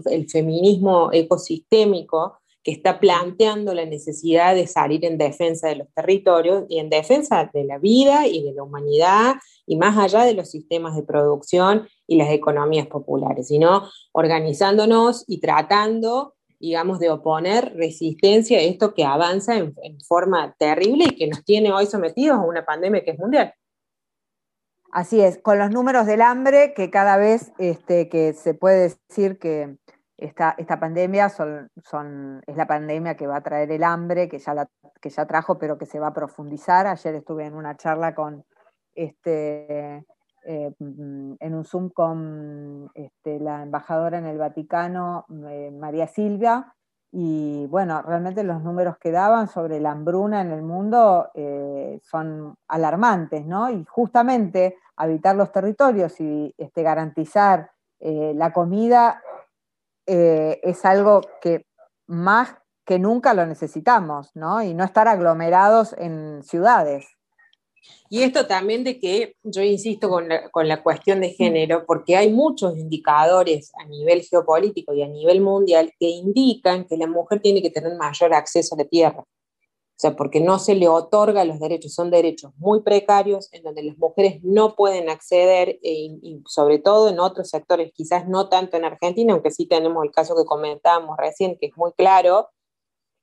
el 0.07 0.31
feminismo 0.31 1.11
ecosistémico 1.13 2.39
que 2.63 2.71
está 2.71 3.01
planteando 3.01 3.75
la 3.75 3.85
necesidad 3.85 4.55
de 4.55 4.67
salir 4.67 5.05
en 5.05 5.19
defensa 5.19 5.69
de 5.69 5.77
los 5.77 5.89
territorios 5.95 6.65
y 6.69 6.79
en 6.79 6.89
defensa 6.89 7.51
de 7.53 7.65
la 7.65 7.79
vida 7.79 8.27
y 8.29 8.45
de 8.45 8.53
la 8.53 8.63
humanidad 8.63 9.35
y 9.67 9.77
más 9.77 9.99
allá 9.99 10.25
de 10.25 10.35
los 10.35 10.51
sistemas 10.51 10.95
de 10.95 11.03
producción 11.03 11.89
y 12.07 12.17
las 12.17 12.31
economías 12.31 12.87
populares, 12.87 13.49
sino 13.49 13.91
organizándonos 14.13 15.25
y 15.27 15.41
tratando, 15.41 16.35
digamos, 16.63 17.01
de 17.01 17.11
oponer 17.11 17.75
resistencia 17.75 18.59
a 18.59 18.63
esto 18.63 18.95
que 18.95 19.05
avanza 19.05 19.57
en, 19.57 19.75
forma 20.07 20.55
terrible 20.57 21.07
y 21.07 21.17
que 21.17 21.27
nos 21.27 21.45
tiene 21.45 21.73
hoy 21.73 21.87
sometidos 21.87 22.39
a 22.39 22.43
una 22.43 22.65
pandemia 22.65 23.03
que 23.03 23.11
es 23.11 23.19
mundial. 23.19 23.53
Así 24.93 25.21
es, 25.21 25.39
con 25.39 25.59
los 25.59 25.73
números 25.73 26.07
del 26.07 26.23
hambre, 26.23 26.73
que 26.73 26.89
cada 26.89 27.17
vez 27.17 27.53
este, 27.59 28.09
que 28.09 28.33
se 28.33 28.55
puede 28.55 28.95
decir 29.09 29.41
que 29.41 29.77
esta, 30.19 30.55
esta 30.57 30.79
pandemia 30.79 31.31
son, 31.31 31.69
son, 31.83 32.43
es 32.47 32.57
la 32.57 32.69
pandemia 32.69 33.17
que 33.17 33.27
va 33.27 33.39
a 33.39 33.43
traer 33.43 33.73
el 33.73 33.83
hambre, 33.83 34.29
que 34.29 34.39
ya, 34.39 34.69
que 35.01 35.11
ya 35.11 35.27
trajo, 35.27 35.59
pero 35.59 35.79
que 35.79 35.87
se 35.87 35.99
va 35.99 36.09
a 36.09 36.15
profundizar. 36.15 36.87
Ayer 36.87 37.17
estuve 37.17 37.45
en 37.45 37.55
una 37.55 37.77
charla 37.77 38.15
con 38.15 38.45
este, 38.95 40.05
eh, 40.45 40.73
en 40.79 41.55
un 41.55 41.65
Zoom 41.65 41.91
con 41.91 42.91
este, 42.95 43.39
la 43.39 43.63
embajadora 43.63 44.19
en 44.19 44.27
el 44.27 44.39
Vaticano, 44.39 45.27
eh, 45.49 45.71
María 45.71 46.07
Silvia, 46.07 46.75
y 47.11 47.67
bueno, 47.67 48.01
realmente 48.03 48.43
los 48.43 48.63
números 48.63 48.97
que 48.99 49.11
daban 49.11 49.49
sobre 49.49 49.81
la 49.81 49.93
hambruna 49.93 50.41
en 50.41 50.51
el 50.51 50.63
mundo 50.63 51.31
eh, 51.35 52.01
son 52.03 52.57
alarmantes, 52.69 53.45
¿no? 53.47 53.71
Y 53.71 53.85
justamente 53.85 54.77
habitar 54.97 55.37
los 55.37 55.53
territorios 55.53 56.19
y 56.21 56.55
este, 56.57 56.83
garantizar 56.83 57.71
la 58.01 58.53
comida 58.53 59.23
es 60.05 60.85
algo 60.85 61.21
que 61.41 61.67
más 62.09 62.57
que 62.85 62.99
nunca 62.99 63.33
lo 63.35 63.47
necesitamos, 63.47 64.31
¿no? 64.35 64.63
Y 64.63 64.75
no 64.75 64.85
estar 64.85 65.07
aglomerados 65.07 65.95
en 65.99 66.43
ciudades. 66.43 67.07
Y 68.09 68.23
esto 68.23 68.47
también 68.47 68.85
de 68.85 68.99
que 68.99 69.37
yo 69.43 69.63
insisto 69.63 70.11
con 70.11 70.29
la, 70.69 70.83
cuestión 70.83 71.21
de 71.21 71.31
género, 71.31 71.85
porque 71.87 72.17
hay 72.17 72.31
muchos 72.31 72.77
indicadores 72.77 73.73
a 73.79 73.87
nivel 73.87 74.23
geopolítico 74.23 74.93
y 74.93 75.03
a 75.03 75.09
nivel 75.09 75.41
mundial 75.41 75.93
que 75.99 76.09
indican 76.09 76.87
que 76.87 76.97
la 76.97 77.07
mujer 77.07 77.41
tiene 77.41 77.63
que 77.63 77.71
tener 77.71 77.95
mayor 77.97 78.35
acceso 78.35 78.75
a 78.75 78.79
la 78.79 78.85
tierra. 78.85 79.21
O 79.21 80.01
sea, 80.03 80.17
porque 80.17 80.41
no 80.41 80.59
se 80.59 80.75
le 80.75 80.89
otorga 80.89 81.45
los 81.45 81.61
derechos, 81.61 81.95
son 81.95 82.11
derechos 82.11 82.53
muy 82.57 82.83
precarios 82.83 83.49
en 83.53 83.63
donde 83.63 83.85
las 83.85 83.97
mujeres 83.99 84.41
no 84.43 84.75
pueden 84.75 85.09
acceder, 85.09 85.79
e, 85.83 86.19
y 86.21 86.43
sobre 86.47 86.81
todo 86.81 87.09
en 87.09 87.21
otros 87.21 87.49
sectores, 87.51 87.93
quizás 87.95 88.27
no 88.27 88.49
tanto 88.49 88.77
en 88.77 88.85
Argentina, 88.85 89.33
aunque 89.33 89.53
sí 89.53 89.67
tenemos 89.67 90.05
el 90.05 90.11
caso 90.11 90.35
que 90.35 90.45
comentábamos 90.45 91.17
recién, 91.19 91.57
que 91.57 91.67
es 91.67 91.77
muy 91.77 91.93
claro, 91.93 92.49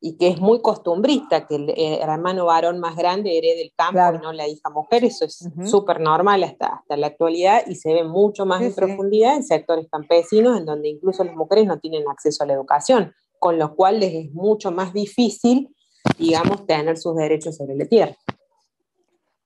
y 0.01 0.17
que 0.17 0.29
es 0.29 0.39
muy 0.39 0.61
costumbrista 0.61 1.45
que 1.45 1.55
el, 1.55 1.73
hermano 1.77 2.45
varón 2.45 2.79
más 2.79 2.95
grande 2.95 3.37
herede 3.37 3.63
el 3.63 3.73
campo 3.75 3.99
y 4.15 4.21
no 4.21 4.31
la 4.31 4.47
hija 4.47 4.69
mujer, 4.69 5.03
eso 5.03 5.25
es 5.25 5.49
súper 5.65 5.99
normal 5.99 6.43
hasta, 6.43 6.67
hasta 6.67 6.97
la 6.97 7.07
actualidad 7.07 7.63
y 7.67 7.75
se 7.75 7.93
ve 7.93 8.03
mucho 8.05 8.45
más 8.45 8.61
en 8.61 8.73
profundidad 8.73 9.35
en 9.35 9.43
sectores 9.43 9.87
campesinos 9.91 10.57
en 10.57 10.65
donde 10.65 10.87
incluso 10.87 11.23
las 11.23 11.35
mujeres 11.35 11.65
no 11.65 11.79
tienen 11.79 12.07
acceso 12.07 12.43
a 12.43 12.47
la 12.47 12.53
educación, 12.53 13.13
con 13.39 13.59
lo 13.59 13.75
cual 13.75 13.99
les 13.99 14.13
es 14.13 14.31
mucho 14.31 14.71
más 14.71 14.93
difícil, 14.93 15.75
digamos, 16.17 16.65
tener 16.65 16.97
sus 16.97 17.15
derechos 17.15 17.57
sobre 17.57 17.75
la 17.75 17.85
tierra. 17.85 18.15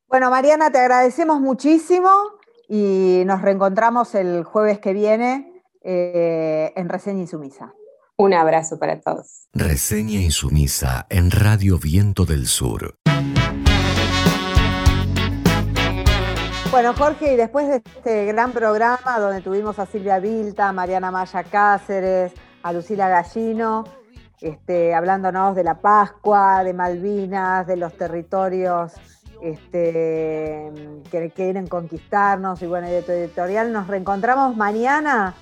Bueno, 0.08 0.30
Mariana, 0.30 0.72
te 0.72 0.78
agradecemos 0.78 1.42
muchísimo 1.42 2.10
y 2.70 3.24
nos 3.26 3.42
reencontramos 3.42 4.14
el 4.14 4.44
jueves 4.44 4.78
que 4.78 4.94
viene 4.94 5.64
eh, 5.82 6.72
en 6.76 6.90
Reseña 6.90 7.22
Insumisa. 7.22 7.74
Un 8.16 8.34
abrazo 8.34 8.78
para 8.78 9.02
todos. 9.02 9.48
Reseña 9.54 10.20
insumisa 10.20 11.08
en 11.10 11.32
Radio 11.32 11.80
Viento 11.80 12.26
del 12.26 12.46
Sur. 12.46 13.00
Bueno, 16.70 16.94
Jorge, 16.94 17.34
y 17.34 17.36
después 17.36 17.68
de 17.68 17.78
este 17.78 18.26
gran 18.26 18.52
programa 18.52 19.20
donde 19.20 19.42
tuvimos 19.42 19.80
a 19.80 19.88
Silvia 19.88 20.20
Vilta, 20.20 20.70
a 20.70 20.74
Mariana 20.74 21.10
Maya 21.12 21.44
Cáceres, 21.44 22.34
a 22.62 22.72
Lucila 22.72 23.10
Gallino, 23.10 23.84
este, 24.42 24.94
hablándonos 24.94 25.56
de 25.56 25.64
la 25.64 25.82
Pascua, 25.82 26.64
de 26.64 26.74
Malvinas, 26.74 27.66
de 27.66 27.78
los 27.78 27.98
territorios 27.98 28.94
este, 29.42 30.72
que 31.10 31.32
quieren 31.32 31.68
conquistarnos 31.68 32.62
y 32.62 32.68
bueno, 32.68 32.88
de 32.88 33.02
tu 33.02 33.12
editorial, 33.12 33.72
nos 33.72 33.88
reencontramos 33.88 34.56
mañana 34.56 35.36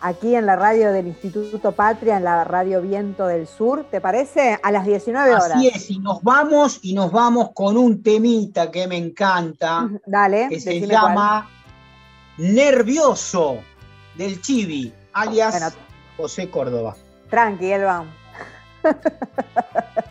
aquí 0.00 0.34
en 0.34 0.46
la 0.46 0.56
radio 0.56 0.92
del 0.92 1.06
Instituto 1.06 1.72
Patria, 1.72 2.16
en 2.16 2.24
la 2.24 2.44
radio 2.44 2.80
Viento 2.82 3.26
del 3.26 3.46
Sur, 3.46 3.84
¿te 3.90 4.00
parece? 4.00 4.58
A 4.62 4.70
las 4.70 4.86
19 4.86 5.30
horas. 5.30 5.52
Así 5.52 5.68
es, 5.68 5.90
y 5.90 5.98
nos 5.98 6.22
vamos 6.22 6.78
y 6.82 6.94
nos 6.94 7.12
vamos 7.12 7.50
con 7.54 7.76
un 7.76 8.02
temita 8.02 8.70
que 8.70 8.86
me 8.86 8.96
encanta. 8.96 9.88
Dale. 10.06 10.48
Que 10.48 10.60
se 10.60 10.80
llama 10.80 11.50
Nervioso 12.38 13.58
del 14.16 14.40
Chibi, 14.40 14.92
alias 15.12 15.76
José 16.16 16.48
Córdoba. 16.50 16.96
Tranqui, 17.30 17.72
Elba. 17.72 18.04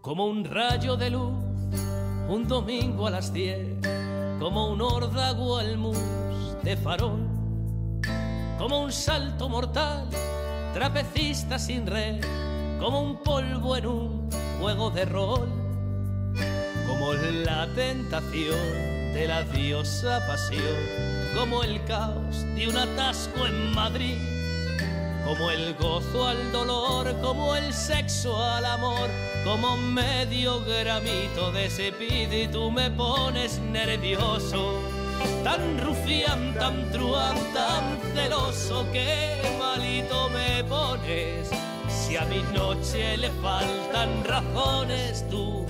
Como 0.00 0.26
un 0.26 0.44
rayo 0.44 0.96
de 0.96 1.10
luz 1.10 1.47
un 2.28 2.46
domingo 2.46 3.06
a 3.06 3.10
las 3.10 3.32
10, 3.32 3.78
como 4.38 4.70
un 4.70 4.82
órdago 4.82 5.56
al 5.56 5.78
mus 5.78 5.98
de 6.62 6.76
farol, 6.76 7.26
como 8.58 8.82
un 8.82 8.92
salto 8.92 9.48
mortal, 9.48 10.08
trapecista 10.74 11.58
sin 11.58 11.86
red, 11.86 12.22
como 12.78 13.00
un 13.00 13.22
polvo 13.22 13.76
en 13.76 13.86
un 13.86 14.30
juego 14.60 14.90
de 14.90 15.06
rol, 15.06 15.48
como 16.86 17.14
la 17.14 17.66
tentación 17.74 19.14
de 19.14 19.26
la 19.26 19.42
diosa 19.44 20.20
pasión, 20.26 20.62
como 21.34 21.62
el 21.62 21.82
caos 21.84 22.44
de 22.54 22.68
un 22.68 22.76
atasco 22.76 23.46
en 23.46 23.74
Madrid 23.74 24.37
como 25.28 25.50
el 25.50 25.74
gozo 25.74 26.26
al 26.26 26.52
dolor, 26.52 27.14
como 27.20 27.54
el 27.54 27.74
sexo 27.74 28.42
al 28.42 28.64
amor, 28.64 29.10
como 29.44 29.76
medio 29.76 30.64
gramito 30.64 31.52
de 31.52 32.48
tú 32.50 32.70
me 32.70 32.90
pones 32.90 33.58
nervioso, 33.58 34.80
tan 35.44 35.78
rufián, 35.84 36.54
tan 36.54 36.90
truán, 36.92 37.36
tan 37.52 37.98
celoso, 38.14 38.90
que 38.90 39.36
malito 39.58 40.30
me 40.30 40.64
pones. 40.64 41.50
Si 41.90 42.16
a 42.16 42.24
mi 42.24 42.42
noche 42.56 43.18
le 43.18 43.28
faltan 43.42 44.24
razones, 44.24 45.28
tú 45.28 45.66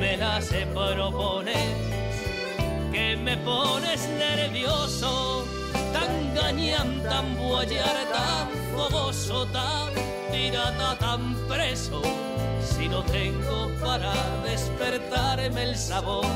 me 0.00 0.16
las 0.16 0.46
propones, 0.72 1.76
que 2.90 3.18
me 3.18 3.36
pones 3.36 4.08
nervioso 4.08 5.44
tan 5.92 6.34
gañán, 6.34 7.02
tan 7.02 7.36
boyar, 7.36 7.96
tan 8.10 8.63
fogoso, 8.76 9.46
tan 9.46 9.92
pirata, 10.30 10.96
tan 10.98 11.34
preso. 11.48 12.02
Si 12.60 12.88
no 12.88 13.02
tengo 13.04 13.70
para 13.80 14.12
despertarme 14.44 15.62
el 15.62 15.76
sabor 15.76 16.26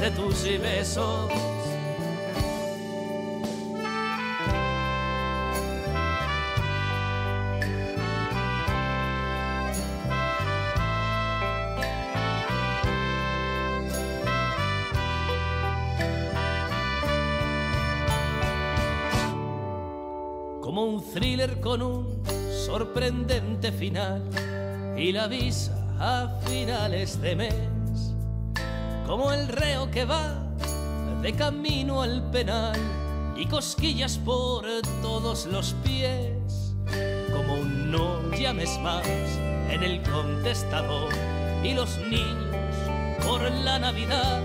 de 0.00 0.10
tus 0.10 0.42
besos 0.60 1.30
thriller 21.18 21.60
con 21.60 21.82
un 21.82 22.22
sorprendente 22.64 23.72
final 23.72 24.22
y 24.96 25.10
la 25.10 25.26
visa 25.26 25.72
a 25.98 26.30
finales 26.46 27.20
de 27.20 27.34
mes, 27.34 28.14
como 29.04 29.32
el 29.32 29.48
reo 29.48 29.90
que 29.90 30.04
va 30.04 30.40
de 31.20 31.32
camino 31.32 32.02
al 32.02 32.22
penal 32.30 32.78
y 33.36 33.46
cosquillas 33.46 34.16
por 34.18 34.64
todos 35.02 35.46
los 35.46 35.74
pies, 35.82 36.76
como 37.32 37.54
un 37.54 37.90
no 37.90 38.30
llames 38.36 38.78
más 38.78 39.04
en 39.70 39.82
el 39.82 40.00
contestador 40.02 41.12
y 41.64 41.74
los 41.74 41.98
niños 41.98 42.54
por 43.26 43.42
la 43.50 43.80
Navidad, 43.80 44.40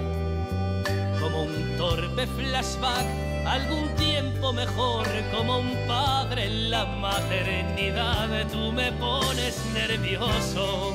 como 1.21 1.43
un 1.43 1.77
torpe 1.77 2.25
flashback 2.25 3.32
algún 3.45 3.89
tiempo 3.95 4.53
mejor 4.53 5.07
como 5.35 5.59
un 5.59 5.75
padre 5.87 6.45
en 6.45 6.71
la 6.71 6.85
maternidad. 6.85 8.29
Tú 8.51 8.71
me 8.71 8.91
pones 8.93 9.61
nervioso, 9.73 10.93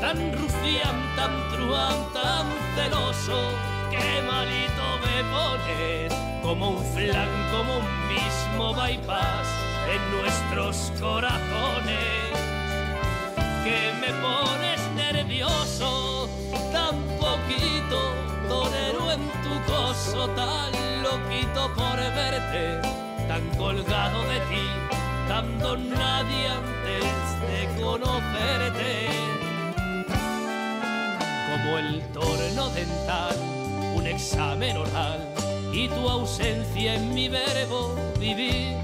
tan 0.00 0.32
rufián, 0.32 1.14
tan 1.16 1.48
truán, 1.50 2.12
tan 2.12 2.46
celoso, 2.74 3.50
qué 3.90 4.22
malito 4.26 4.84
me 5.04 5.22
pones, 5.32 6.12
como 6.42 6.70
un 6.70 6.84
flan, 6.94 7.28
como 7.50 7.78
un 7.78 8.08
mismo 8.08 8.74
bypass 8.74 9.48
en 9.92 10.20
nuestros 10.20 10.92
corazones, 11.00 12.32
que 13.64 13.92
me 14.00 14.12
pones 14.20 14.80
nervioso, 14.96 16.11
en 19.12 19.28
tu 19.44 19.72
coso, 19.72 20.28
tan 20.30 20.72
loquito 21.02 21.72
por 21.74 21.96
verte, 21.96 22.80
tan 23.28 23.46
colgado 23.56 24.22
de 24.24 24.40
ti, 24.50 24.66
dando 25.28 25.76
nadie 25.76 26.48
antes 26.48 27.06
de 27.48 27.82
conocerte. 27.82 29.08
Como 31.50 31.78
el 31.78 32.02
torno 32.12 32.68
dental, 32.70 33.36
un 33.94 34.06
examen 34.06 34.76
oral 34.78 35.28
y 35.72 35.88
tu 35.88 36.08
ausencia 36.08 36.94
en 36.94 37.14
mi 37.14 37.28
verbo 37.28 37.94
vivir, 38.18 38.76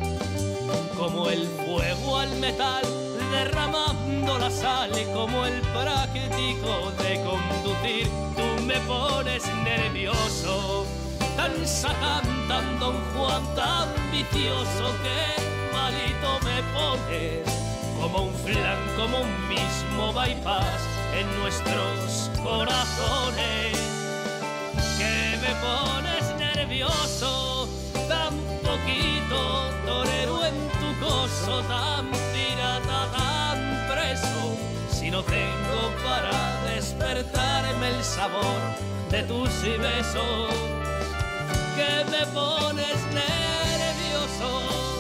como 0.97 1.29
el 1.29 1.47
fuego 1.47 2.19
al 2.19 2.35
metal 2.37 2.98
derramando 3.39 4.39
la 4.39 4.51
sal 4.51 4.91
como 5.15 5.47
el 5.47 5.61
práctico 5.77 6.73
de 7.03 7.13
conducir, 7.29 8.07
tú 8.37 8.47
me 8.65 8.79
pones 8.93 9.45
nervioso, 9.65 10.87
tan 11.37 11.55
satán, 11.67 12.27
tan 12.49 12.67
don 12.81 12.97
Juan, 13.13 13.43
tan 13.55 13.89
vicioso 14.11 14.87
que 15.05 15.21
malito 15.77 16.31
me 16.49 16.59
pones, 16.77 17.47
como 18.01 18.19
un 18.29 18.35
flan, 18.45 18.81
como 18.97 19.21
un 19.21 19.35
mismo 19.49 20.13
bypass 20.13 20.81
en 21.19 21.27
nuestros 21.41 22.31
corazones, 22.43 23.73
que 24.99 25.15
me 25.45 25.53
pones 25.67 26.25
nervioso, 26.39 27.69
tan 28.09 28.35
poquito 28.69 29.39
torero 29.87 30.45
en 30.45 30.57
tu 30.81 30.89
coso, 31.07 31.63
tan 31.69 32.11
tengo 35.25 35.93
para 36.05 36.63
despertarme 36.75 37.89
el 37.89 38.05
sabor 38.05 38.61
de 39.11 39.23
tus 39.25 39.51
besos, 39.63 40.51
que 41.77 42.05
me 42.11 42.27
pones 42.27 42.99
nervioso 43.13 44.98